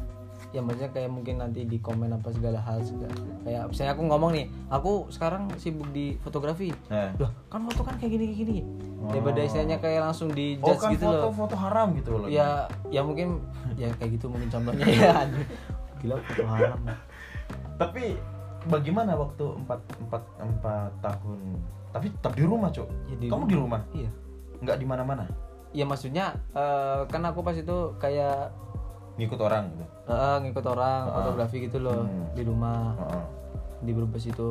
ya 0.54 0.60
maksudnya 0.62 0.90
kayak 0.94 1.10
mungkin 1.10 1.42
nanti 1.42 1.66
di 1.66 1.78
komen 1.82 2.10
apa 2.14 2.30
segala 2.30 2.62
hal 2.62 2.82
segala. 2.82 3.12
Kayak 3.42 3.62
misalnya 3.70 3.92
aku 3.98 4.02
ngomong 4.06 4.30
nih 4.34 4.46
aku 4.70 4.92
sekarang 5.10 5.50
sibuk 5.58 5.88
di 5.90 6.14
fotografi. 6.22 6.70
Eh, 6.90 7.10
loh 7.18 7.30
kan 7.50 7.60
foto 7.66 7.82
kan 7.82 7.94
kayak 7.98 8.12
gini 8.14 8.24
kayak 8.30 8.40
gini. 8.46 8.58
Oh. 8.96 9.12
daripada 9.12 9.44
istilahnya 9.44 9.76
kayak 9.78 10.00
langsung 10.08 10.32
di 10.32 10.56
oh 10.58 10.72
judge 10.72 10.82
kan 10.82 10.90
gitu 10.96 11.04
loh. 11.04 11.30
foto-foto 11.30 11.56
haram 11.60 11.88
gitu 11.94 12.10
loh. 12.16 12.28
Ya 12.30 12.66
ya 12.88 13.04
mungkin 13.04 13.44
ya 13.76 13.92
kayak 14.00 14.18
gitu 14.18 14.26
mungkin 14.30 14.48
contohnya. 14.50 14.86
Ya 14.96 15.14
gila 15.96 16.16
foto 16.20 16.44
haram. 16.48 16.80
Tapi 17.76 18.04
bagaimana 18.68 19.12
waktu 19.16 19.44
empat 19.64 19.80
empat 20.00 20.22
empat 20.40 20.90
tahun? 21.00 21.40
Tapi 21.92 22.06
tetap 22.12 22.32
di 22.36 22.44
rumah 22.44 22.68
cok 22.68 22.88
Ya, 23.08 23.16
di 23.16 23.26
kamu 23.32 23.44
di 23.48 23.56
rumah? 23.56 23.80
Iya. 23.92 24.10
Nggak 24.60 24.76
di 24.80 24.86
mana-mana? 24.88 25.24
Ya 25.76 25.84
maksudnya 25.84 26.36
eh, 26.56 27.00
kan 27.08 27.22
aku 27.24 27.44
pas 27.44 27.56
itu 27.56 27.92
kayak 28.00 28.52
ngikut 29.16 29.38
orang 29.38 29.64
gitu 29.70 29.84
eh, 30.06 30.36
ngikut 30.40 30.64
orang 30.66 31.00
Ah. 31.02 31.12
fotografi 31.14 31.56
gitu 31.62 31.78
loh 31.78 32.04
Hmm. 32.04 32.28
di 32.32 32.42
rumah 32.42 32.92
Heeh. 32.94 33.24
di 33.78 33.90
Brebes 33.90 34.24
itu 34.24 34.48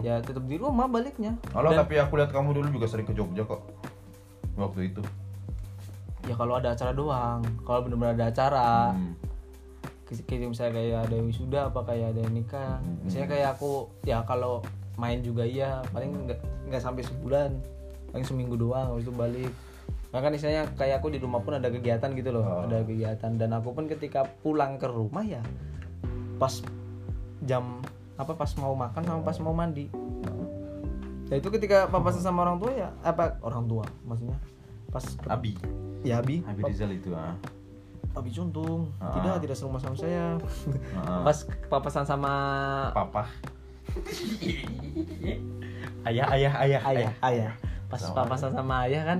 ya 0.00 0.18
tetap 0.18 0.42
di 0.42 0.56
rumah 0.56 0.86
baliknya 0.86 1.38
Halo, 1.50 1.70
Dan- 1.70 1.80
tapi 1.80 1.94
aku 1.96 2.18
lihat 2.18 2.30
kamu 2.30 2.50
dulu 2.52 2.68
juga 2.72 2.86
sering 2.86 3.04
ke 3.04 3.12
Jogja 3.12 3.42
kok 3.42 3.62
waktu 4.56 4.90
itu 4.90 5.02
ya 6.22 6.34
kalau 6.34 6.54
ada 6.54 6.70
acara 6.70 6.92
doang 6.92 7.40
kalau 7.62 7.80
benar-benar 7.82 8.12
ada 8.12 8.26
acara 8.28 8.70
Hmm. 8.92 9.14
kayak 10.04 10.22
kayak 10.24 10.48
misalnya 10.48 10.72
kayak 10.76 10.98
ada 11.00 11.14
yang 11.14 11.26
wisuda 11.26 11.60
apa 11.66 11.80
kayak 11.84 12.06
ada 12.08 12.20
yang 12.20 12.34
nikah 12.34 12.74
Hmm. 12.76 12.98
misalnya 13.02 13.28
kayak 13.28 13.48
aku 13.54 13.70
ya 14.02 14.18
kalau 14.22 14.60
main 14.94 15.18
juga 15.20 15.42
iya 15.42 15.80
paling 15.88 16.12
nggak 16.26 16.38
nggak 16.68 16.82
sampai 16.82 17.00
sebulan 17.00 17.50
paling 18.10 18.22
seminggu 18.22 18.54
doang 18.54 18.90
habis 18.90 19.02
itu 19.02 19.14
balik 19.16 19.52
nah 20.10 20.18
kan 20.18 20.30
istilahnya 20.30 20.66
kayak 20.74 20.98
aku 20.98 21.08
di 21.08 21.18
rumah 21.18 21.38
pun 21.38 21.54
ada 21.54 21.66
kegiatan 21.66 22.10
gitu 22.12 22.30
loh 22.30 22.42
Oh. 22.42 22.66
ada 22.66 22.82
kegiatan. 22.82 23.30
Dan 23.34 23.50
aku 23.52 23.70
pun 23.70 23.86
ketika 23.86 24.26
pulang 24.42 24.74
ke 24.74 24.84
rumah 24.84 25.22
ya 25.22 25.38
pas 26.36 26.58
jam 27.40 27.78
apa 28.16 28.34
pas 28.34 28.50
mau 28.56 28.74
makan 28.74 29.02
sama 29.02 29.20
pas 29.22 29.38
mau 29.38 29.54
mandi. 29.54 29.86
Ya 31.26 31.38
itu 31.38 31.46
ketika 31.48 31.86
papasan 31.86 32.20
sama 32.20 32.42
orang 32.42 32.58
tua 32.58 32.72
ya 32.74 32.88
apa 33.00 33.38
orang 33.40 33.64
tua 33.64 33.86
maksudnya. 34.02 34.34
Pas 34.90 35.06
Abi. 35.26 35.54
Ya 36.02 36.18
Abi. 36.18 36.42
Abi 36.42 36.60
Rizal 36.64 36.90
itu 36.90 37.14
ah. 37.14 37.38
Abi 38.10 38.28
Cuntung 38.28 38.90
Ah. 38.98 39.14
tidak 39.14 39.38
tidak 39.40 39.54
serumah 39.54 39.78
sama 39.78 39.94
saya. 39.94 40.34
Heeh. 40.42 41.20
pas 41.26 41.38
papasan 41.70 42.02
sama 42.02 42.32
papa. 42.90 43.30
Ayah 46.00 46.26
ayah 46.32 46.52
ayah 46.58 46.80
ayah. 46.84 47.12
ayah 47.22 47.52
pas 47.90 47.98
Sama 47.98 48.22
papasan 48.22 48.54
sama 48.54 48.86
ayah 48.86 49.02
kan 49.02 49.18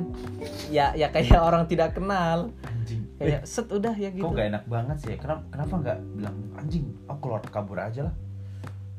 ya 0.71 0.95
ya 0.95 1.11
kayak 1.11 1.43
orang 1.49 1.67
tidak 1.67 1.99
kenal. 1.99 2.55
Anjing. 2.63 3.03
Kayak 3.19 3.43
set 3.45 3.67
udah 3.67 3.93
ya 3.99 4.15
gitu. 4.15 4.23
kok 4.23 4.33
gak 4.39 4.49
enak 4.55 4.65
banget 4.71 4.97
sih 5.03 5.11
ya? 5.13 5.17
kenapa 5.19 5.43
kenapa 5.51 5.75
nggak 5.83 5.99
bilang 6.15 6.37
anjing 6.55 6.85
aku 7.11 7.19
keluar 7.27 7.43
kabur 7.51 7.79
aja 7.83 8.01
lah. 8.07 8.15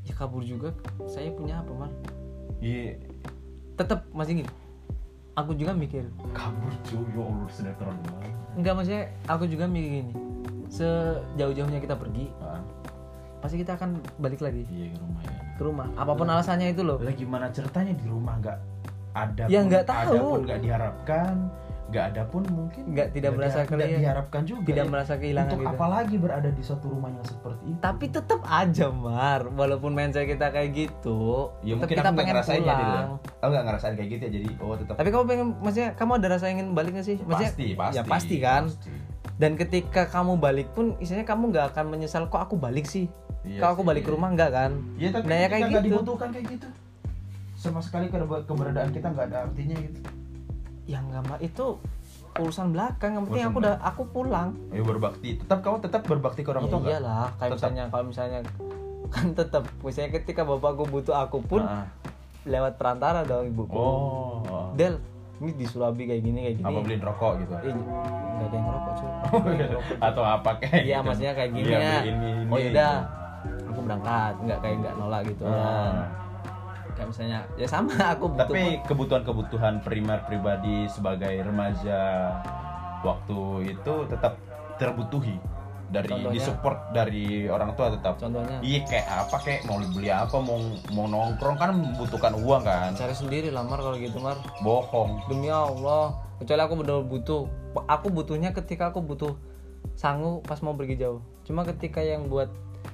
Ya 0.03 0.13
kabur 0.13 0.43
juga. 0.43 0.75
Saya 1.07 1.31
punya 1.31 1.63
apa 1.63 1.71
man 1.71 1.91
iya. 2.59 2.99
Tetap 3.79 4.11
masih 4.11 4.43
gini 4.43 4.51
aku 5.39 5.55
juga 5.55 5.71
mikir. 5.71 6.03
Kabur 6.35 6.71
cuy 6.83 7.07
ya 7.15 7.23
allah 7.23 7.49
sinetron 7.49 7.95
banget. 8.03 8.31
Enggak 8.59 8.73
maksudnya 8.75 9.03
aku 9.31 9.43
juga 9.47 9.65
mikir 9.65 10.03
gini. 10.03 10.13
Sejauh-jauhnya 10.67 11.79
kita 11.79 11.95
pergi 11.95 12.27
pasti 13.41 13.57
kita 13.57 13.73
akan 13.73 13.97
balik 14.21 14.39
lagi. 14.45 14.61
Iya 14.69 14.93
ke 14.93 14.99
rumah 15.01 15.21
ya. 15.25 15.37
Ke 15.57 15.63
rumah. 15.65 15.87
Apa 15.97 16.13
pun 16.13 16.29
alasannya 16.29 16.77
itu 16.77 16.85
loh. 16.85 17.01
Lah 17.01 17.15
gimana 17.17 17.49
ceritanya 17.49 17.97
di 17.97 18.05
rumah 18.05 18.37
nggak 18.37 18.57
ada 19.13 19.43
Ya, 19.45 19.59
pun- 19.59 19.67
nggak 19.67 19.83
tahu. 19.85 19.97
ada 20.07 20.19
pun 20.21 20.39
nggak 20.41 20.59
diharapkan 20.61 21.33
nggak 21.91 22.05
ada 22.07 22.23
pun 22.23 22.43
mungkin 22.47 22.83
Nggak, 22.87 23.07
tidak 23.11 23.31
merasa 23.35 23.57
nggak 23.57 23.67
kalian- 23.69 23.99
diharapkan 23.99 24.41
juga 24.45 24.63
tidak 24.63 24.79
ya. 24.79 24.89
merasa 24.89 25.13
kehilangan 25.13 25.47
untuk 25.49 25.59
gitu. 25.59 25.71
apa 25.73 25.85
lagi 25.89 26.15
berada 26.17 26.49
di 26.49 26.63
suatu 26.63 26.85
rumah 26.87 27.09
yang 27.11 27.25
seperti 27.25 27.63
itu. 27.67 27.79
Tapi 27.81 28.05
tetap 28.07 28.41
aja 28.45 28.87
mar. 28.89 29.41
Walaupun 29.51 29.91
mindset 29.91 30.23
kita 30.25 30.47
kayak 30.49 30.69
gitu 30.71 31.19
ya 31.59 31.75
tetap 31.75 31.75
mungkin 31.75 31.87
kita 31.89 31.99
aku 31.99 32.07
nggak 32.07 32.15
pengen 32.17 32.31
ngerasain 32.33 32.61
ya 32.61 32.75
pulang. 32.79 33.09
oh 33.35 33.47
nggak 33.49 33.63
ngerasain 33.65 33.93
kayak 33.93 34.09
gitu 34.09 34.21
ya 34.21 34.31
jadi 34.31 34.49
oh 34.57 34.73
tetap 34.73 34.93
tapi 34.95 35.09
kamu 35.09 35.23
pengen 35.27 35.47
maksudnya 35.57 35.89
kamu 35.91 36.11
ada 36.15 36.27
rasa 36.29 36.45
ingin 36.47 36.67
balik 36.71 36.91
gak 36.93 37.03
sih? 37.05 37.17
Maksudnya 37.19 37.51
pasti 37.51 37.67
pasti 37.75 37.97
ya 37.97 38.03
pasti 38.05 38.35
kan? 38.39 38.63
pasti. 38.65 38.91
dan 39.35 39.51
ketika 39.53 40.01
kamu 40.07 40.33
balik 40.37 40.67
pun 40.71 40.95
istilahnya 40.95 41.27
kamu 41.27 41.43
nggak 41.49 41.65
akan 41.75 41.85
menyesal 41.89 42.23
kok 42.25 42.39
aku 42.41 42.55
balik 42.55 42.87
sih? 42.87 43.11
Iya 43.41 43.59
kalau 43.59 43.73
aku 43.73 43.83
balik 43.83 44.07
ke 44.07 44.11
rumah 44.11 44.29
enggak 44.29 44.47
kan? 44.49 44.71
Iya 44.95 45.11
tapi 45.11 45.25
Nah, 45.25 45.35
ya 45.35 45.47
kayak 45.49 45.61
nggak 45.67 45.83
gitu. 45.83 45.87
dibutuhkan 45.91 46.29
kayak 46.29 46.45
gitu 46.51 46.67
sama 47.61 47.77
sekali 47.79 48.09
keber- 48.09 48.43
keberadaan 48.43 48.89
kita 48.89 49.07
nggak 49.07 49.25
ada 49.29 49.37
artinya 49.45 49.77
gitu. 49.77 49.99
Ya 50.83 50.97
nggak 50.99 51.37
itu 51.39 51.77
urusan 52.33 52.73
belakang. 52.73 53.11
Yang 53.13 53.23
penting 53.27 53.37
Urusan 53.39 53.53
aku 53.53 53.59
udah 53.61 53.75
aku 53.79 54.01
pulang. 54.09 54.49
Ayo 54.69 54.81
berbakti. 54.81 55.37
Tetap 55.37 55.61
kamu 55.61 55.77
tetap 55.79 56.01
berbakti 56.03 56.41
ke 56.41 56.49
orang 56.49 56.65
ya 56.65 56.69
tua 56.69 56.79
nggak? 56.79 56.91
iyalah 56.91 57.27
kayak 57.31 57.37
Tetap. 57.37 57.53
misalnya 57.61 57.83
kalau 57.87 58.05
misalnya 58.07 58.39
kan 59.13 59.25
tetap 59.31 59.63
misalnya 59.79 60.09
ketika 60.15 60.41
bapakku 60.41 60.83
butuh 60.87 61.15
aku 61.15 61.37
pun 61.39 61.61
Ah. 61.61 61.85
lewat 62.41 62.75
perantara 62.75 63.21
dong 63.21 63.45
ibuku. 63.45 63.69
Oh. 63.71 64.73
Del 64.73 64.97
ini 65.37 65.53
di 65.53 65.65
Surabi 65.65 66.05
kayak 66.05 66.21
gini 66.23 66.39
kayak 66.43 66.55
gini. 66.57 66.65
Apa 66.65 66.79
beliin 66.81 67.01
rokok 67.01 67.33
gitu? 67.37 67.53
Eh, 67.55 67.73
nggak 67.73 68.41
ada 68.41 68.55
yang 68.55 68.65
ngerokok 68.65 68.93
cuy. 68.93 69.09
Atau 70.09 70.23
apa 70.23 70.49
kayak 70.57 70.81
Iya 70.81 70.97
gitu. 70.97 71.05
maksudnya 71.05 71.33
kayak 71.35 71.51
gini 71.51 71.65
Iya, 71.67 71.77
ya. 71.77 71.93
beliin 71.95 72.15
ini, 72.15 72.29
oh 72.43 72.57
ini, 72.57 72.65
yaudah, 72.67 72.95
aku 73.67 73.79
berangkat, 73.81 74.33
nggak 74.39 74.59
kayak 74.59 74.75
nggak 74.79 74.93
nolak 74.95 75.21
gitu 75.23 75.43
gitu. 75.43 75.45
kan. 75.45 75.93
Kayak 77.01 77.09
misalnya, 77.17 77.39
ya 77.57 77.65
sama 77.65 77.97
aku 78.13 78.29
butuh. 78.29 78.45
tapi 78.45 78.61
kebutuhan-kebutuhan 78.85 79.81
primer 79.81 80.21
pribadi 80.29 80.85
sebagai 80.85 81.33
remaja 81.41 82.29
waktu 83.01 83.73
itu 83.73 83.93
tetap 84.05 84.37
terbutuhi 84.77 85.41
dari 85.89 86.07
Contohnya? 86.07 86.37
disupport 86.37 86.77
dari 86.93 87.49
orang 87.49 87.73
tua 87.73 87.89
tetap 87.91 88.21
Contohnya, 88.21 88.61
iya 88.61 88.85
kayak 88.85 89.07
apa 89.27 89.35
kayak 89.41 89.61
mau 89.65 89.81
beli 89.81 90.13
apa 90.13 90.37
mau 90.37 90.61
mau 90.93 91.05
nongkrong 91.09 91.57
kan 91.57 91.73
membutuhkan 91.73 92.37
uang 92.37 92.63
kan 92.63 92.93
cari 92.93 93.11
sendiri 93.17 93.49
lah 93.49 93.65
Mar 93.65 93.81
kalau 93.81 93.97
gitu 93.97 94.21
Mar. 94.21 94.37
bohong 94.61 95.25
Demi 95.25 95.49
Allah, 95.49 96.15
kecuali 96.37 96.61
aku 96.61 96.75
benar 96.85 97.01
butuh. 97.01 97.49
Aku 97.89 98.07
butuhnya 98.13 98.53
ketika 98.53 98.93
aku 98.93 99.01
butuh 99.01 99.33
sangu 99.97 100.39
pas 100.45 100.61
mau 100.61 100.77
pergi 100.77 101.01
jauh. 101.01 101.19
Cuma 101.49 101.65
ketika 101.65 101.99
yang 101.99 102.29
buat 102.29 102.47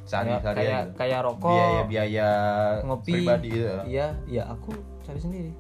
sehari 0.04 0.30
kayak 0.30 0.42
hari 0.42 0.58
kayak, 0.62 0.84
kayak 0.96 1.20
rokok, 1.22 1.52
biaya 1.52 1.82
biaya 1.84 2.30
ngopi, 2.82 3.12
pribadi 3.14 3.48
gitu. 3.52 3.68
iya, 3.86 4.08
ya 4.26 4.44
aku 4.48 4.72
cari 5.02 5.20
sendiri. 5.20 5.52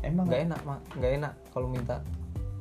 emang 0.00 0.24
Nggak 0.24 0.42
enak 0.46 0.60
mak, 0.62 0.80
nggak 0.94 1.12
enak 1.16 1.32
kalau 1.50 1.68
minta. 1.68 1.96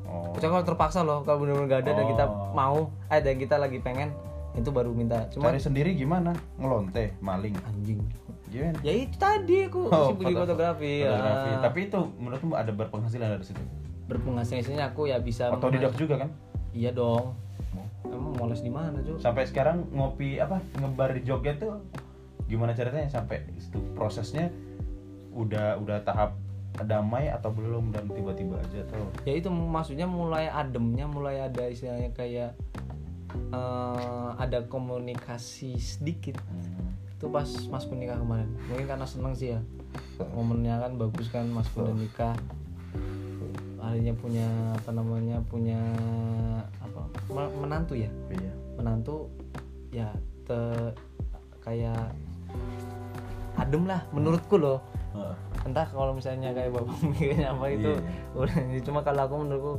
Oh. 0.03 0.29
Kecuali 0.31 0.51
kalau 0.53 0.65
terpaksa 0.67 0.99
loh, 1.01 1.23
kalau 1.23 1.39
benar-benar 1.39 1.67
nggak 1.67 1.81
ada 1.81 1.91
dan 1.93 2.05
kita 2.07 2.23
Oh. 2.23 2.51
mau, 2.51 2.77
eh 3.07 3.17
dan 3.17 3.35
kita 3.35 3.55
lagi 3.55 3.79
pengen, 3.79 4.11
itu 4.51 4.67
baru 4.67 4.91
minta. 4.91 5.25
Cuma 5.29 5.47
Cari 5.47 5.57
sendiri 5.57 5.95
gimana? 5.95 6.35
Ngelonte, 6.55 7.15
maling. 7.19 7.55
anjing. 7.63 8.03
Gimana? 8.45 8.75
Ya 8.81 8.91
itu 8.93 9.15
tadi 9.15 9.63
aku 9.63 9.87
Oh, 9.87 10.11
foto- 10.11 10.27
fotografi. 10.27 11.01
Fotografi. 11.01 11.49
ya. 11.49 11.59
Tapi 11.61 11.79
itu 11.87 11.99
menurutmu 12.19 12.53
ada 12.53 12.69
berpenghasilan 12.69 13.29
dari 13.31 13.45
situ? 13.45 13.63
berpenghasilannya 14.03 14.83
aku 14.85 15.07
ya 15.07 15.17
bisa. 15.17 15.47
Otodidak 15.47 15.95
juga 15.95 16.19
kan? 16.19 16.29
Iya 16.71 16.91
dong. 16.91 17.31
Emang 18.05 18.33
moles 18.37 18.61
di 18.65 18.71
mana 18.73 18.97
cuy? 19.01 19.17
Sampai 19.21 19.45
sekarang 19.45 19.89
ngopi 19.93 20.41
apa 20.41 20.61
ngebar 20.81 21.13
di 21.13 21.21
Jogja 21.25 21.53
tuh 21.57 21.81
gimana 22.49 22.75
ceritanya 22.75 23.07
sampai 23.07 23.47
itu 23.55 23.79
prosesnya 23.95 24.51
udah 25.31 25.79
udah 25.79 26.03
tahap 26.03 26.35
damai 26.83 27.27
atau 27.31 27.51
belum 27.51 27.91
dan 27.91 28.07
tiba-tiba 28.07 28.59
aja 28.59 28.83
tuh 28.87 29.07
Ya 29.27 29.35
itu 29.39 29.51
maksudnya 29.51 30.07
mulai 30.07 30.47
ademnya, 30.47 31.07
mulai 31.07 31.43
ada 31.43 31.67
istilahnya 31.67 32.11
kayak 32.15 32.55
eh, 33.31 34.29
ada 34.39 34.65
komunikasi 34.67 35.75
sedikit. 35.79 36.39
Hmm. 36.47 36.95
Itu 37.15 37.29
pas 37.29 37.47
Mas 37.69 37.85
Pun 37.85 38.01
nikah 38.01 38.17
kemarin. 38.17 38.49
Mungkin 38.71 38.87
karena 38.87 39.05
seneng 39.05 39.35
sih 39.37 39.53
ya. 39.55 39.59
Momennya 40.33 40.79
kan 40.81 40.95
bagus 40.97 41.27
kan 41.29 41.45
Mas 41.51 41.69
Pun 41.69 41.91
nikah. 41.95 42.33
Akhirnya 43.81 44.13
punya 44.13 44.45
apa 44.71 44.89
namanya? 44.91 45.37
punya 45.43 45.81
apa? 46.79 47.01
me- 47.27 47.53
menantu 47.57 47.93
ya. 47.95 48.09
iya 48.29 48.53
Menantu 48.73 49.27
ya 49.89 50.07
te 50.43 50.59
kayak 51.59 52.13
adem 53.55 53.83
lah 53.83 54.01
menurutku 54.09 54.55
loh. 54.55 54.79
Heeh. 55.11 55.35
entah 55.61 55.85
kalau 55.85 56.09
misalnya 56.09 56.49
kayak 56.51 56.71
bapak 56.71 56.95
mikirnya 57.03 57.51
apa 57.51 57.65
itu 57.69 57.91
Iya. 57.93 58.33
udah 58.33 58.55
cuma 58.81 58.99
kalau 59.03 59.21
aku 59.21 59.35
menurutku 59.37 59.73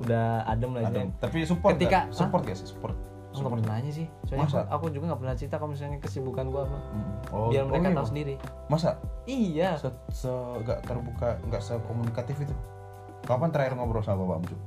udah 0.00 0.42
adem 0.42 0.70
lah 0.72 0.82
Ada. 0.82 0.96
Jen. 0.96 1.08
tapi 1.20 1.38
support 1.44 1.76
Ketika- 1.76 2.08
nggak? 2.08 2.16
support 2.16 2.42
gak 2.42 2.56
sih 2.56 2.66
support 2.66 2.96
Aku 3.30 3.46
nggak 3.46 3.52
pernah 3.54 3.68
nanya 3.70 3.92
sih 3.92 4.06
soalnya 4.24 4.48
Masa? 4.48 4.66
aku, 4.66 4.90
juga 4.90 5.04
nggak 5.06 5.20
pernah 5.20 5.34
cerita 5.36 5.54
kalau 5.54 5.70
misalnya 5.70 5.98
kesibukan 5.98 6.44
gua 6.48 6.62
apa 6.64 6.78
Hmm. 6.82 7.12
oh, 7.30 7.46
biar 7.46 7.62
oh 7.62 7.68
mereka 7.68 7.86
iya, 7.86 7.94
tahu 7.94 8.08
sendiri 8.08 8.34
masa 8.66 8.88
iya 9.24 9.70
se, 9.76 9.86
se 10.10 10.32
gak 10.60 10.78
terbuka 10.82 11.28
nggak 11.44 11.62
sekomunikatif 11.62 12.36
itu 12.40 12.54
kapan 13.24 13.48
terakhir 13.52 13.72
ngobrol 13.76 14.02
sama 14.02 14.24
bapakmu 14.24 14.52
Cuk? 14.52 14.60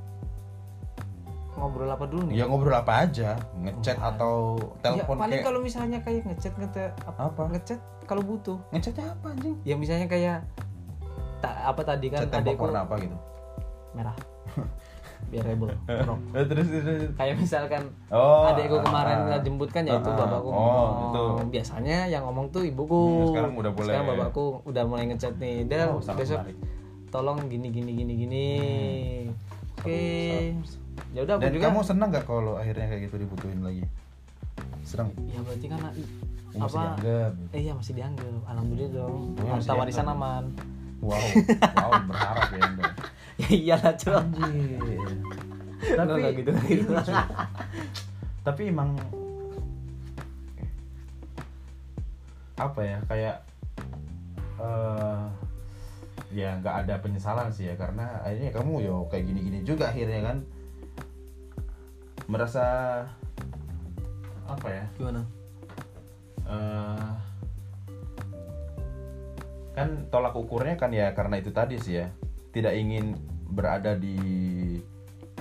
ngobrol 1.54 1.86
apa 1.86 2.04
dulu 2.10 2.22
nih? 2.28 2.34
Ya 2.34 2.44
ngobrol 2.50 2.74
apa 2.74 2.92
aja. 3.06 3.38
Ngechat 3.62 3.96
Oh, 4.02 4.10
atau 4.10 4.34
ya, 4.58 4.82
telepon 4.82 5.16
paling 5.16 5.32
kayak 5.38 5.46
kalau 5.46 5.60
misalnya 5.62 5.98
kayak 6.02 6.22
ngechat 6.26 6.54
ngechat 6.58 6.92
Apa? 7.06 7.42
ngechat 7.54 7.80
kalau 8.04 8.22
butuh. 8.26 8.58
Ngechatnya 8.74 9.14
apa 9.14 9.26
anjing? 9.32 9.54
Ya 9.62 9.74
misalnya 9.78 10.06
kayak 10.10 10.42
tak 11.38 11.54
apa 11.62 11.80
tadi 11.86 12.06
kan 12.10 12.20
tembak 12.26 12.42
adekku 12.42 12.64
warna 12.68 12.80
apa 12.82 12.94
gitu? 12.98 13.16
Merah. 13.94 14.16
Biar 15.32 15.44
rebel 15.46 15.72
Eh, 16.36 16.44
terus 16.44 16.66
terus 16.68 17.16
kayak 17.16 17.34
misalkan 17.40 17.82
oh 18.12 18.44
adekku 18.50 18.76
kemarin 18.84 19.16
ah, 19.16 19.24
nggak 19.24 19.40
jemput 19.46 19.70
kan 19.72 19.82
ya 19.88 19.96
itu 19.96 20.10
ah, 20.10 20.16
bapakku 20.20 20.48
oh, 20.50 20.58
ngomong. 20.58 20.90
gitu. 21.00 21.22
biasanya 21.54 21.98
yang 22.10 22.22
ngomong 22.28 22.50
tuh 22.52 22.66
ibuku. 22.66 22.98
Hmm, 22.98 23.26
sekarang 23.32 23.52
udah 23.56 23.72
boleh. 23.72 23.88
sekarang 23.94 24.06
bapakku 24.10 24.44
udah 24.68 24.82
mulai 24.84 25.04
ngechat 25.08 25.34
nih. 25.40 25.64
Del 25.64 25.96
Oh, 25.96 26.02
besok 26.02 26.44
menarik. 26.44 26.56
Tolong 27.14 27.38
gini 27.46 27.70
gini 27.70 27.94
gini 27.94 28.12
gini. 28.18 28.46
Oke. 29.78 30.02
Ya 31.14 31.22
udah 31.22 31.38
dan 31.38 31.54
juga. 31.54 31.70
kamu 31.70 31.80
senang 31.86 32.10
nggak 32.10 32.26
kalau 32.26 32.58
akhirnya 32.58 32.90
kayak 32.90 33.06
gitu 33.06 33.22
dibutuhin 33.22 33.62
lagi? 33.62 33.86
Senang 34.82 35.14
ya 35.30 35.38
berarti 35.46 35.66
kan 35.70 35.78
Oh, 36.54 36.70
masih 36.70 36.78
apa? 36.78 36.82
dianggap. 37.02 37.32
eh, 37.50 37.60
iya 37.66 37.72
masih 37.74 37.92
dianggap. 37.98 38.40
Alhamdulillah 38.46 38.90
dong. 38.94 39.34
Masih 39.34 39.50
harta 39.50 39.72
warisan 39.74 40.06
aman. 40.06 40.44
Wow 41.02 41.18
wow 41.82 41.90
berharap 42.06 42.46
ya 42.50 42.62
anda 42.64 42.84
ya 43.34 43.48
iyalah 43.50 43.92
cuy 43.98 44.24
nggak 45.84 46.32
gitu, 46.38 46.50
gitu. 46.70 46.94
tapi 48.40 48.62
emang 48.70 48.94
apa 52.56 52.80
ya 52.80 52.98
kayak 53.10 53.36
eh 54.62 55.22
ya 56.34 56.58
nggak 56.58 56.86
ada 56.86 56.94
penyesalan 56.98 57.54
sih 57.54 57.70
ya 57.70 57.74
karena 57.78 58.22
akhirnya 58.26 58.50
kamu 58.50 58.74
yo 58.82 58.96
kayak 59.06 59.24
gini-gini 59.30 59.62
juga 59.62 59.90
akhirnya 59.90 60.20
kan. 60.22 60.36
Merasa 62.24 62.64
apa 64.48 64.68
ya? 64.68 64.84
Gimana? 64.96 65.22
Eh 66.48 67.12
kan 69.74 70.06
tolak 70.06 70.38
ukurnya 70.38 70.78
kan 70.78 70.94
ya 70.94 71.10
karena 71.12 71.42
itu 71.42 71.50
tadi 71.50 71.76
sih 71.78 72.00
ya. 72.00 72.10
Tidak 72.54 72.74
ingin 72.74 73.18
berada 73.50 73.98
di 73.98 74.16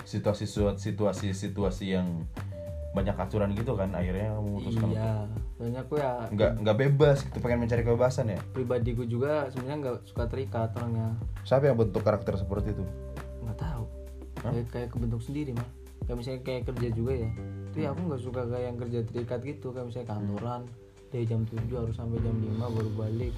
situasi 0.03 0.45
situasi 0.77 1.31
situasi 1.31 1.85
yang 1.95 2.27
banyak 2.93 3.17
aturan 3.17 3.49
gitu 3.57 3.73
kan 3.73 3.89
akhirnya 3.89 4.37
memutuskan 4.37 4.93
iya 4.93 5.25
soalnya 5.57 5.81
aku 5.81 5.97
ya 5.97 6.11
nggak 6.29 6.51
nggak 6.61 6.77
bebas 6.77 7.17
gitu 7.25 7.37
pengen 7.41 7.65
mencari 7.65 7.81
kebebasan 7.81 8.25
ya? 8.29 8.39
Pribadiku 8.53 9.03
juga 9.09 9.49
sebenarnya 9.49 9.77
nggak 9.81 9.97
suka 10.05 10.23
terikat 10.29 10.69
orangnya. 10.77 11.17
Siapa 11.41 11.65
yang 11.69 11.77
bentuk 11.81 12.05
karakter 12.05 12.37
seperti 12.37 12.77
itu? 12.77 12.85
Nggak 13.41 13.57
tahu. 13.57 13.83
Hah? 14.43 14.51
kayak 14.51 14.67
kayak 14.69 14.89
kebentuk 14.93 15.21
sendiri 15.23 15.55
mah 15.55 15.65
kayak 16.03 16.17
misalnya 16.19 16.41
kayak 16.43 16.61
kerja 16.69 16.87
juga 16.93 17.13
ya. 17.15 17.29
Itu 17.71 17.77
ya 17.79 17.87
aku 17.95 18.01
nggak 18.11 18.21
suka 18.21 18.41
kayak 18.45 18.65
yang 18.69 18.77
kerja 18.77 18.99
terikat 19.07 19.39
gitu. 19.41 19.67
Kayak 19.73 19.85
misalnya 19.89 20.07
kantoran 20.13 20.61
dari 21.09 21.25
jam 21.29 21.41
7 21.49 21.63
harus 21.73 21.95
sampai 21.95 22.19
jam 22.21 22.35
5 22.37 22.75
baru 22.77 22.91
balik. 22.93 23.33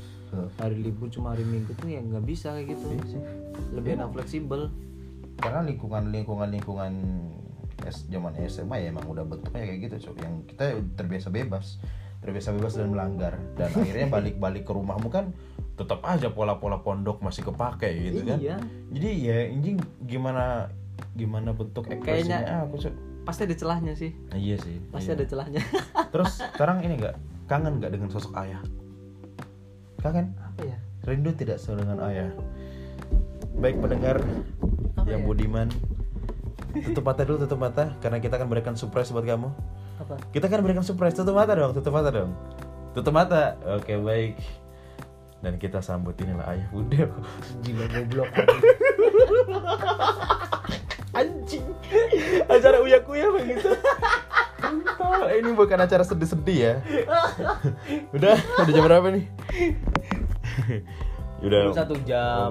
Hari 0.60 0.76
libur 0.84 1.08
cuma 1.08 1.32
hari 1.32 1.48
minggu 1.48 1.72
tuh 1.80 1.88
ya 1.88 2.04
nggak 2.04 2.26
bisa 2.28 2.58
kayak 2.60 2.76
gitu. 2.76 2.86
Iya 2.92 3.04
sih. 3.08 3.22
lebih 3.72 4.02
enak 4.02 4.12
fleksibel. 4.12 4.68
Karena 5.40 5.62
lingkungan 5.64 6.12
lingkungan 6.12 6.48
lingkungan 6.52 6.94
S, 7.84 8.08
zaman 8.08 8.32
SMA 8.48 8.88
ya 8.88 8.88
emang 8.96 9.06
udah 9.12 9.28
bentuknya 9.28 9.68
kayak 9.68 9.80
gitu 9.92 9.96
cok 10.10 10.18
yang 10.24 10.34
kita 10.48 10.80
terbiasa 10.96 11.28
bebas. 11.28 11.78
Terbiasa 12.24 12.56
bebas 12.56 12.74
dan 12.80 12.90
melanggar. 12.96 13.36
Dan 13.60 13.70
akhirnya 13.84 14.08
balik-balik 14.08 14.64
ke 14.64 14.72
rumahmu 14.72 15.12
kan 15.12 15.36
tetap 15.76 16.00
aja 16.08 16.32
pola-pola 16.32 16.80
pondok 16.80 17.20
masih 17.20 17.44
kepake 17.44 17.92
gitu 18.10 18.24
kan. 18.24 18.40
Iya. 18.40 18.56
Jadi 18.96 19.10
ya 19.28 19.36
anjing 19.52 19.78
gimana 20.08 20.72
gimana 21.12 21.52
bentuk 21.52 21.92
ekspresinya 21.92 22.40
Kayaknya- 22.40 22.64
aku 22.64 22.76
cok 22.80 22.96
pasti 23.26 23.42
ada 23.50 23.56
celahnya 23.58 23.94
sih. 23.98 24.12
Nah, 24.32 24.38
iya 24.38 24.56
sih 24.62 24.78
pasti 24.94 25.10
iya. 25.12 25.18
ada 25.18 25.26
celahnya. 25.26 25.62
Terus 26.14 26.32
sekarang 26.56 26.86
ini 26.86 27.02
nggak? 27.02 27.16
Kangen 27.46 27.82
nggak 27.82 27.92
dengan 27.94 28.10
sosok 28.10 28.34
ayah? 28.42 28.62
Kangen? 30.00 30.32
Apa 30.38 30.62
ya? 30.64 30.78
Rindu 31.06 31.34
tidak 31.34 31.58
dengan 31.62 31.98
ayah? 32.06 32.30
Baik 33.58 33.82
pendengar 33.82 34.22
Apa 34.98 35.10
yang 35.10 35.26
ya? 35.26 35.28
budiman 35.28 35.68
tutup 36.84 37.04
mata 37.08 37.22
dulu 37.24 37.38
tutup 37.48 37.60
mata 37.60 37.96
karena 38.04 38.20
kita 38.20 38.36
akan 38.36 38.48
berikan 38.52 38.76
surprise 38.76 39.12
buat 39.16 39.24
kamu. 39.24 39.48
Apa? 40.02 40.16
Kita 40.36 40.52
akan 40.52 40.60
berikan 40.66 40.84
surprise. 40.84 41.16
Tutup 41.16 41.36
mata 41.36 41.56
dong 41.56 41.72
tutup 41.72 41.94
mata 41.96 42.10
dong. 42.12 42.32
Tutup 42.92 43.14
mata. 43.16 43.56
Oke 43.80 43.96
baik. 43.96 44.36
Dan 45.40 45.62
kita 45.62 45.80
sambut 45.80 46.18
inilah 46.20 46.48
ayah 46.52 46.68
bunda. 46.74 47.06
Gila 47.64 47.86
goblok. 47.92 48.30
Anjing. 51.16 51.66
Acara 52.52 52.84
uya 52.84 53.00
kuya 53.06 53.32
begitu 53.32 53.72
Entah, 54.66 55.30
ini 55.32 55.54
bukan 55.54 55.78
acara 55.78 56.04
sedih-sedih 56.04 56.58
ya. 56.58 56.74
Udah 58.12 58.36
udah 58.36 58.74
jam 58.74 58.84
berapa 58.84 59.08
nih? 59.14 59.26
Udah 61.46 61.72
satu 61.72 61.96
jam. 62.04 62.50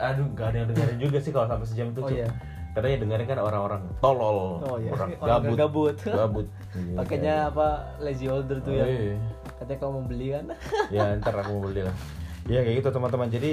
Aduh 0.00 0.26
gak 0.32 0.46
ada 0.54 0.56
yang 0.64 0.68
dengerin 0.72 0.98
juga 0.98 1.18
sih 1.20 1.30
kalau 1.30 1.46
sampai 1.46 1.66
sejam 1.68 1.92
itu 1.92 2.00
Oh, 2.00 2.08
iya. 2.08 2.26
Karena 2.72 2.88
yang 2.88 3.00
dengerin 3.02 3.26
kan 3.26 3.38
orang-orang 3.38 3.82
tolol 3.98 4.38
Oh, 4.60 4.76
iya. 4.76 4.90
orang 4.90 5.08
Orang 5.18 5.32
gabut. 5.44 5.56
gabut. 5.56 5.96
gabut. 6.18 6.46
Pakainya 6.98 7.48
apa 7.48 7.66
lazy 7.98 8.26
older 8.26 8.58
tuh 8.58 8.72
Oh, 8.72 8.78
ya 8.78 8.86
iya. 8.86 9.16
katanya 9.56 9.78
kamu 9.78 9.92
mau 9.92 10.04
beli 10.04 10.26
kan. 10.30 10.44
Ya 10.94 11.04
ntar 11.16 11.34
aku 11.36 11.50
mau 11.52 11.62
beli 11.66 11.82
lah. 11.82 11.96
Ya 12.44 12.60
kayak 12.60 12.76
gitu 12.80 12.88
teman-teman. 12.90 13.28
Jadi 13.28 13.52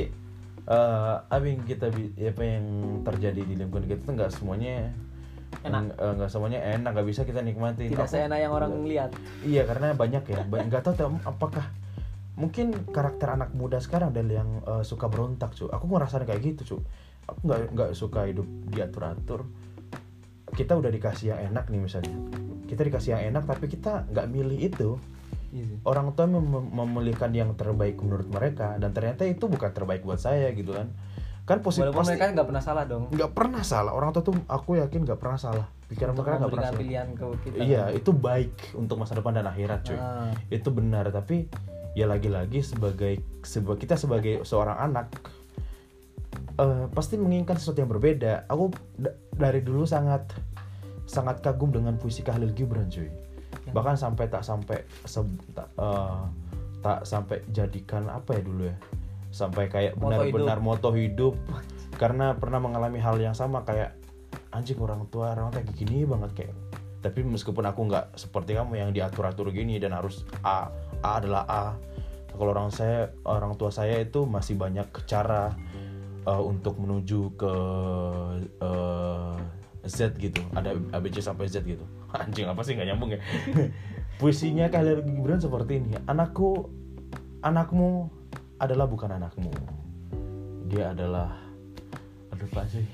eh 0.65 1.15
apa 1.25 1.43
yang 1.43 1.61
kita 1.63 1.89
apa 2.25 2.41
yang 2.41 2.65
terjadi 3.01 3.41
di 3.41 3.53
lingkungan 3.55 3.85
kita 3.85 4.01
tuh 4.03 4.13
nggak 4.13 4.31
semuanya 4.31 4.93
Enak. 5.59 5.97
eh, 5.97 6.13
nggak 6.15 6.29
semuanya 6.29 6.59
enak 6.71 6.89
nggak 6.93 7.07
bisa 7.09 7.21
kita 7.23 7.41
nikmatin. 7.41 7.89
Tidak 7.89 7.99
Aku- 7.99 8.13
seenak 8.13 8.37
yang 8.37 8.53
orang 8.53 8.71
lihat 8.83 9.11
iya 9.41 9.65
karena 9.65 9.91
banyak 9.91 10.23
ya. 10.23 10.45
Nggak 10.45 10.81
tahu 10.85 11.19
apakah 11.23 11.67
mungkin 12.33 12.71
karakter 12.87 13.27
anak 13.29 13.51
muda 13.51 13.77
sekarang 13.77 14.13
dan 14.13 14.29
yang 14.29 14.47
eh, 14.63 14.79
suka 14.81 15.09
berontak 15.09 15.51
cu 15.51 15.67
aku 15.67 15.83
ngerasain 15.85 16.23
kayak 16.23 16.39
gitu 16.45 16.61
cu 16.63 16.77
aku 17.33 17.39
nggak 17.45 17.59
nggak 17.75 17.89
suka 17.93 18.29
hidup 18.29 18.47
diatur 18.69 19.03
atur 19.05 19.41
kita 20.53 20.73
udah 20.77 20.91
dikasih 20.91 21.35
yang 21.35 21.53
enak 21.53 21.69
nih 21.69 21.81
misalnya. 21.81 22.15
Kita 22.65 22.81
dikasih 22.85 23.09
yang 23.17 23.23
enak 23.33 23.43
tapi 23.45 23.69
kita 23.69 24.05
nggak 24.09 24.27
milih 24.29 24.59
itu. 24.59 24.97
Orang 25.81 26.13
tua 26.13 26.29
mem- 26.29 26.69
memilihkan 26.69 27.33
yang 27.33 27.57
terbaik 27.57 27.97
menurut 27.97 28.29
mereka 28.29 28.77
dan 28.77 28.93
ternyata 28.93 29.25
itu 29.25 29.49
bukan 29.49 29.73
terbaik 29.73 30.05
buat 30.05 30.21
saya 30.21 30.53
gitu 30.53 30.77
kan. 30.77 30.93
Kan 31.49 31.65
positif 31.65 31.89
walaupun 31.89 32.05
pasti 32.05 32.13
mereka 32.13 32.25
nggak 32.37 32.47
pernah 32.53 32.63
salah 32.63 32.83
dong. 32.85 33.09
Nggak 33.09 33.31
pernah 33.33 33.63
salah. 33.65 33.91
Orang 33.97 34.13
tua 34.13 34.21
tuh 34.21 34.37
aku 34.45 34.77
yakin 34.77 35.01
nggak 35.09 35.17
pernah 35.17 35.39
salah. 35.41 35.65
Pikiran 35.89 36.13
untuk 36.13 36.29
mereka 36.29 36.37
nggak 36.45 36.53
pernah 36.53 36.69
salah. 36.69 36.81
pilihan 36.81 37.07
ke 37.17 37.25
kita. 37.41 37.55
Iya 37.57 37.83
itu 37.97 38.11
baik 38.13 38.53
untuk 38.77 38.95
masa 39.01 39.17
depan 39.17 39.33
dan 39.33 39.49
akhirat 39.49 39.79
cuy. 39.81 39.97
Ah, 39.97 40.29
itu 40.53 40.69
benar 40.69 41.09
tapi 41.09 41.49
ya 41.97 42.05
lagi-lagi 42.05 42.61
sebagai 42.61 43.25
sebagai 43.41 43.81
kita 43.81 43.97
sebagai 43.97 44.45
seorang 44.45 44.77
anak 44.77 45.09
eh, 46.59 46.85
pasti 46.91 47.15
menginginkan 47.15 47.55
sesuatu 47.55 47.79
yang 47.79 47.91
berbeda. 47.91 48.43
Aku 48.51 48.69
da- 48.99 49.15
dari 49.31 49.63
dulu 49.63 49.87
sangat 49.87 50.27
sangat 51.09 51.41
kagum 51.41 51.73
dengan 51.73 51.97
puisi 51.97 52.21
Khalil 52.21 52.53
Gibran 52.53 52.91
cuy. 52.91 53.09
Bahkan 53.73 53.95
sampai 53.97 54.29
tak 54.29 54.43
sampai 54.45 54.83
se- 55.07 55.39
tak, 55.55 55.71
eh, 55.79 56.21
tak 56.83 56.99
sampai 57.07 57.41
jadikan 57.49 58.11
apa 58.11 58.37
ya 58.37 58.41
dulu 58.43 58.63
ya? 58.69 58.75
Sampai 59.31 59.69
kayak 59.69 59.97
benar-benar 59.97 60.59
moto 60.61 60.89
hidup. 60.93 61.33
Karena 62.01 62.37
pernah 62.37 62.61
mengalami 62.61 63.01
hal 63.01 63.17
yang 63.17 63.33
sama 63.33 63.65
kayak 63.65 63.95
anjing 64.53 64.77
orang 64.81 65.05
tua 65.09 65.33
orang 65.33 65.49
kayak 65.53 65.69
gini 65.73 66.05
banget 66.05 66.31
kayak. 66.35 66.55
Tapi 66.99 67.23
meskipun 67.23 67.63
aku 67.63 67.87
nggak 67.87 68.19
seperti 68.19 68.59
kamu 68.59 68.75
yang 68.75 68.91
diatur-atur 68.91 69.55
gini 69.55 69.79
dan 69.79 69.95
harus 69.95 70.27
A 70.43 70.67
A 70.99 71.23
adalah 71.23 71.43
A. 71.47 71.65
Kalau 72.29 72.51
orang 72.55 72.71
saya 72.71 73.11
orang 73.27 73.55
tua 73.55 73.71
saya 73.71 73.99
itu 73.99 74.23
masih 74.27 74.55
banyak 74.59 74.87
cara 75.07 75.51
uh, 76.25 76.43
untuk 76.43 76.75
menuju 76.79 77.35
ke 77.39 77.53
uh, 78.59 79.35
Z 79.85 80.15
gitu. 80.19 80.41
Ada 80.55 80.75
ABC 80.95 81.23
sampai 81.23 81.47
Z 81.47 81.63
gitu. 81.63 81.83
Anjing 82.19 82.47
apa 82.47 82.61
sih? 82.65 82.75
Nggak 82.75 82.87
nyambung 82.95 83.11
ya? 83.15 83.19
Puisinya 84.19 84.67
Khalil 84.67 85.03
Gibran 85.07 85.39
seperti 85.39 85.79
ini. 85.79 85.95
Anakku 86.07 86.67
anakmu 87.39 88.11
adalah 88.59 88.85
bukan 88.89 89.15
anakmu. 89.15 89.51
Dia 90.67 90.91
adalah 90.91 91.49
aduh 92.29 92.45
lupa 92.45 92.63
sih 92.71 92.87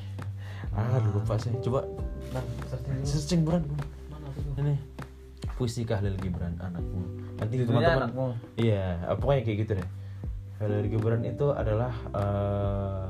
ah 0.73 0.97
lupa 1.13 1.37
sih 1.37 1.53
coba 1.61 1.85
Nah, 2.33 2.41
searching 3.05 3.45
tuh? 3.45 3.61
ini 4.59 4.75
puisi 5.55 5.87
Khalil 5.87 6.17
Gibran 6.19 6.57
anakmu. 6.59 7.03
Nanti 7.39 7.63
teman-teman 7.63 8.35
iya 8.57 9.05
pokoknya 9.15 9.41
kayak 9.45 9.57
gitu 9.63 9.71
deh 9.79 9.87
Khalil 10.59 10.87
Gibran 10.87 11.23
itu 11.27 11.51
adalah 11.51 11.93
eh, 12.15 13.07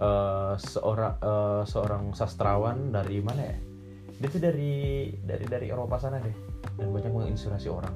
eh, 0.00 0.54
seorang 0.60 1.14
eh, 1.20 1.62
seorang 1.64 2.04
sastrawan 2.12 2.92
dari 2.92 3.18
mana 3.24 3.42
ya 3.42 3.56
dia 4.20 4.28
tuh 4.28 4.42
dari 4.42 5.08
dari 5.24 5.44
dari 5.48 5.66
Eropa 5.72 5.96
sana 5.96 6.20
deh 6.20 6.36
dan 6.76 6.92
banyak 6.92 7.12
menginspirasi 7.12 7.72
orang 7.72 7.92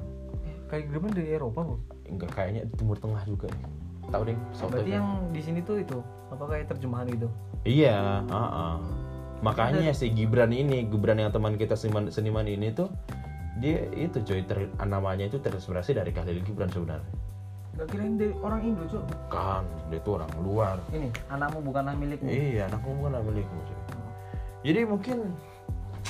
Kayak 0.65 0.89
Gibran 0.89 1.13
dari 1.13 1.29
Eropa 1.29 1.61
bu. 1.61 1.75
enggak 2.09 2.33
kayaknya 2.33 2.65
di 2.65 2.73
Timur 2.73 2.97
Tengah 2.97 3.21
juga 3.29 3.45
nih 3.53 3.85
tahu 4.09 4.21
deh 4.29 4.37
soto 4.53 4.73
Berarti 4.73 4.91
yang 4.93 5.07
di 5.33 5.41
sini 5.41 5.59
tuh 5.61 5.81
itu 5.81 5.97
apa 6.29 6.43
kayak 6.49 6.65
terjemahan 6.73 7.05
gitu? 7.09 7.27
Iya, 7.65 8.21
ah, 8.29 8.37
ah. 8.37 8.77
makanya 9.41 9.89
si 9.93 10.13
Gibran 10.13 10.53
ini, 10.53 10.85
Gibran 10.85 11.17
yang 11.17 11.33
teman 11.33 11.57
kita 11.57 11.73
seniman, 11.73 12.13
seniman 12.13 12.45
ini 12.45 12.69
tuh 12.73 12.89
dia 13.57 13.87
itu 13.95 14.19
coy 14.21 14.43
ter, 14.43 14.67
namanya 14.83 15.31
itu 15.31 15.39
terinspirasi 15.39 15.95
dari 15.95 16.11
Khalil 16.11 16.43
Gibran 16.43 16.69
sebenarnya. 16.69 17.14
Gak 17.75 17.87
kirain 17.91 18.15
dari 18.15 18.31
orang 18.39 18.61
Indo 18.63 18.87
cok. 18.87 19.03
Kan, 19.27 19.67
dia 19.91 19.99
tuh 19.99 20.15
orang 20.15 20.31
luar. 20.39 20.79
Ini 20.95 21.11
anakmu 21.27 21.59
bukanlah 21.59 21.93
milikmu. 21.99 22.27
Iya, 22.31 22.71
anakmu 22.71 23.03
bukan 23.03 23.19
milikmu 23.19 23.59
coy. 23.67 23.79
Jadi 24.65 24.81
mungkin 24.87 25.17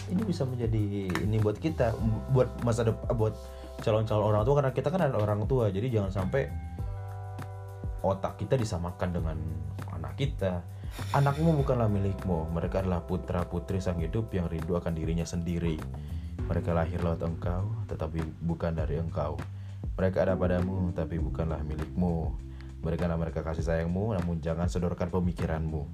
ini 0.07 0.21
bisa 0.21 0.45
menjadi 0.45 1.09
ini 1.09 1.37
buat 1.41 1.57
kita, 1.57 1.97
buat 2.29 2.47
masa 2.61 2.85
depan, 2.85 3.09
buat 3.17 3.33
calon-calon 3.81 4.31
orang 4.31 4.43
tua 4.45 4.55
karena 4.61 4.71
kita 4.71 4.87
kan 4.93 5.01
ada 5.09 5.17
orang 5.17 5.43
tua, 5.49 5.73
jadi 5.73 5.89
jangan 5.91 6.11
sampai 6.13 6.47
otak 8.05 8.37
kita 8.37 8.55
disamakan 8.55 9.09
dengan 9.11 9.37
anak 9.97 10.13
kita. 10.15 10.61
Anakmu 11.11 11.59
bukanlah 11.59 11.91
milikmu, 11.91 12.47
mereka 12.55 12.79
adalah 12.79 13.03
putra 13.03 13.43
putri 13.43 13.83
sang 13.83 13.99
hidup 13.99 14.31
yang 14.31 14.47
rindu 14.47 14.77
akan 14.79 14.95
dirinya 14.95 15.27
sendiri. 15.27 15.75
Mereka 16.45 16.71
lahir 16.71 17.01
lewat 17.01 17.25
engkau, 17.25 17.73
tetapi 17.89 18.21
bukan 18.45 18.77
dari 18.77 19.01
engkau. 19.01 19.35
Mereka 19.95 20.27
ada 20.27 20.35
padamu, 20.35 20.91
tapi 20.91 21.23
bukanlah 21.23 21.63
milikmu. 21.63 22.35
Mereka 22.83 23.07
mereka 23.15 23.41
kasih 23.47 23.63
sayangmu, 23.63 24.11
namun 24.19 24.43
jangan 24.43 24.67
sodorkan 24.67 25.07
pemikiranmu. 25.07 25.87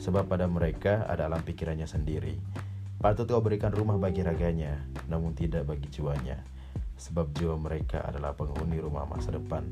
Sebab 0.00 0.26
pada 0.26 0.48
mereka 0.48 1.04
ada 1.04 1.28
alam 1.28 1.44
pikirannya 1.44 1.84
sendiri. 1.84 2.40
Patut 2.96 3.28
kau 3.28 3.44
berikan 3.44 3.68
rumah 3.68 4.00
bagi 4.00 4.24
raganya, 4.24 4.80
namun 5.06 5.36
tidak 5.36 5.68
bagi 5.68 5.86
jiwanya. 5.92 6.40
Sebab 6.96 7.34
jiwa 7.36 7.60
mereka 7.60 8.00
adalah 8.02 8.32
penghuni 8.32 8.78
rumah 8.80 9.04
masa 9.04 9.34
depan 9.34 9.68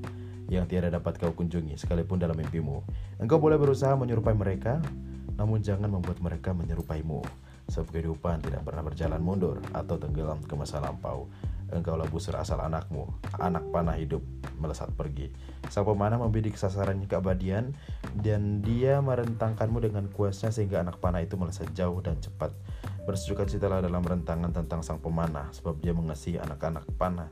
yang 0.51 0.67
tiada 0.67 0.91
dapat 0.91 1.15
kau 1.17 1.31
kunjungi 1.31 1.79
sekalipun 1.79 2.19
dalam 2.19 2.35
mimpimu. 2.35 2.83
Engkau 3.23 3.39
boleh 3.39 3.55
berusaha 3.55 3.95
menyerupai 3.95 4.35
mereka, 4.35 4.83
namun 5.39 5.63
jangan 5.63 5.89
membuat 5.89 6.19
mereka 6.21 6.51
menyerupaimu. 6.53 7.23
Sebab 7.71 7.87
kehidupan 7.95 8.43
tidak 8.43 8.67
pernah 8.67 8.83
berjalan 8.83 9.23
mundur 9.23 9.63
atau 9.71 9.95
tenggelam 9.95 10.43
ke 10.43 10.53
masa 10.59 10.83
lampau. 10.83 11.31
Engkaulah 11.71 12.11
busur 12.11 12.35
asal 12.35 12.59
anakmu, 12.59 13.07
anak 13.39 13.63
panah 13.71 13.95
hidup 13.95 14.19
melesat 14.59 14.91
pergi. 14.99 15.31
Sang 15.71 15.87
pemanah 15.87 16.19
membidik 16.19 16.59
sasarannya 16.59 17.07
keabadian 17.07 17.79
dan 18.19 18.59
dia 18.59 18.99
merentangkanmu 18.99 19.79
dengan 19.79 20.11
kuasnya 20.11 20.51
sehingga 20.51 20.83
anak 20.83 20.99
panah 20.99 21.23
itu 21.23 21.39
melesat 21.39 21.71
jauh 21.71 22.03
dan 22.03 22.19
cepat. 22.19 22.51
Bersukacitalah 23.07 23.87
dalam 23.87 24.03
rentangan 24.03 24.51
tentang 24.51 24.83
sang 24.83 24.99
pemanah 24.99 25.47
sebab 25.55 25.79
dia 25.79 25.95
mengasihi 25.95 26.43
anak-anak 26.43 26.91
panah. 26.99 27.31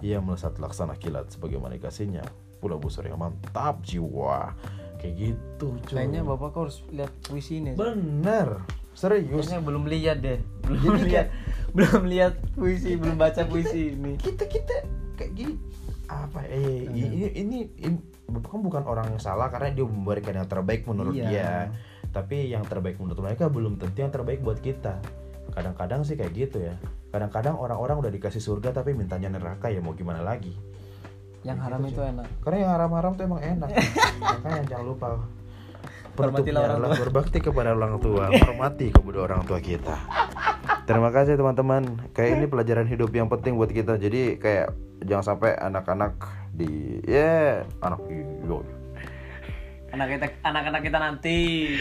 Ia 0.00 0.22
melesat 0.22 0.62
laksana 0.62 0.94
kilat 0.94 1.34
sebagaimana 1.34 1.74
kasihnya. 1.82 2.22
Pula 2.62 2.78
busur 2.78 3.10
yang 3.10 3.18
mantap 3.18 3.82
jiwa. 3.82 4.54
Kayak 5.02 5.14
gitu 5.18 5.80
cuy. 5.88 5.96
Kayaknya 5.96 6.20
bapak 6.22 6.48
kau 6.52 6.62
harus 6.68 6.84
lihat 6.92 7.10
puisi 7.26 7.58
ini. 7.58 7.72
Bener. 7.74 8.62
Serius. 8.92 9.48
Kayaknya 9.48 9.60
belum 9.64 9.84
lihat 9.88 10.16
deh. 10.20 10.38
Belum 10.66 10.98
Jadi 11.00 11.08
lihat. 11.08 11.26
Belum 11.76 12.02
lihat 12.10 12.34
puisi, 12.58 12.98
belum 12.98 13.14
baca 13.14 13.46
puisi 13.46 13.94
ini. 13.94 14.18
kita 14.18 14.44
kita 14.50 14.74
kayak 15.14 15.32
gini 15.38 15.54
apa 16.10 16.42
ya? 16.42 16.58
Eh, 16.58 16.90
ini, 16.90 17.30
ini 17.30 17.58
ini 17.78 17.96
bapak 18.26 18.50
kan 18.50 18.60
bukan 18.66 18.82
orang 18.82 19.06
yang 19.14 19.22
salah 19.22 19.46
karena 19.46 19.70
dia 19.70 19.86
memberikan 19.86 20.34
yang 20.34 20.48
terbaik 20.50 20.82
menurut 20.86 21.14
Iya. 21.14 21.28
dia. 21.30 21.50
Tapi 22.10 22.50
yang 22.50 22.66
terbaik 22.66 22.98
menurut 22.98 23.22
mereka 23.22 23.46
belum 23.46 23.78
tentu 23.78 24.02
yang 24.02 24.10
terbaik 24.10 24.42
buat 24.42 24.58
kita. 24.58 24.98
Kadang-kadang 25.54 26.02
sih 26.02 26.18
kayak 26.18 26.34
gitu 26.34 26.58
ya. 26.58 26.74
Kadang-kadang 27.14 27.54
orang-orang 27.54 28.02
udah 28.02 28.10
dikasih 28.10 28.42
surga 28.42 28.74
tapi 28.74 28.94
mintanya 28.94 29.30
neraka 29.30 29.70
ya 29.70 29.78
mau 29.78 29.94
gimana 29.94 30.22
lagi? 30.22 30.54
Yang 31.46 31.58
haram 31.62 31.80
itu 31.86 32.00
enak. 32.02 32.26
karena 32.42 32.56
yang 32.66 32.72
haram-haram 32.74 33.12
tuh 33.14 33.24
emang 33.30 33.42
enak. 33.42 33.70
Makanya 34.22 34.62
jangan 34.66 34.86
lupa 34.86 35.06
Hormatilah 36.18 36.60
orang 36.66 36.76
adalah 36.84 36.98
berbakti 37.00 37.38
kepada 37.40 37.72
orang 37.72 37.96
tua. 38.02 38.28
Hormati 38.28 38.92
kedua 38.92 39.24
orang 39.30 39.46
tua 39.46 39.62
kita 39.62 39.96
terima 40.90 41.10
kasih 41.14 41.38
teman-teman. 41.38 41.82
Kayak 42.10 42.30
ini 42.34 42.44
pelajaran 42.50 42.86
hidup 42.90 43.10
yang 43.14 43.30
penting 43.30 43.54
buat 43.54 43.70
kita. 43.70 43.94
Jadi 43.94 44.42
kayak 44.42 44.74
jangan 45.06 45.34
sampai 45.34 45.54
anak-anak 45.54 46.18
di 46.50 46.98
ya 47.06 47.62
anak 47.78 48.02
yo. 48.44 48.66
Anak 49.90 50.06
kita, 50.06 50.26
anak-anak 50.46 50.82
kita 50.86 50.98
nanti. 50.98 51.36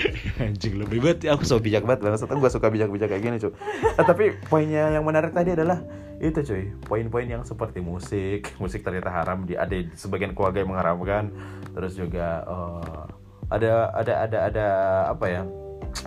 anjing 0.44 0.82
lebih 0.82 1.02
banget. 1.02 1.30
Aku 1.30 1.46
so 1.46 1.62
bijak 1.62 1.86
banget 1.86 2.06
banget 2.06 2.26
gue 2.26 2.50
suka 2.50 2.70
bijak-bijak 2.70 3.10
kayak 3.10 3.22
gini 3.22 3.38
cuy 3.38 3.54
Eh, 3.98 4.06
tapi 4.06 4.34
poinnya 4.50 4.94
yang 4.94 5.06
menarik 5.06 5.34
tadi 5.34 5.54
adalah 5.54 5.82
itu 6.18 6.42
cuy. 6.42 6.74
Poin-poin 6.86 7.30
yang 7.30 7.46
seperti 7.46 7.82
musik 7.82 8.50
musik 8.58 8.82
ternyata 8.82 9.14
haram. 9.14 9.46
Di 9.46 9.54
ada 9.58 9.78
sebagian 9.94 10.34
keluarga 10.34 10.62
yang 10.66 10.74
mengharamkan. 10.74 11.30
Terus 11.74 11.94
juga 11.98 12.46
eh, 12.50 13.02
ada 13.50 13.94
ada 13.94 14.14
ada 14.26 14.38
ada 14.50 14.68
apa 15.14 15.26
ya 15.30 15.42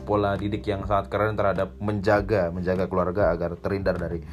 pola 0.02 0.34
didik 0.34 0.66
yang 0.66 0.82
sangat 0.88 1.08
keren 1.12 1.38
terhadap 1.38 1.74
menjaga 1.78 2.50
menjaga 2.50 2.88
keluarga 2.90 3.32
agar 3.32 3.54
terhindar 3.58 3.96
dari 3.98 4.24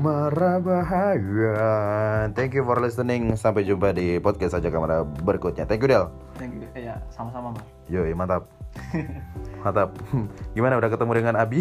mara 0.00 0.58
bahaya 0.58 2.26
thank 2.32 2.56
you 2.56 2.64
for 2.64 2.80
listening 2.80 3.32
sampai 3.36 3.62
jumpa 3.62 3.92
di 3.92 4.18
podcast 4.18 4.56
aja 4.56 4.72
kamera 4.72 5.04
berikutnya 5.04 5.68
thank 5.68 5.82
you 5.84 5.90
Del 5.90 6.06
Thank 6.40 6.58
you. 6.58 6.66
Ya, 6.74 6.96
sama-sama, 7.12 7.52
Mas. 7.54 7.62
Yoi 7.92 8.16
mantap 8.16 8.48
Mantap 9.62 9.94
Gimana 10.56 10.80
udah 10.80 10.90
ketemu 10.90 11.12
dengan 11.12 11.34
Abi? 11.36 11.60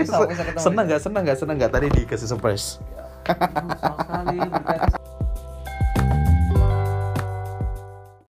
Bisa, 0.00 0.24
bisa 0.26 0.42
ketemu. 0.48 0.64
senang 0.64 0.84
gak? 0.88 1.00
Senang 1.04 1.22
gak? 1.28 1.38
Senang 1.38 1.56
gak? 1.60 1.70
Tadi 1.70 1.86
dikasih 1.92 2.26
surprise 2.26 2.80
senang 3.22 3.78
sekali 3.78 4.38